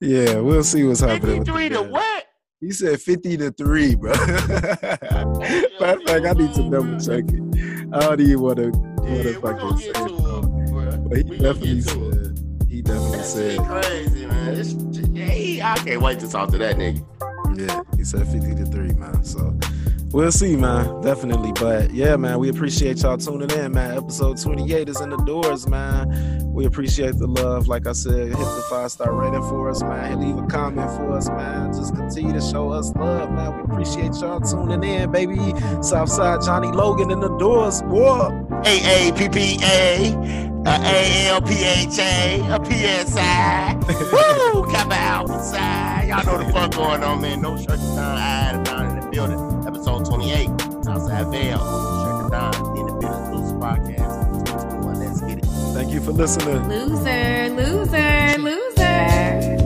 yeah 0.01 0.37
we'll 0.41 0.65
see 0.65 0.85
what's 0.85 1.01
happening 1.01 1.45
53 1.45 1.69
to 1.71 1.83
what? 1.83 2.27
He 2.63 2.73
said 2.73 3.01
50 3.01 3.39
to 3.39 3.51
3, 3.53 3.95
bro. 3.95 4.13
Matter 4.13 4.99
of 5.01 6.03
fact, 6.03 6.27
I 6.27 6.33
need 6.35 6.53
to 6.55 6.71
double 6.71 6.99
check 7.01 7.25
it. 7.27 7.89
I 7.91 8.01
don't 8.01 8.21
even 8.21 8.41
want 8.41 8.57
to 8.59 8.65
Yeah, 9.03 9.23
we 9.23 9.33
fucking 9.33 9.77
say 9.79 9.89
it. 9.89 11.09
But 11.09 11.17
he 11.17 11.23
We 11.25 11.39
definitely 11.39 11.81
to 11.81 11.89
said, 11.89 12.69
he 12.69 12.83
definitely 12.83 13.17
That 13.17 13.25
said, 13.25 13.59
crazy, 13.67 14.27
man. 14.27 14.55
This, 14.55 14.73
yeah, 15.11 15.25
he- 15.29 15.63
I 15.63 15.75
can't 15.77 16.03
wait 16.03 16.19
to 16.21 16.29
talk 16.29 16.51
to 16.51 16.59
that 16.59 16.77
nigga. 16.77 17.03
yeah, 17.57 17.81
he 17.97 18.05
said 18.05 18.27
50 18.29 18.55
to 18.57 18.67
3, 18.67 18.93
man. 18.93 19.25
So 19.25 19.59
we'll 20.13 20.33
see, 20.33 20.57
man. 20.57 21.01
Definitely. 21.01 21.53
But 21.53 21.93
yeah, 21.93 22.17
man, 22.17 22.39
we 22.39 22.49
appreciate 22.49 23.03
y'all 23.03 23.17
tuning 23.17 23.51
in, 23.51 23.73
man. 23.73 23.97
Episode 23.97 24.41
28 24.41 24.89
is 24.89 25.01
in 25.01 25.11
the 25.11 25.17
doors, 25.19 25.69
man. 25.69 26.41
We 26.53 26.67
appreciate 26.67 27.17
the 27.17 27.27
love. 27.27 27.69
Like 27.69 27.87
I 27.87 27.93
said, 27.93 28.29
hit 28.29 28.37
the 28.37 28.67
five 28.69 28.91
star 28.91 29.13
rating 29.15 29.43
for 29.43 29.71
us, 29.71 29.83
man. 29.83 30.21
Leave 30.21 30.37
a 30.43 30.47
comment 30.47 30.91
for 30.93 31.17
us, 31.17 31.29
man. 31.29 31.73
Just 31.73 31.95
continue 31.95 32.33
to 32.33 32.41
show 32.41 32.71
us 32.71 32.93
love, 32.97 33.31
man. 33.33 33.57
We 33.57 33.63
appreciate 33.63 34.15
y'all 34.21 34.41
tuning 34.41 34.83
in, 34.83 35.11
baby. 35.11 35.39
Southside 35.83 36.43
Johnny 36.43 36.69
Logan 36.69 37.11
in 37.11 37.21
the 37.21 37.37
doors. 37.39 37.83
What? 37.85 38.33
A 38.67 39.09
A 39.09 39.13
P 39.13 39.29
P 39.29 39.59
A, 39.63 40.13
a 40.67 40.79
A 40.83 41.27
L 41.29 41.41
P 41.41 41.55
H 41.55 41.99
A, 41.99 42.47
a 42.51 42.61
P 42.61 42.75
S 42.85 43.17
I. 43.17 43.75
Woo! 44.55 44.71
Come 44.73 44.93
outside. 44.93 46.09
Y'all 46.09 46.25
know 46.25 46.45
the 46.45 46.53
fuck 46.53 46.73
going 46.73 47.03
on, 47.03 47.23
man. 47.23 47.41
No 47.41 47.57
shirt 47.57 47.79
down, 47.79 48.57
in 48.57 48.90
the 49.11 49.17
building. 49.17 49.67
Episode 49.67 50.05
28, 50.05 50.49
Southside 50.85 51.27
Vale. 51.31 51.59
Shirt 51.59 52.31
down 52.31 52.79
in 52.79 52.87
the 52.87 52.93
building. 52.95 53.35
Loose 53.35 53.53
podcast. 53.53 54.47
2021. 54.47 55.01
Let's 55.01 55.21
get 55.21 55.39
it. 55.39 55.47
Thank 55.75 55.93
you 55.93 56.01
for 56.01 56.13
listening. 56.13 56.69
Loser, 56.69 57.49
loser, 57.51 58.39
loser. 58.39 59.60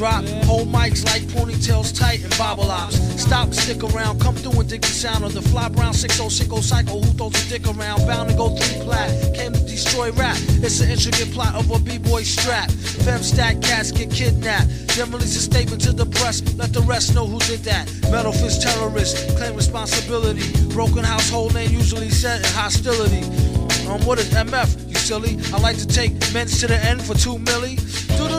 Drop. 0.00 0.24
Hold 0.48 0.68
mics 0.72 1.04
like 1.04 1.20
ponytails 1.28 1.92
tight 1.92 2.24
and 2.24 2.32
bobble 2.38 2.70
ops. 2.70 2.96
Stop 3.20 3.52
stick 3.52 3.84
around, 3.84 4.18
come 4.18 4.34
through 4.34 4.58
and 4.58 4.66
dig 4.66 4.80
the 4.80 4.88
sound 4.88 5.24
of 5.24 5.34
the 5.34 5.42
fly 5.42 5.68
brown 5.68 5.92
6060 5.92 6.62
psycho 6.62 7.00
who 7.00 7.12
throws 7.18 7.36
a 7.36 7.48
dick 7.50 7.66
around. 7.68 8.06
Bound 8.06 8.30
to 8.30 8.34
go 8.34 8.48
three 8.56 8.80
plat, 8.82 9.10
came 9.34 9.52
to 9.52 9.60
destroy 9.60 10.10
rap. 10.12 10.38
It's 10.64 10.80
an 10.80 10.88
intricate 10.88 11.30
plot 11.32 11.54
of 11.54 11.70
a 11.70 11.78
b-boy 11.78 12.22
strap. 12.22 12.70
Fem 13.04 13.22
stack 13.22 13.60
cats 13.60 13.92
get 13.92 14.10
kidnapped. 14.10 14.68
Then 14.96 15.10
release 15.10 15.36
a 15.36 15.42
statement 15.42 15.82
to 15.82 15.92
the 15.92 16.06
press, 16.06 16.40
let 16.56 16.72
the 16.72 16.80
rest 16.80 17.14
know 17.14 17.26
who 17.26 17.38
did 17.40 17.60
that. 17.64 17.84
Metal 18.10 18.32
fist 18.32 18.62
terrorist, 18.62 19.36
claim 19.36 19.54
responsibility. 19.54 20.48
Broken 20.72 21.04
household 21.04 21.52
name 21.52 21.70
usually 21.70 22.08
set 22.08 22.40
in 22.40 22.52
hostility. 22.54 23.22
Um, 23.86 24.00
what 24.06 24.18
is 24.18 24.30
MF? 24.30 24.88
You 24.88 24.94
silly? 24.94 25.36
I 25.52 25.58
like 25.58 25.76
to 25.76 25.86
take 25.86 26.12
men's 26.32 26.58
to 26.60 26.68
the 26.68 26.78
end 26.78 27.02
for 27.02 27.12
two 27.12 27.36
milli. 27.36 27.76
Do. 28.16 28.29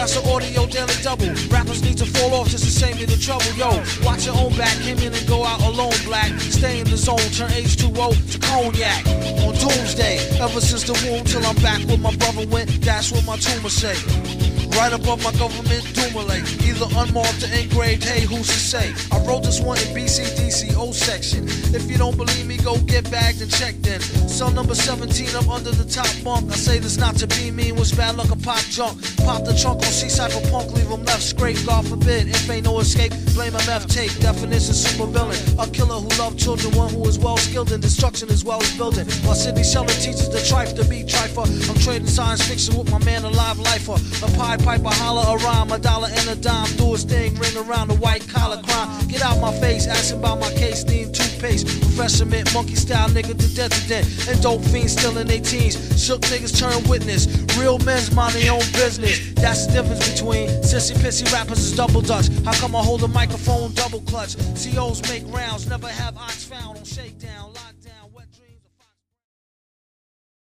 That's 0.00 0.16
an 0.16 0.26
audio 0.30 0.64
daily 0.64 0.94
double. 1.02 1.28
Rappers 1.50 1.82
need 1.82 1.98
to 1.98 2.06
fall 2.06 2.32
off 2.32 2.48
just 2.48 2.64
to 2.64 2.70
save 2.70 2.96
me 2.96 3.04
the 3.04 3.18
trouble. 3.18 3.44
Yo, 3.52 3.68
watch 4.02 4.24
your 4.24 4.34
own 4.34 4.56
back. 4.56 4.74
Came 4.78 4.96
in 4.96 5.12
and 5.12 5.28
go 5.28 5.44
out 5.44 5.60
alone. 5.60 5.92
Black. 6.06 6.32
Stay 6.40 6.80
in 6.80 6.88
the 6.88 6.96
zone. 6.96 7.18
Turn 7.36 7.50
H2O 7.50 8.32
to 8.32 8.38
cognac. 8.38 9.06
On 9.44 9.52
doomsday. 9.52 10.16
Ever 10.40 10.62
since 10.62 10.84
the 10.84 10.96
womb 11.04 11.24
till 11.24 11.44
I'm 11.44 11.54
back 11.56 11.86
where 11.86 11.98
my 11.98 12.16
brother 12.16 12.46
went. 12.48 12.80
That's 12.80 13.12
what 13.12 13.26
my 13.26 13.36
tumor 13.36 13.68
say. 13.68 14.49
Right 14.76 14.92
above 14.92 15.22
my 15.22 15.32
government 15.32 15.84
Dumile. 15.94 16.40
Either 16.66 16.86
unmarked 16.96 17.42
or 17.42 17.52
engraved, 17.52 18.04
hey, 18.04 18.20
who's 18.24 18.46
to 18.46 18.58
say? 18.58 18.92
I 19.12 19.18
wrote 19.26 19.42
this 19.42 19.60
one 19.60 19.78
in 19.78 19.94
BCDC 19.94 20.74
O 20.76 20.92
section. 20.92 21.44
If 21.74 21.90
you 21.90 21.98
don't 21.98 22.16
believe 22.16 22.46
me, 22.46 22.56
go 22.56 22.78
get 22.78 23.10
bagged 23.10 23.42
and 23.42 23.50
checked 23.50 23.86
in. 23.86 24.00
Cell 24.28 24.50
number 24.50 24.74
17 24.74 25.34
up 25.36 25.48
under 25.48 25.70
the 25.70 25.84
top 25.84 26.08
bunk. 26.24 26.50
I 26.50 26.56
say 26.56 26.78
this 26.78 26.96
not 26.96 27.16
to 27.16 27.26
be 27.26 27.50
mean, 27.50 27.76
was 27.76 27.92
bad 27.92 28.16
luck 28.16 28.30
a 28.30 28.36
pop 28.36 28.62
junk. 28.70 29.00
Pop 29.18 29.44
the 29.44 29.54
trunk 29.54 29.78
on 29.78 29.92
C-Cypher 29.92 30.40
punk, 30.50 30.72
leave 30.72 30.88
him 30.88 31.04
left 31.04 31.22
scrape. 31.22 31.58
God 31.66 31.86
forbid, 31.86 32.28
if 32.28 32.48
ain't 32.48 32.64
no 32.64 32.78
escape, 32.80 33.12
blame 33.34 33.52
MF 33.52 33.86
tape. 33.92 34.12
Definition 34.20 34.74
super 34.74 35.06
villain. 35.06 35.38
A 35.58 35.66
killer 35.68 36.00
who 36.00 36.08
loved 36.18 36.38
children, 36.38 36.74
one 36.76 36.92
who 36.92 37.06
is 37.06 37.18
well 37.18 37.36
skilled 37.36 37.72
in 37.72 37.80
destruction 37.80 38.30
as 38.30 38.44
well 38.44 38.62
as 38.62 38.76
building. 38.76 39.06
While 39.24 39.34
Sidney 39.34 39.64
Sheldon 39.64 39.96
teaches 39.96 40.28
the 40.28 40.38
trife 40.38 40.74
to 40.76 40.84
be 40.88 41.04
trifer. 41.04 41.44
I'm 41.68 41.78
trading 41.80 42.08
science 42.08 42.46
fiction 42.46 42.78
with 42.78 42.90
my 42.90 42.98
man, 43.04 43.24
alive 43.24 43.58
live 43.58 43.88
lifer. 43.88 44.26
A 44.26 44.30
pie 44.36 44.56
piper, 44.64 44.90
holler 44.90 45.24
a 45.26 45.44
rhyme, 45.44 45.70
a 45.72 45.78
dollar 45.78 46.08
and 46.10 46.28
a 46.28 46.36
dime. 46.36 46.68
Do 46.76 46.92
his 46.92 47.04
thing, 47.04 47.34
ring 47.36 47.56
around 47.56 47.88
the 47.88 47.94
white 47.96 48.26
collar 48.28 48.62
crime. 48.62 49.08
Get 49.08 49.22
out 49.22 49.40
my 49.40 49.52
face, 49.60 49.86
asking 49.86 50.20
about 50.20 50.40
my 50.40 50.50
case, 50.52 50.84
need 50.84 51.14
toothpaste. 51.14 51.66
Professor 51.66 52.24
Mint, 52.24 52.52
monkey 52.54 52.76
style 52.76 53.08
nigga 53.08 53.36
to 53.36 53.54
death 53.54 53.72
to 53.72 53.88
death. 53.88 54.28
And 54.28 54.40
dope 54.42 54.62
fiends 54.64 54.92
still 54.92 55.16
in 55.18 55.26
their 55.26 55.40
teens. 55.40 55.74
Shook 56.02 56.22
niggas 56.22 56.58
turn 56.58 56.88
witness. 56.88 57.26
Real 57.58 57.78
men's 57.80 58.14
mind 58.14 58.34
their 58.34 58.52
own 58.52 58.66
business. 58.72 59.34
That's 59.34 59.66
the 59.66 59.72
difference 59.72 60.08
between 60.12 60.48
sissy 60.62 60.94
pissy 60.96 61.30
rappers 61.32 61.58
is 61.58 61.76
double 61.76 62.00
dutch. 62.00 62.28
How 62.44 62.52
come 62.52 62.76
I 62.76 62.82
hold 62.82 63.02
a 63.02 63.08
microphone 63.08 63.72
double 63.74 64.00
clutch? 64.02 64.36
COs 64.54 65.02
make 65.08 65.24
rounds, 65.26 65.68
never 65.68 65.88
have 65.88 66.16
ox 66.16 66.44
found 66.44 66.78
on 66.78 66.84
shakedown. 66.84 67.52
Lockdown. 67.52 67.79